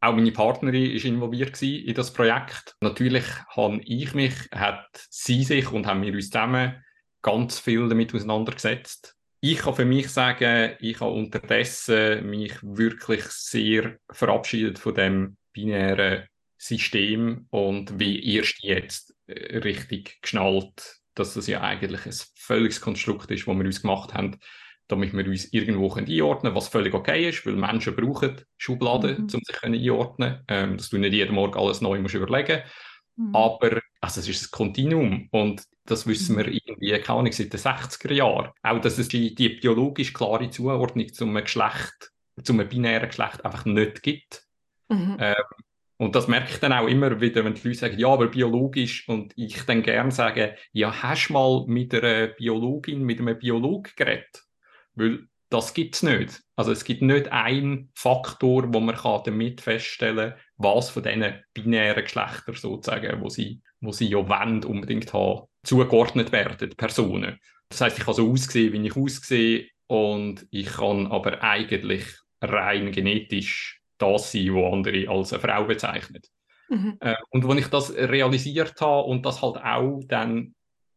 Auch 0.00 0.14
meine 0.14 0.32
Partnerin 0.32 0.74
war 0.74 1.04
involviert 1.04 1.60
in 1.62 1.94
das 1.94 2.12
Projekt. 2.12 2.76
Natürlich 2.80 3.24
habe 3.48 3.80
ich 3.84 4.14
mich, 4.14 4.34
hat 4.52 4.86
sie 5.10 5.44
sich 5.44 5.70
und 5.72 5.86
haben 5.86 6.02
wir 6.02 6.12
uns 6.12 6.30
zusammen 6.30 6.82
ganz 7.22 7.58
viel 7.58 7.88
damit 7.88 8.14
auseinandergesetzt. 8.14 9.16
Ich 9.46 9.58
kann 9.58 9.74
für 9.74 9.84
mich 9.84 10.08
sagen, 10.08 10.72
ich 10.80 11.00
habe 11.00 11.12
unterdessen 11.12 12.26
mich 12.30 12.54
wirklich 12.62 13.24
sehr 13.24 13.98
verabschiedet 14.10 14.78
von 14.78 14.94
dem 14.94 15.36
binären 15.52 16.26
System 16.56 17.46
und 17.50 18.00
wie 18.00 18.36
erst 18.36 18.62
jetzt 18.62 19.14
äh, 19.26 19.58
richtig 19.58 20.22
geschnallt, 20.22 20.96
dass 21.14 21.34
das 21.34 21.46
ja 21.46 21.60
eigentlich 21.60 22.06
ein 22.06 22.14
völliges 22.36 22.80
Konstrukt 22.80 23.30
ist, 23.32 23.46
das 23.46 23.54
wir 23.54 23.66
uns 23.66 23.82
gemacht 23.82 24.14
haben, 24.14 24.38
damit 24.88 25.12
wir 25.12 25.26
uns 25.26 25.52
irgendwo 25.52 25.92
einordnen 25.92 26.40
können, 26.40 26.56
was 26.56 26.68
völlig 26.68 26.94
okay 26.94 27.28
ist, 27.28 27.44
weil 27.44 27.56
Menschen 27.56 27.94
brauchen 27.94 28.40
Schubladen, 28.56 29.16
mhm. 29.16 29.24
um 29.24 29.42
sich 29.44 29.62
einordnen 29.62 30.42
ähm, 30.48 30.78
dass 30.78 30.88
du 30.88 30.96
nicht 30.96 31.12
jeden 31.12 31.34
Morgen 31.34 31.58
alles 31.58 31.82
neu 31.82 32.00
musst 32.00 32.14
überlegen 32.14 32.62
mhm. 33.16 33.36
Aber 33.36 33.82
also 34.00 34.20
es 34.20 34.28
ist 34.28 34.46
ein 34.46 34.50
Kontinuum 34.52 35.28
und 35.32 35.64
das 35.86 36.06
wissen 36.06 36.36
wir 36.36 36.46
irgendwie, 36.48 36.92
keine 37.00 37.18
Ahnung, 37.18 37.32
seit 37.32 37.52
den 37.52 37.60
60er 37.60 38.12
Jahren. 38.12 38.50
Auch, 38.62 38.80
dass 38.80 38.98
es 38.98 39.08
die, 39.08 39.34
die 39.34 39.50
biologisch 39.50 40.12
klare 40.12 40.50
Zuordnung 40.50 41.12
zum 41.12 41.34
Geschlecht, 41.34 42.12
zum 42.42 42.56
binären 42.68 43.08
Geschlecht 43.08 43.44
einfach 43.44 43.64
nicht 43.64 44.02
gibt. 44.02 44.44
Mhm. 44.88 45.16
Ähm, 45.20 45.34
und 45.96 46.16
das 46.16 46.26
merke 46.26 46.50
ich 46.50 46.58
dann 46.58 46.72
auch 46.72 46.88
immer 46.88 47.20
wieder, 47.20 47.44
wenn 47.44 47.54
die 47.54 47.68
Leute 47.68 47.78
sagen, 47.78 47.98
ja, 47.98 48.08
aber 48.08 48.28
biologisch. 48.28 49.08
Und 49.08 49.32
ich 49.36 49.62
dann 49.64 49.82
gerne 49.82 50.10
sage, 50.10 50.56
ja, 50.72 51.02
hast 51.02 51.28
du 51.28 51.34
mal 51.34 51.64
mit 51.66 51.94
einer 51.94 52.28
Biologin, 52.28 53.02
mit 53.02 53.20
einem 53.20 53.38
Biolog 53.38 53.94
geredet? 53.96 54.44
Weil 54.94 55.28
das 55.50 55.72
gibt 55.72 55.94
es 55.94 56.02
nicht. 56.02 56.42
Also 56.56 56.72
es 56.72 56.84
gibt 56.84 57.02
nicht 57.02 57.30
einen 57.30 57.90
Faktor, 57.94 58.74
wo 58.74 58.80
man 58.80 58.96
kann 58.96 59.22
damit 59.24 59.60
feststellen 59.60 60.30
kann, 60.30 60.40
was 60.56 60.90
von 60.90 61.02
diesen 61.02 61.44
binären 61.52 62.02
Geschlechtern 62.02 62.54
sozusagen, 62.54 63.20
wo 63.20 63.28
sie, 63.28 63.60
wo 63.84 63.92
sie 63.92 64.08
ja 64.08 64.28
wollen, 64.28 64.64
unbedingt 64.64 65.12
haben, 65.12 65.42
zugeordnet 65.62 66.32
werden, 66.32 66.70
Personen. 66.76 67.38
Das 67.68 67.80
heißt, 67.80 67.98
ich 67.98 68.04
kann 68.04 68.14
so 68.14 68.30
aussehen, 68.30 68.72
wie 68.72 68.86
ich 68.86 68.96
aussehe 68.96 69.68
und 69.86 70.46
ich 70.50 70.66
kann 70.66 71.06
aber 71.06 71.42
eigentlich 71.42 72.04
rein 72.40 72.92
genetisch 72.92 73.80
das 73.98 74.32
sein, 74.32 74.54
was 74.54 74.72
andere 74.72 75.08
als 75.08 75.32
eine 75.32 75.42
Frau 75.42 75.64
bezeichnet. 75.64 76.28
Mhm. 76.68 76.96
Äh, 77.00 77.16
und 77.30 77.44
als 77.44 77.60
ich 77.60 77.68
das 77.68 77.94
realisiert 77.94 78.80
habe 78.80 79.08
und 79.08 79.24
das 79.24 79.42
halt 79.42 79.56
auch 79.56 80.00
dann 80.08 80.54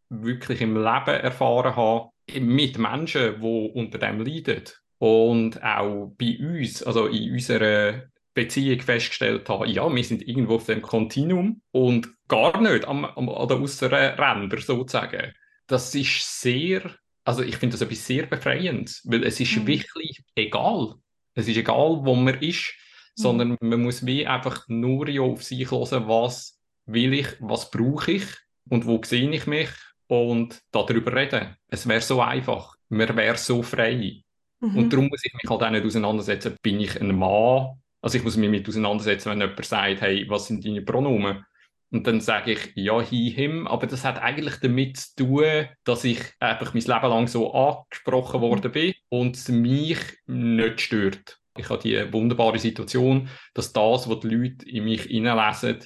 wirklich 0.09 0.61
im 0.61 0.75
Leben 0.75 1.21
erfahren 1.21 1.75
habe, 1.75 2.09
mit 2.39 2.77
Menschen, 2.77 3.41
die 3.41 3.71
unter 3.73 3.97
dem 3.97 4.21
leiden 4.21 4.63
und 4.99 5.61
auch 5.63 6.11
bei 6.17 6.37
uns, 6.39 6.83
also 6.83 7.07
in 7.07 7.33
unserer 7.33 8.03
Beziehung 8.37 8.79
festgestellt 8.81 9.49
habe, 9.49 9.67
ja, 9.67 9.93
wir 9.93 10.03
sind 10.03 10.21
irgendwo 10.27 10.55
auf 10.55 10.67
dem 10.67 10.83
Kontinuum 10.83 11.61
und 11.71 12.07
gar 12.27 12.61
nicht 12.61 12.87
am, 12.87 13.03
am, 13.03 13.29
an 13.29 13.47
den 13.47 13.63
äußeren 13.63 14.13
Rändern 14.19 14.61
sozusagen. 14.61 15.33
Das 15.65 15.95
ist 15.95 16.41
sehr, 16.41 16.83
also 17.25 17.41
ich 17.41 17.57
finde 17.57 17.73
das 17.73 17.81
etwas 17.81 18.05
sehr 18.05 18.27
befreiendes, 18.27 19.01
weil 19.05 19.23
es 19.23 19.39
ist 19.39 19.57
mhm. 19.57 19.67
wirklich 19.67 20.23
egal. 20.35 20.93
Es 21.33 21.47
ist 21.47 21.57
egal, 21.57 21.99
wo 22.03 22.13
man 22.13 22.39
ist, 22.41 22.75
mhm. 23.17 23.21
sondern 23.21 23.57
man 23.59 23.81
muss 23.81 24.05
wie 24.05 24.27
einfach 24.27 24.67
nur 24.67 25.09
ja 25.09 25.21
auf 25.21 25.43
sich 25.43 25.71
hören, 25.71 26.07
was 26.07 26.59
will 26.85 27.13
ich, 27.13 27.27
was 27.39 27.71
brauche 27.71 28.11
ich 28.11 28.25
und 28.69 28.85
wo 28.85 29.01
sehe 29.03 29.31
ich 29.31 29.47
mich 29.47 29.69
und 30.05 30.61
darüber 30.71 31.15
reden. 31.15 31.57
Es 31.69 31.87
wäre 31.87 32.01
so 32.01 32.21
einfach. 32.21 32.75
Man 32.89 33.17
wäre 33.17 33.37
so 33.37 33.63
frei. 33.63 34.21
Mhm. 34.59 34.77
Und 34.77 34.93
darum 34.93 35.07
muss 35.07 35.25
ich 35.25 35.33
mich 35.33 35.49
halt 35.49 35.63
auch 35.63 35.69
nicht 35.71 35.85
auseinandersetzen, 35.85 36.55
bin 36.61 36.79
ich 36.79 37.01
ein 37.01 37.17
Mann? 37.17 37.81
Also 38.07 38.19
ich 38.19 38.23
muss 38.23 38.37
mich 38.37 38.49
mit 38.49 38.65
auseinandersetzen, 38.69 39.31
wenn 39.31 39.41
jemand 39.41 39.65
sagt, 39.65 39.99
hey, 39.99 40.25
was 40.29 40.47
sind 40.47 40.65
deine 40.65 40.81
Pronomen? 40.81 41.45
Und 41.91 42.07
dann 42.07 42.21
sage 42.21 42.53
ich, 42.53 42.71
ja, 42.73 43.01
he, 43.01 43.29
him. 43.29 43.67
Aber 43.67 43.85
das 43.85 44.05
hat 44.05 44.17
eigentlich 44.21 44.61
damit 44.61 44.95
zu 44.95 45.25
tun, 45.25 45.67
dass 45.83 46.05
ich 46.05 46.21
einfach 46.39 46.73
mein 46.73 46.83
Leben 46.83 47.09
lang 47.09 47.27
so 47.27 47.53
angesprochen 47.53 48.39
worden 48.39 48.71
bin 48.71 48.93
und 49.09 49.35
es 49.35 49.49
mich 49.49 49.99
nicht 50.25 50.79
stört. 50.79 51.37
Ich 51.57 51.67
habe 51.67 51.81
die 51.81 52.13
wunderbare 52.13 52.59
Situation, 52.59 53.27
dass 53.53 53.73
das, 53.73 54.09
was 54.09 54.21
die 54.21 54.29
Leute 54.29 54.69
in 54.69 54.85
mich 54.85 55.01
hineinlesen, 55.01 55.83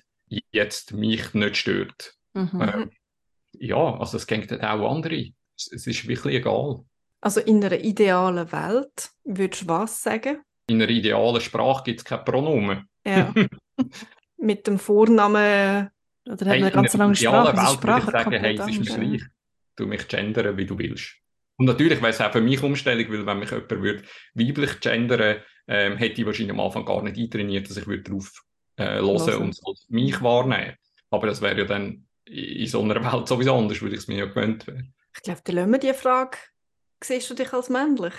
jetzt 0.51 0.93
mich 0.93 1.33
nicht 1.33 1.57
stört. 1.57 2.13
Mhm. 2.35 2.61
Äh, 2.61 2.87
ja, 3.53 3.97
also 3.97 4.17
es 4.17 4.27
geht 4.27 4.53
auch 4.63 4.91
andere. 4.91 5.31
Es, 5.57 5.71
es 5.71 5.87
ist 5.87 6.07
wirklich 6.07 6.35
egal. 6.35 6.85
Also 7.19 7.39
in 7.39 7.65
einer 7.65 7.79
idealen 7.79 8.51
Welt 8.51 9.09
würdest 9.23 9.63
du 9.63 9.67
was 9.69 10.03
sagen? 10.03 10.43
In 10.71 10.81
einer 10.81 10.89
idealen 10.89 11.41
Sprache 11.41 11.83
gibt 11.83 11.99
es 11.99 12.05
keine 12.05 12.23
Pronomen. 12.23 12.87
Ja. 13.05 13.33
Mit 14.37 14.65
dem 14.67 14.79
Vornamen 14.79 15.89
oder 16.25 16.45
hey, 16.45 16.61
hat 16.61 16.65
eine 16.65 16.71
ganz 16.71 16.93
lange 16.93 17.15
Sprache. 17.15 17.57
Welt 17.57 17.69
Sprache 17.69 18.05
würde 18.05 18.05
ich 18.05 18.23
sagen, 18.23 18.31
hey, 18.39 18.57
es 18.57 18.67
ist 18.67 18.79
mir 18.79 19.09
gleich. 19.09 19.23
Du 19.75 19.85
mich 19.85 20.07
gendern, 20.07 20.55
wie 20.55 20.65
du 20.65 20.77
willst. 20.77 21.15
Und 21.57 21.65
natürlich 21.65 22.01
wäre 22.01 22.11
es 22.11 22.21
auch 22.21 22.31
für 22.31 22.39
mich 22.39 22.63
Umstellung, 22.63 23.11
weil 23.11 23.25
wenn 23.25 23.39
mich 23.39 23.51
jemand 23.51 23.69
würde 23.69 24.03
weiblich 24.33 24.79
gendern 24.79 25.41
ähm, 25.67 25.97
hätte 25.97 26.21
ich 26.21 26.25
wahrscheinlich 26.25 26.53
am 26.53 26.59
Anfang 26.61 26.85
gar 26.85 27.03
nicht 27.03 27.17
eintrainiert, 27.17 27.69
dass 27.69 27.77
ich 27.77 27.87
würde 27.87 28.03
darauf 28.03 28.43
äh, 28.77 28.99
hören 28.99 29.41
und 29.41 29.59
als 29.65 29.85
mich 29.89 30.21
wahrnehmen. 30.21 30.75
Aber 31.09 31.27
das 31.27 31.41
wäre 31.41 31.59
ja 31.59 31.65
dann 31.65 32.07
in 32.25 32.67
so 32.67 32.81
einer 32.81 33.03
Welt 33.03 33.27
sowieso 33.27 33.55
anders, 33.55 33.81
würde 33.81 33.95
ich 33.95 34.01
es 34.01 34.07
mir 34.07 34.19
ja 34.19 34.25
gewöhnt 34.25 34.67
werden. 34.67 34.93
Ich 35.13 35.21
glaube, 35.21 35.41
dann 35.43 35.55
lassen 35.55 35.71
wir 35.71 35.79
die 35.79 35.93
Frage 35.93 36.37
siehst 37.03 37.29
du 37.29 37.33
dich 37.33 37.51
als 37.53 37.69
männlich? 37.69 38.13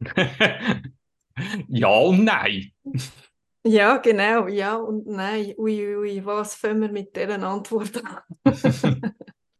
ja 1.68 1.88
und 1.88 2.24
nein. 2.24 2.72
Ja, 3.64 3.98
genau, 3.98 4.48
ja 4.48 4.76
und 4.76 5.06
nein. 5.06 5.54
Ui, 5.58 5.96
ui, 5.96 6.24
was 6.24 6.54
fangen 6.54 6.80
wir 6.80 6.92
mit 6.92 7.14
dieser 7.14 7.42
Antwort 7.42 8.02
an? 8.04 8.44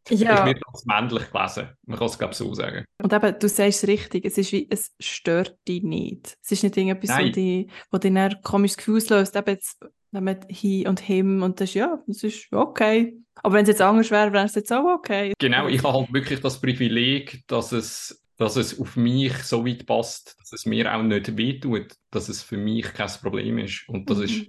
ja. 0.09 0.38
Ich 0.38 0.45
werde 0.47 0.61
als 0.73 0.87
männlich 0.87 1.31
gelesen. 1.31 1.69
Man 1.85 1.99
kann 1.99 2.07
es, 2.07 2.19
glaube 2.19 2.33
ich, 2.33 2.38
so 2.38 2.55
sagen. 2.55 2.85
Und 3.03 3.12
eben, 3.12 3.38
du 3.38 3.49
sagst 3.49 3.83
es 3.83 3.88
richtig, 3.88 4.25
es, 4.25 4.38
ist 4.38 4.53
wie, 4.53 4.66
es 4.71 4.95
stört 5.01 5.57
dich 5.69 5.83
nicht. 5.83 6.37
Es 6.43 6.53
ist 6.53 6.62
nicht 6.62 6.77
irgendetwas, 6.77 7.19
wo 7.19 7.29
dich, 7.29 7.71
wo 7.90 7.99
dich 7.99 8.16
ein 8.16 8.43
komisches 8.43 8.79
Gefühl 8.79 8.97
auslöst. 8.97 9.37
Eben 9.37 9.51
jetzt, 9.51 9.85
wenn 10.12 10.25
man 10.25 10.40
hi 10.51 10.88
und 10.88 11.01
him 11.01 11.43
und 11.43 11.61
das 11.61 11.71
ist, 11.71 11.75
ja, 11.75 12.03
das 12.07 12.23
ist 12.23 12.53
okay. 12.53 13.16
Aber 13.43 13.55
wenn 13.55 13.62
es 13.62 13.69
jetzt 13.69 13.83
anders 13.83 14.11
wäre, 14.11 14.33
wäre 14.33 14.47
es 14.47 14.55
jetzt 14.55 14.73
auch 14.73 14.97
okay. 14.97 15.35
Genau, 15.38 15.69
ich 15.69 15.83
habe 15.83 15.99
halt 15.99 16.12
wirklich 16.12 16.40
das 16.40 16.61
Privileg, 16.61 17.43
dass 17.47 17.73
es, 17.73 18.23
dass 18.40 18.57
es 18.57 18.81
auf 18.81 18.96
mich 18.96 19.35
so 19.42 19.66
weit 19.66 19.85
passt, 19.85 20.35
dass 20.40 20.55
es 20.55 20.64
mir 20.64 20.94
auch 20.94 21.03
nicht 21.03 21.37
wehtut, 21.37 21.94
dass 22.11 22.31
es 22.31 22.42
für 22.42 22.57
mich 22.57 22.90
kein 22.94 23.11
Problem 23.20 23.59
ist. 23.59 23.87
Und 23.87 24.09
das 24.09 24.16
mhm. 24.16 24.24
ist, 24.24 24.46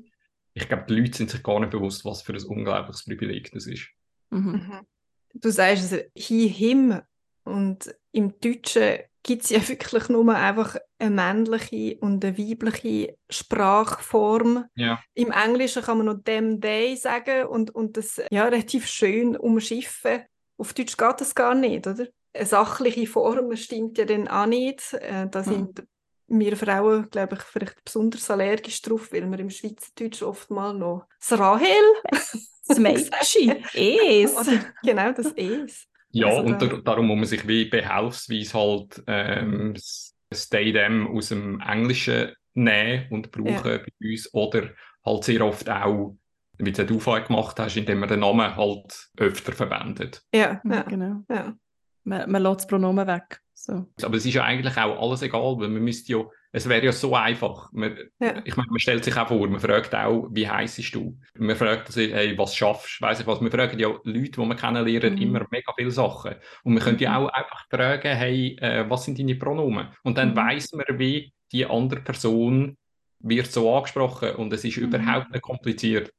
ich 0.54 0.70
glaube, 0.70 0.86
die 0.88 0.96
Leute 0.96 1.18
sind 1.18 1.30
sich 1.30 1.44
gar 1.44 1.60
nicht 1.60 1.72
bewusst, 1.72 2.06
was 2.06 2.22
für 2.22 2.32
ein 2.32 2.42
unglaubliches 2.42 3.04
Privileg 3.04 3.52
das 3.52 3.68
ist. 3.68 3.90
Mhm. 4.30 4.52
mhm. 4.52 4.80
Du 5.34 5.50
sagst 5.50 5.92
es, 5.92 6.06
he, 6.16 6.48
him. 6.48 7.02
Und 7.44 7.94
im 8.14 8.40
Deutschen 8.40 9.00
gibt 9.24 9.44
es 9.44 9.50
ja 9.50 9.60
wirklich 9.68 10.08
nur 10.08 10.36
einfach 10.36 10.78
eine 10.98 11.12
männliche 11.12 11.98
und 12.00 12.24
eine 12.24 12.38
weibliche 12.38 13.18
Sprachform. 13.30 14.68
Ja. 14.74 15.04
Im 15.16 15.32
Englischen 15.32 15.84
kann 15.84 15.98
man 15.98 16.06
noch 16.06 16.24
them, 16.24 16.62
they 16.62 16.96
sagen 16.96 17.46
und, 17.48 17.72
und 17.72 17.98
das 17.98 18.22
ja, 18.32 18.46
relativ 18.46 18.88
schön 18.88 19.36
umschiffen. 19.36 20.22
Auf 20.58 20.74
Deutsch 20.74 20.96
geht 20.96 21.20
das 21.20 21.36
gar 21.36 21.56
nicht, 21.56 21.88
oder? 21.88 22.08
Eine 22.34 22.46
sachliche 22.46 23.08
Form 23.08 23.56
stimmt 23.56 23.98
ja 23.98 24.06
dann 24.06 24.28
auch 24.28 24.46
nicht. 24.46 24.94
Äh, 24.94 25.28
da 25.30 25.44
sind 25.44 25.80
mhm. 26.28 26.40
wir 26.40 26.56
Frauen, 26.56 27.10
glaube 27.10 27.36
ich, 27.36 27.42
vielleicht 27.42 27.84
besonders 27.84 28.30
allergisch 28.30 28.82
drauf, 28.82 29.12
weil 29.12 29.30
wir 29.30 29.40
im 29.40 29.50
Schweizerdeutsch 29.50 30.24
oft 30.24 30.50
mal 30.50 30.74
noch 30.74 31.08
das 31.20 31.38
Rahel, 31.38 31.68
das 32.10 32.48
Mädchen, 32.80 33.64
es. 33.74 34.36
genau, 34.84 35.12
das 35.12 35.34
es. 35.34 35.88
Ja, 36.12 36.28
also 36.28 36.42
und 36.42 36.62
da, 36.62 36.68
darum 36.68 37.08
muss 37.08 37.18
man 37.18 37.26
sich 37.26 37.48
wie 37.48 37.66
behelfsweise 37.66 38.54
halt 38.54 39.04
ähm, 39.08 39.76
Stay 40.34 40.72
Them 40.72 41.08
aus 41.16 41.30
dem 41.30 41.62
Englischen 41.62 42.32
nehmen 42.54 43.08
und 43.10 43.32
brauchen 43.32 43.48
ja. 43.48 43.78
bei 43.78 43.86
uns 44.02 44.34
oder 44.34 44.70
halt 45.06 45.24
sehr 45.24 45.46
oft 45.46 45.70
auch, 45.70 46.18
wie 46.58 46.72
du 46.72 46.98
es 46.98 47.28
gemacht 47.28 47.60
hast, 47.60 47.78
indem 47.78 48.00
man 48.00 48.10
den 48.10 48.20
Namen 48.20 48.56
halt 48.56 49.10
öfter 49.18 49.54
verwendet. 49.54 50.24
Ja, 50.34 50.62
ja. 50.64 50.84
genau. 50.84 51.24
Ja. 51.30 51.56
Man, 52.04 52.30
man 52.32 52.42
lässt 52.42 52.62
das 52.62 52.68
Pronomen 52.68 53.08
weg. 53.08 53.42
So. 53.54 53.86
Aber 54.02 54.18
es 54.18 54.26
ist 54.26 54.34
ja 54.34 54.44
eigentlich 54.44 54.78
auch 54.78 55.02
alles 55.02 55.22
egal, 55.22 55.56
weil 55.60 55.70
man 55.70 55.84
müsste 55.84 56.14
ja 56.14 56.24
es 56.54 56.68
wäre 56.68 56.86
ja 56.86 56.92
so 56.92 57.16
einfach. 57.16 57.72
Man, 57.72 57.98
ja. 58.20 58.42
Ich 58.44 58.56
meine, 58.58 58.70
man 58.70 58.80
stellt 58.80 59.06
sich 59.06 59.16
auch 59.16 59.30
vor, 59.30 59.48
man 59.48 59.60
fragt 59.60 59.96
auch, 59.96 60.28
wie 60.32 60.50
heiß 60.50 60.76
du? 60.92 61.18
Man 61.36 61.56
fragt 61.56 61.92
sich, 61.92 62.12
hey, 62.12 62.38
was 62.38 62.56
schaffst 62.56 63.00
du? 63.00 63.06
Weiss 63.06 63.22
ich 63.22 63.28
was. 63.28 63.42
Wir 63.42 63.52
fragen 63.52 63.80
ja 63.80 63.88
Leute, 63.88 64.32
die 64.32 64.38
wir 64.38 64.56
kennenlernen, 64.56 65.16
mhm. 65.16 65.22
immer 65.22 65.46
mega 65.50 65.72
viele 65.78 65.92
Sachen. 65.92 66.36
Und 66.64 66.74
man 66.74 66.84
könnte 66.84 67.06
ja 67.06 67.18
mhm. 67.18 67.26
auch 67.26 67.30
einfach 67.30 67.66
fragen, 67.70 68.16
hey, 68.18 68.58
äh, 68.60 68.90
was 68.90 69.06
sind 69.06 69.18
deine 69.18 69.36
Pronomen? 69.36 69.88
Und 70.04 70.18
dann 70.18 70.32
mhm. 70.32 70.36
weiß 70.36 70.74
man, 70.74 71.00
wie 71.00 71.34
die 71.54 71.66
andere 71.66 72.02
Person 72.02 72.78
wird 73.20 73.48
so 73.48 73.74
angesprochen 73.74 74.36
und 74.36 74.52
es 74.52 74.66
ist 74.66 74.78
mhm. 74.78 74.84
überhaupt 74.86 75.32
nicht 75.32 75.42
kompliziert. 75.42 76.12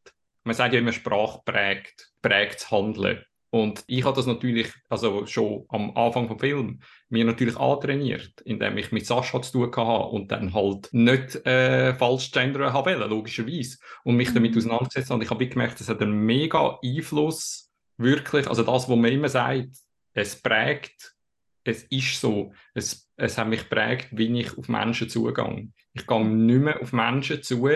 Man 0.45 0.55
sagt 0.55 0.73
ja 0.73 0.81
immer, 0.81 0.93
Sprache 0.93 1.41
prägt, 1.45 2.11
prägt 2.23 2.55
das 2.55 2.71
Handeln. 2.71 3.23
Und 3.55 3.85
ich 3.87 4.03
habe 4.05 4.17
das 4.17 4.25
natürlich, 4.25 4.73
also 4.89 5.27
schon 5.27 5.67
am 5.69 5.95
Anfang 5.95 6.27
vom 6.27 6.39
Film, 6.39 6.81
mir 7.11 7.27
natürlich 7.27 7.59
antrainiert, 7.59 8.41
indem 8.47 8.79
ich 8.79 8.93
mit 8.93 9.05
Sascha 9.05 9.43
zu 9.43 9.53
tun 9.53 9.77
hatte 9.77 10.05
und 10.07 10.33
dann 10.33 10.55
halt 10.55 10.89
nicht 10.93 11.45
äh, 11.45 11.93
falsch 11.93 12.33
gendern 12.33 12.73
habe, 12.73 12.95
logischerweise. 12.95 13.77
Und 14.05 14.17
mich 14.17 14.33
damit 14.33 14.53
mhm. 14.53 14.59
auseinandergesetzt 14.59 15.11
habe. 15.11 15.19
Und 15.19 15.25
ich 15.25 15.31
habe 15.31 15.47
gemerkt, 15.47 15.79
das 15.79 15.91
hat 15.91 16.01
einen 16.01 16.25
mega 16.25 16.79
Einfluss, 16.83 17.71
wirklich. 17.99 18.49
Also 18.49 18.63
das, 18.63 18.89
was 18.89 18.97
man 18.97 19.13
immer 19.13 19.29
sagt, 19.29 19.77
es 20.15 20.41
prägt, 20.41 21.15
es 21.63 21.83
ist 21.85 22.19
so. 22.23 22.55
Es, 22.73 23.13
es 23.17 23.37
hat 23.37 23.49
mich 23.49 23.69
prägt, 23.69 24.09
wie 24.13 24.41
ich 24.41 24.57
auf 24.57 24.71
Menschen 24.71 25.11
zugehe. 25.11 25.69
Ich 25.93 26.07
gehe 26.07 26.25
nicht 26.25 26.59
mehr 26.59 26.81
auf 26.81 26.95
Menschen 26.95 27.43
zu, 27.43 27.69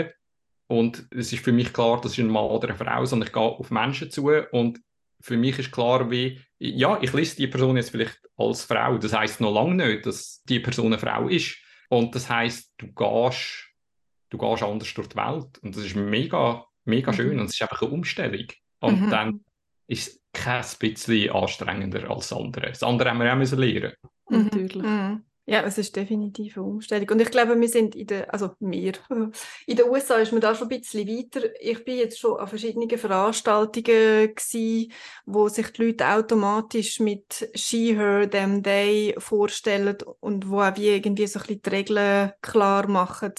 und 0.69 1.07
es 1.11 1.33
ist 1.33 1.45
für 1.45 1.53
mich 1.53 1.73
klar, 1.73 2.01
das 2.01 2.13
ist 2.13 2.19
ein 2.19 2.29
Mann 2.29 2.47
oder 2.47 2.69
eine 2.69 2.79
Frau, 2.79 3.05
sondern 3.05 3.29
ich 3.29 3.33
gehe 3.33 3.43
auf 3.43 3.71
Menschen 3.71 4.11
zu 4.11 4.31
und 4.51 4.81
für 5.21 5.37
mich 5.37 5.59
ist 5.59 5.73
klar, 5.73 6.11
wie, 6.11 6.41
ja, 6.59 6.99
ich 7.01 7.13
lese 7.13 7.37
die 7.37 7.47
Person 7.47 7.77
jetzt 7.77 7.91
vielleicht 7.91 8.21
als 8.37 8.65
Frau. 8.65 8.99
Das 8.99 9.13
heißt 9.13 9.41
noch 9.41 9.53
lange 9.53 9.87
nicht, 9.87 10.07
dass 10.07 10.43
die 10.45 10.61
Person 10.61 10.87
eine 10.87 10.99
Frau 10.99 11.29
ist. 11.29 11.57
Und 11.89 12.15
das 12.15 12.29
heißt, 12.29 12.75
du 12.79 12.93
gehst, 12.93 13.69
du 14.31 14.39
gehst 14.39 14.63
anders 14.63 14.93
durch 14.95 15.09
die 15.09 15.17
Welt. 15.17 15.59
Und 15.59 15.77
das 15.77 15.85
ist 15.85 15.97
mega, 15.97 16.65
mega 16.85 17.13
mhm. 17.13 17.17
schön. 17.17 17.39
Und 17.39 17.47
es 17.47 17.55
ist 17.55 17.63
einfach 17.63 17.83
eine 17.83 17.91
Umstellung. 17.93 18.47
Und 18.81 19.03
mhm. 19.03 19.11
dann 19.11 19.45
ist 19.87 20.09
es 20.09 20.23
kein 20.33 20.65
bisschen 20.79 21.31
anstrengender 21.31 22.11
als 22.11 22.29
das 22.29 22.39
andere. 22.39 22.69
Das 22.69 22.83
andere 22.83 23.11
haben 23.11 23.21
wir 23.21 23.33
auch 23.33 23.37
müssen 23.37 23.59
lernen. 23.59 23.93
Mhm. 24.29 24.45
Natürlich. 24.45 24.83
Mhm. 24.83 25.25
Ja, 25.49 25.63
es 25.63 25.79
ist 25.79 25.95
definitiv 25.95 26.57
eine 26.57 26.67
Umstellung. 26.67 27.09
Und 27.11 27.23
ich 27.23 27.31
glaube, 27.31 27.59
wir 27.61 27.69
sind 27.69 27.95
in 27.95 28.09
der, 28.09 28.35
also 28.35 28.57
wir, 28.59 28.95
in 29.67 29.77
den 29.77 29.89
USA 29.89 30.17
ist 30.17 30.33
man 30.33 30.41
da 30.41 30.57
schon 30.57 30.69
ein 30.69 30.81
bisschen 30.81 31.07
weiter. 31.07 31.41
Ich 31.61 31.85
bin 31.85 31.99
jetzt 31.99 32.19
schon 32.19 32.41
an 32.41 32.49
verschiedenen 32.49 32.89
Veranstaltungen 32.99 34.35
gewesen, 34.35 34.93
wo 35.25 35.49
sich 35.49 35.69
die 35.73 35.85
Leute 35.85 36.09
automatisch 36.09 36.99
mit 36.99 37.49
she, 37.55 37.95
her, 37.97 38.29
them, 38.29 38.61
they 38.65 39.15
vorstellen 39.19 39.97
und 40.19 40.51
wo 40.51 40.63
auch 40.63 40.77
wie 40.77 40.89
irgendwie 40.89 41.29
so 41.29 41.39
ein 41.39 41.47
bisschen 41.47 41.63
die 41.63 41.71
Regeln 41.71 42.33
klar 42.43 42.89
machen. 42.89 43.33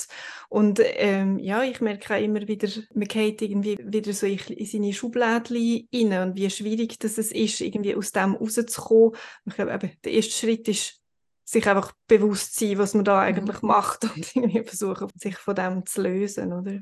Und 0.48 0.80
ähm, 0.82 1.40
ja, 1.40 1.64
ich 1.64 1.82
merke 1.82 2.16
auch 2.16 2.22
immer 2.22 2.48
wieder, 2.48 2.70
man 2.94 3.08
geht 3.10 3.42
irgendwie 3.42 3.78
wieder 3.84 4.14
so 4.14 4.26
in 4.28 4.66
seine 4.66 4.94
Schublädchen 4.94 5.90
rein 5.94 6.30
und 6.30 6.36
wie 6.38 6.50
schwierig 6.50 7.00
das 7.00 7.18
ist, 7.18 7.60
irgendwie 7.60 7.96
aus 7.96 8.14
dem 8.14 8.36
rauszukommen. 8.36 9.18
Ich 9.46 9.56
glaube, 9.56 9.74
eben, 9.74 9.92
der 10.06 10.14
erste 10.14 10.32
Schritt 10.32 10.70
ist 10.70 11.02
sich 11.48 11.68
einfach 11.68 11.94
bewusst 12.08 12.60
sein, 12.60 12.78
was 12.78 12.94
man 12.94 13.06
da 13.06 13.16
mhm. 13.16 13.28
eigentlich 13.28 13.62
mhm. 13.62 13.68
macht 13.70 14.04
und 14.04 14.18
irgendwie 14.36 14.64
versuchen, 14.64 15.10
sich 15.16 15.38
von 15.38 15.56
dem 15.56 15.86
zu 15.86 16.02
lösen, 16.02 16.54
oder? 16.54 16.80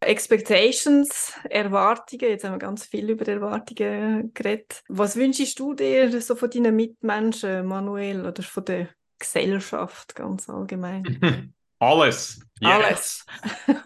Expectations, 0.00 1.32
Erwartungen, 1.48 2.28
jetzt 2.28 2.44
haben 2.44 2.54
wir 2.54 2.58
ganz 2.58 2.84
viel 2.84 3.08
über 3.08 3.26
Erwartungen 3.26 4.34
geredet. 4.34 4.82
Was 4.88 5.14
wünschst 5.14 5.58
du 5.58 5.74
dir 5.74 6.20
so 6.20 6.34
von 6.34 6.50
deinen 6.50 6.74
Mitmenschen, 6.74 7.64
Manuel, 7.64 8.26
oder 8.26 8.42
von 8.42 8.64
der 8.64 8.88
Gesellschaft 9.18 10.14
ganz 10.16 10.48
allgemein? 10.48 11.54
Alles. 11.78 12.40
Alles. 12.60 13.24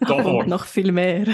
Und 0.07 0.47
noch 0.47 0.65
viel 0.65 0.91
mehr. 0.91 1.25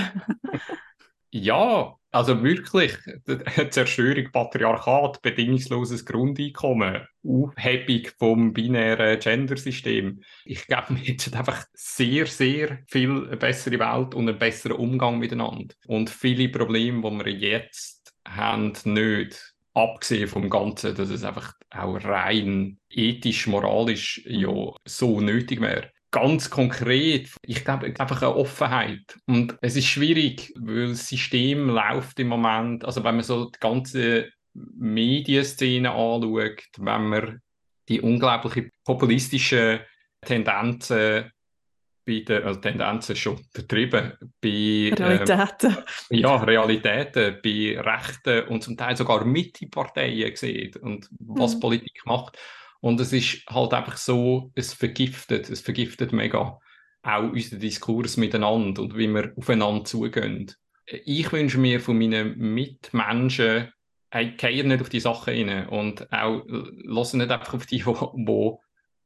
Ja, 1.34 1.96
also 2.12 2.44
wirklich, 2.44 2.96
Zerstörung 3.72 4.32
Patriarchat, 4.32 5.20
bedingungsloses 5.24 6.06
Grundeinkommen, 6.06 7.08
Aufhebung 7.26 8.12
vom 8.20 8.54
binären 8.54 9.20
Gendersystem. 9.20 10.22
Ich 10.46 10.68
glaube, 10.68 10.90
wir 10.90 10.98
hätten 10.98 11.34
einfach 11.34 11.66
sehr, 11.74 12.28
sehr 12.28 12.80
viel 12.88 13.26
eine 13.28 13.38
bessere 13.38 13.80
Welt 13.80 14.14
und 14.14 14.30
einen 14.30 14.38
besseren 14.38 14.78
Umgang 14.78 15.18
miteinander. 15.18 15.74
Und 15.88 16.12
viele 16.12 16.50
Probleme, 16.50 17.02
die 17.02 17.26
wir 17.26 17.32
jetzt 17.34 18.14
haben, 18.28 18.74
nicht. 18.86 19.56
Abgesehen 19.74 20.28
vom 20.28 20.52
Ganzen, 20.52 20.94
dass 20.94 21.10
es 21.10 21.24
einfach 21.24 21.56
auch 21.72 21.96
rein 21.96 22.78
ethisch, 22.92 23.48
moralisch 23.48 24.22
ja 24.28 24.72
so 24.86 25.20
nötig 25.20 25.62
wäre 25.62 25.93
ganz 26.14 26.50
konkret, 26.50 27.30
ich 27.42 27.66
glaube, 27.66 27.88
einfach 27.88 28.22
eine 28.22 28.36
Offenheit. 28.36 29.18
Und 29.26 29.58
es 29.62 29.76
ist 29.76 29.88
schwierig, 29.88 30.54
weil 30.56 30.90
das 30.90 31.08
System 31.08 31.70
läuft 31.70 32.20
im 32.20 32.28
Moment, 32.28 32.86
also 32.86 33.04
wenn 33.04 33.16
man 33.16 33.24
so 33.24 33.50
die 33.50 33.60
ganze 33.60 34.30
Medienszene 34.54 35.90
anschaut, 35.90 36.62
wenn 36.78 37.10
man 37.10 37.42
die 37.90 38.00
unglaublich 38.00 38.70
populistischen 38.86 39.80
Tendenzen 40.22 41.32
bei 42.06 42.20
den, 42.20 42.44
also 42.44 42.60
Tendenzen 42.60 43.16
schon 43.16 43.40
vertrieben, 43.52 44.14
bei 44.40 44.94
Realitäten. 44.96 45.78
Ähm, 46.12 46.20
ja, 46.20 46.36
Realitäten, 46.36 47.40
bei 47.44 47.80
Rechten 47.80 48.48
und 48.50 48.64
zum 48.64 48.78
Teil 48.78 48.96
sogar 48.96 49.26
Mitte-Parteien 49.26 50.36
sieht 50.36 50.78
und 50.78 51.10
was 51.20 51.56
mhm. 51.56 51.60
Politik 51.60 52.02
macht. 52.06 52.38
Und 52.84 53.00
es 53.00 53.14
ist 53.14 53.46
halt 53.48 53.74
einfach 53.74 53.96
so, 53.96 54.52
es 54.56 54.74
vergiftet, 54.74 55.50
es 55.50 55.62
vergiftet 55.62 56.12
mega 56.12 56.60
auch 57.02 57.32
unseren 57.32 57.62
Diskurs 57.62 58.18
miteinander 58.18 58.82
und 58.82 58.98
wie 58.98 59.08
wir 59.08 59.32
aufeinander 59.38 59.86
zugehen. 59.86 60.52
Ich 60.86 61.32
wünsche 61.32 61.60
mir 61.60 61.80
von 61.80 61.98
meinen 61.98 62.38
Mitmenschen, 62.38 63.72
hey, 64.12 64.32
gehen 64.32 64.68
nicht 64.68 64.82
auf 64.82 64.90
die 64.90 65.00
Sachen 65.00 65.34
rein 65.34 65.70
und 65.70 66.12
auch 66.12 66.44
lassen 66.84 67.20
nicht 67.20 67.32
einfach 67.32 67.54
auf 67.54 67.66
die, 67.66 67.86
wo, 67.86 68.12
wo, 68.18 68.62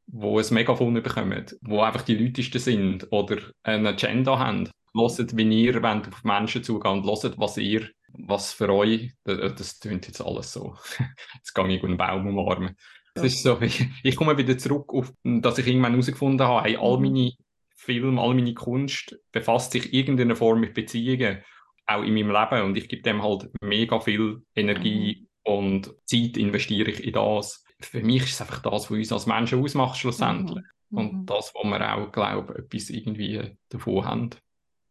wo 0.07 0.39
ein 0.39 0.45
Megafon 0.49 0.95
bekommen, 0.95 1.45
wo 1.61 1.81
einfach 1.81 2.01
die 2.01 2.15
Leutesten 2.15 2.59
sind 2.59 3.07
oder 3.11 3.37
eine 3.61 3.89
Agenda 3.89 4.39
haben. 4.39 4.71
Hört, 4.95 5.37
wie 5.37 5.65
ihr 5.65 5.83
wollt 5.83 6.07
auf 6.07 6.23
Menschen 6.23 6.63
zugehen 6.63 6.93
und 6.93 7.05
hört, 7.05 7.37
was 7.37 7.57
ihr, 7.57 7.87
was 8.07 8.53
für 8.53 8.73
euch, 8.73 9.13
das, 9.23 9.53
das 9.53 9.79
klingt 9.79 10.07
jetzt 10.07 10.21
alles 10.21 10.51
so. 10.51 10.75
Jetzt 11.35 11.53
gehe 11.53 11.75
ich 11.75 11.83
einen 11.83 11.97
Baum 11.97 12.25
umarmen. 12.25 12.75
Es 13.17 13.33
ist 13.33 13.43
so, 13.43 13.59
ich, 13.61 13.85
ich, 14.03 14.15
komme 14.15 14.37
wieder 14.37 14.57
zurück 14.57 14.93
auf, 14.93 15.13
dass 15.23 15.57
ich 15.57 15.67
irgendwann 15.67 15.91
herausgefunden 15.91 16.45
habe, 16.47 16.67
hey, 16.67 16.77
all 16.77 16.97
mhm. 16.97 17.03
meine 17.03 17.31
Filme, 17.75 18.21
all 18.21 18.33
meine 18.33 18.53
Kunst 18.53 19.17
befasst 19.31 19.71
sich 19.71 19.93
in 19.93 19.99
irgendeiner 19.99 20.35
Form 20.35 20.59
mit 20.59 20.73
Beziehungen, 20.73 21.43
auch 21.85 22.03
in 22.03 22.13
meinem 22.13 22.31
Leben. 22.31 22.65
Und 22.65 22.77
ich 22.77 22.89
gebe 22.89 23.01
dem 23.01 23.23
halt 23.23 23.49
mega 23.61 23.99
viel 23.99 24.41
Energie 24.55 25.27
mhm. 25.45 25.53
und 25.53 25.95
Zeit 26.05 26.37
investiere 26.37 26.91
ich 26.91 27.03
in 27.03 27.13
das. 27.13 27.63
Für 27.79 28.01
mich 28.01 28.23
ist 28.23 28.33
es 28.33 28.41
einfach 28.41 28.61
das, 28.61 28.89
was 28.89 28.91
uns 28.91 29.11
als 29.11 29.27
Menschen 29.27 29.63
ausmacht, 29.63 29.97
schlussendlich. 29.97 30.63
Mhm. 30.89 30.97
Und 30.97 31.13
mhm. 31.13 31.25
das, 31.25 31.53
wo 31.53 31.63
wir 31.63 31.95
auch, 31.95 32.11
glaube 32.11 32.53
ich, 32.53 32.63
etwas 32.63 32.89
irgendwie 32.89 33.57
davon 33.69 34.05
haben. 34.05 34.29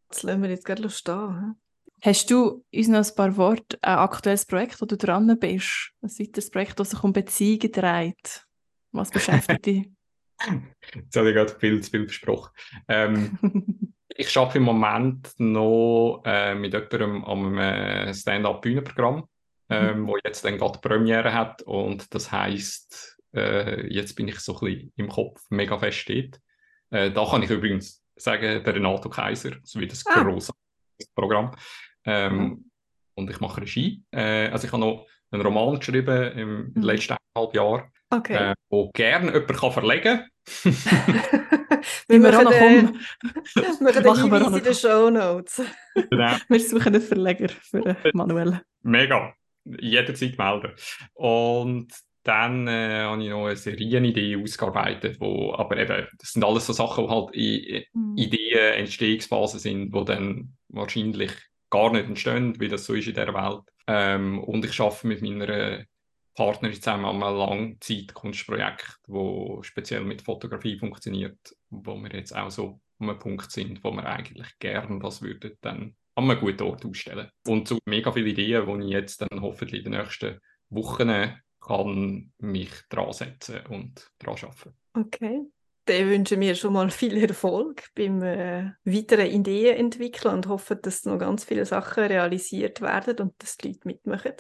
Das 0.09 0.23
lassen 0.23 0.43
wir 0.43 0.51
jetzt 0.51 0.65
gerade 0.65 0.89
stehen. 0.89 1.57
Hast 2.03 2.31
du 2.31 2.65
uns 2.73 2.89
noch 2.89 3.05
ein 3.05 3.15
paar 3.15 3.37
Worte, 3.37 3.79
ein 3.83 3.99
aktuelles 3.99 4.45
Projekt, 4.45 4.81
wo 4.81 4.87
du 4.87 4.97
dran 4.97 5.27
bist? 5.39 5.93
Ein 6.03 6.11
weiteres 6.11 6.51
Projekt, 6.51 6.79
das 6.79 6.91
sich 6.91 7.03
um 7.03 7.13
Beziehungen 7.13 7.73
dreht? 7.73 8.45
Was 8.93 9.11
beschäftigt 9.11 9.67
dich? 9.67 9.91
Jetzt 10.95 11.17
habe 11.17 11.31
ich 11.31 11.35
gerade 11.35 11.59
viel 11.59 11.83
zu 11.83 11.91
viel 11.91 12.05
versprochen. 12.05 12.53
Ähm, 12.89 13.39
ich 14.09 14.37
arbeite 14.37 14.59
im 14.59 14.65
Moment 14.65 15.33
noch 15.39 16.23
äh, 16.25 16.55
mit 16.55 16.73
jemandem 16.73 17.25
an 17.25 17.59
einem 17.59 18.15
Stand-up-Bühnenprogramm, 18.15 19.27
ähm, 19.71 20.01
mhm. 20.01 20.07
wo 20.07 20.19
jetzt 20.25 20.45
dann 20.45 20.59
gerade 20.59 20.79
Premiere 20.81 21.33
hat. 21.33 21.63
Und 21.63 22.15
das 22.15 22.31
heisst, 22.31 23.19
äh, 23.35 23.87
jetzt 23.93 24.15
bin 24.15 24.29
ich 24.29 24.39
so 24.41 24.59
ein 24.59 24.61
bisschen 24.61 24.93
im 24.97 25.09
Kopf 25.09 25.43
mega 25.51 25.79
fest 25.79 25.99
steht. 25.99 26.41
Äh, 26.91 27.11
da 27.11 27.25
kann 27.25 27.43
ich 27.43 27.51
übrigens 27.51 28.03
sagen, 28.15 28.63
der 28.63 28.75
Renato 28.75 29.09
Kaiser, 29.09 29.53
so 29.63 29.81
wie 29.81 29.87
das 29.87 30.05
ah. 30.07 30.23
große 30.23 30.53
Programm. 31.15 31.53
Ähm, 32.05 32.37
mhm. 32.37 32.71
Und 33.15 33.31
ich 33.31 33.41
mache 33.41 33.61
Regie. 33.61 34.03
Äh, 34.11 34.49
also 34.49 34.67
ich 34.67 34.73
habe 34.73 34.81
noch 34.81 35.07
einen 35.31 35.43
Roman 35.43 35.79
geschrieben 35.79 36.33
im 36.33 36.73
mhm. 36.75 36.83
letzten 36.83 37.17
halben 37.37 37.57
Jahr, 37.57 37.91
okay. 38.11 38.51
äh, 38.51 38.55
wo 38.71 38.91
gerne 38.93 39.33
jemand 39.33 39.55
kann 39.55 39.73
verlegen 39.73 40.03
kann. 40.03 40.31
wir 42.09 42.21
machen 42.21 42.45
noch 42.45 42.61
um. 42.61 43.01
wir 43.81 44.03
machen 44.03 44.31
wir 44.31 44.57
in 44.59 44.65
den 44.65 44.75
Show 44.75 45.11
Notes. 45.11 45.63
Genau. 45.95 46.37
Wir 46.49 46.61
suchen 46.61 46.95
einen 46.95 47.03
Verleger 47.03 47.49
für 47.49 47.97
Manuel. 48.13 48.61
Mega. 48.83 49.35
Jederzeit 49.65 50.39
melden. 50.39 50.73
Und 51.15 51.93
dann 52.23 52.67
äh, 52.69 53.03
habe 53.03 53.23
ich 53.23 53.31
noch 53.31 53.47
eine 53.47 53.57
Serienidee 53.57 54.37
ausgearbeitet, 54.37 55.21
wo, 55.21 55.55
aber 55.55 55.77
eben, 55.79 56.07
das 56.19 56.33
sind 56.33 56.45
alles 56.45 56.67
so 56.67 56.73
Sachen, 56.73 57.05
die 57.05 57.11
halt 57.11 57.35
in 57.35 57.85
mhm. 57.93 58.17
Ideen, 58.17 58.75
Entstehungsphase 58.75 59.59
sind, 59.59 59.95
die 59.95 60.05
dann 60.05 60.56
wahrscheinlich 60.69 61.33
gar 61.71 61.93
nicht 61.93 62.07
entstehen, 62.07 62.59
wie 62.61 62.69
das 62.69 62.85
so 62.85 62.95
ist 62.95 63.09
in 63.09 63.15
der 63.15 63.35
Welt. 63.35 63.63
Ähm, 63.87 64.43
und 64.43 64.65
ich 64.65 64.81
arbeite 64.81 65.07
mit 65.07 65.23
meiner 65.23 65.85
Partnerin 66.35 66.77
zusammen 66.77 67.05
an 67.07 67.23
einem 67.23 67.39
Langzeitkunstprojekt, 67.39 68.99
wo 69.07 69.63
speziell 69.63 70.05
mit 70.05 70.23
Fotografie 70.23 70.79
funktioniert, 70.79 71.39
wo 71.71 71.97
wir 71.97 72.13
jetzt 72.13 72.37
auch 72.37 72.51
so 72.51 72.81
an 72.99 73.11
einem 73.11 73.19
Punkt 73.19 73.51
sind, 73.51 73.83
wo 73.83 73.91
wir 73.91 74.07
eigentlich 74.07 74.59
gerne 74.59 74.99
das 75.01 75.23
würden 75.23 75.57
dann 75.61 75.97
an 76.15 76.31
einem 76.31 76.41
guten 76.41 76.63
Ort 76.63 76.85
ausstellen. 76.85 77.31
Und 77.47 77.69
so 77.69 77.79
mega 77.85 78.13
viele 78.13 78.31
Ideen, 78.31 78.81
die 78.81 78.87
ich 78.87 78.93
jetzt 78.93 79.21
dann 79.21 79.41
hoffentlich 79.41 79.85
in 79.85 79.93
den 79.93 80.01
nächsten 80.01 80.41
Wochen 80.71 81.41
kann 81.61 82.33
mich 82.39 82.71
dran 82.89 83.13
setzen 83.13 83.67
und 83.67 84.11
dran 84.19 84.37
arbeiten. 84.43 84.77
Okay. 84.95 85.43
Dann 85.87 86.11
wünschen 86.11 86.41
wir 86.41 86.55
schon 86.57 86.73
mal 86.73 86.91
viel 86.91 87.17
Erfolg 87.17 87.85
beim 87.95 88.23
äh, 88.23 88.73
weiteren 88.85 89.27
Ideen 89.27 89.77
entwickeln 89.77 90.35
und 90.35 90.49
hoffen, 90.49 90.79
dass 90.83 91.05
noch 91.05 91.19
ganz 91.19 91.45
viele 91.45 91.65
Sachen 91.65 92.05
realisiert 92.05 92.81
werden 92.81 93.19
und 93.19 93.35
dass 93.39 93.57
die 93.57 93.69
Leute 93.69 93.81
mitmachen. 93.85 94.33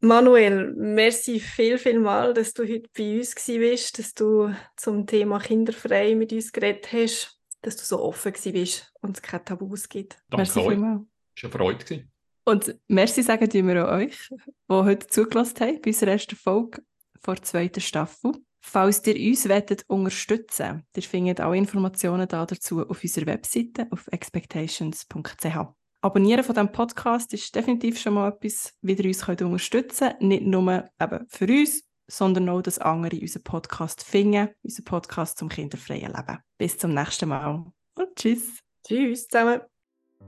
Manuel, 0.00 0.74
merci 0.74 1.40
viel, 1.40 1.78
viel 1.78 2.00
mal, 2.00 2.34
dass 2.34 2.52
du 2.52 2.64
heute 2.64 2.90
bei 2.96 3.18
uns 3.18 3.34
bist, 3.34 3.98
dass 3.98 4.12
du 4.14 4.52
zum 4.76 5.06
Thema 5.06 5.38
kinderfrei 5.38 6.14
mit 6.14 6.32
uns 6.32 6.52
geredet 6.52 6.92
hast, 6.92 7.40
dass 7.62 7.76
du 7.76 7.84
so 7.84 8.02
offen 8.02 8.32
bist 8.52 8.92
und 9.00 9.16
es 9.16 9.22
keine 9.22 9.44
Tabus 9.44 9.88
gibt. 9.88 10.18
Danke 10.28 10.36
merci 10.38 10.60
vielmals. 10.60 11.02
Es 11.36 11.44
war 11.44 11.50
eine 11.50 11.78
Freude. 11.78 12.08
Und 12.44 12.76
merci 12.88 13.22
sagen 13.22 13.52
wir 13.52 13.88
auch 13.88 13.92
euch, 13.92 14.28
die 14.28 14.74
heute 14.74 15.06
zugelassen 15.06 15.60
haben 15.60 15.80
bei 15.80 15.90
unserer 15.90 16.10
ersten 16.10 16.36
Folge 16.36 16.82
vor 17.22 17.36
der 17.36 17.44
zweiten 17.44 17.80
Staffel. 17.80 18.32
Falls 18.64 19.04
ihr 19.06 19.28
uns 19.28 19.48
wollt, 19.48 19.84
unterstützen 19.88 20.66
wollt, 20.66 20.84
ihr 20.96 21.02
findet 21.02 21.40
alle 21.40 21.56
Informationen 21.56 22.28
dazu 22.28 22.88
auf 22.88 23.02
unserer 23.02 23.26
Webseite 23.26 23.88
auf 23.90 24.06
expectations.ch. 24.10 25.56
Abonnieren 26.00 26.44
von 26.44 26.54
diesem 26.54 26.72
Podcast 26.72 27.34
ist 27.34 27.54
definitiv 27.54 28.00
schon 28.00 28.14
mal 28.14 28.28
etwas, 28.28 28.72
wie 28.80 28.92
ihr 28.92 29.04
uns 29.04 29.26
könnt 29.26 29.42
unterstützen 29.42 30.08
könnt. 30.08 30.22
Nicht 30.22 30.44
nur 30.44 30.84
eben 31.00 31.26
für 31.28 31.46
uns, 31.46 31.82
sondern 32.08 32.48
auch, 32.48 32.62
dass 32.62 32.78
andere 32.78 33.20
unseren 33.20 33.42
Podcast 33.42 34.04
finden, 34.04 34.48
unseren 34.62 34.84
Podcast 34.84 35.38
zum 35.38 35.48
kinderfreien 35.48 36.12
Leben. 36.12 36.38
Bis 36.56 36.78
zum 36.78 36.94
nächsten 36.94 37.28
Mal 37.28 37.64
und 37.96 38.16
tschüss. 38.16 38.60
Tschüss 38.86 39.28
zusammen. 39.28 39.60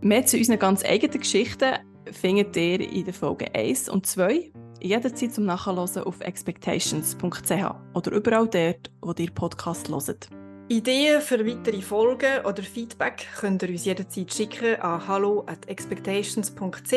Mehr 0.00 0.26
zu 0.26 0.36
unseren 0.36 0.58
ganz 0.58 0.84
eigenen 0.84 1.20
Geschichten 1.20 1.78
findet 2.10 2.56
ihr 2.56 2.80
in 2.80 3.04
der 3.04 3.14
Folge 3.14 3.54
1 3.54 3.88
und 3.88 4.06
2 4.06 4.52
jederzeit 4.84 5.32
zum 5.34 5.46
Nachhören 5.46 5.78
auf 6.04 6.20
expectations.ch 6.20 7.74
oder 7.94 8.12
überall 8.12 8.46
dort, 8.48 8.90
wo 9.00 9.12
ihr 9.16 9.30
Podcast 9.30 9.88
hört. 9.88 10.28
Ideen 10.68 11.20
für 11.20 11.46
weitere 11.46 11.82
Folgen 11.82 12.44
oder 12.44 12.62
Feedback 12.62 13.26
könnt 13.38 13.62
ihr 13.62 13.70
uns 13.70 13.84
jederzeit 13.84 14.32
schicken 14.32 14.80
an 14.80 15.06
hallo@expectations.ch. 15.06 16.92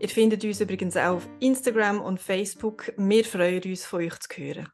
Ihr 0.00 0.08
findet 0.08 0.44
uns 0.44 0.60
übrigens 0.60 0.96
auch 0.96 1.16
auf 1.16 1.28
Instagram 1.40 2.00
und 2.00 2.20
Facebook. 2.20 2.92
Wir 2.96 3.24
freuen 3.24 3.62
uns, 3.64 3.84
von 3.84 4.00
euch 4.00 4.16
zu 4.20 4.28
hören. 4.36 4.68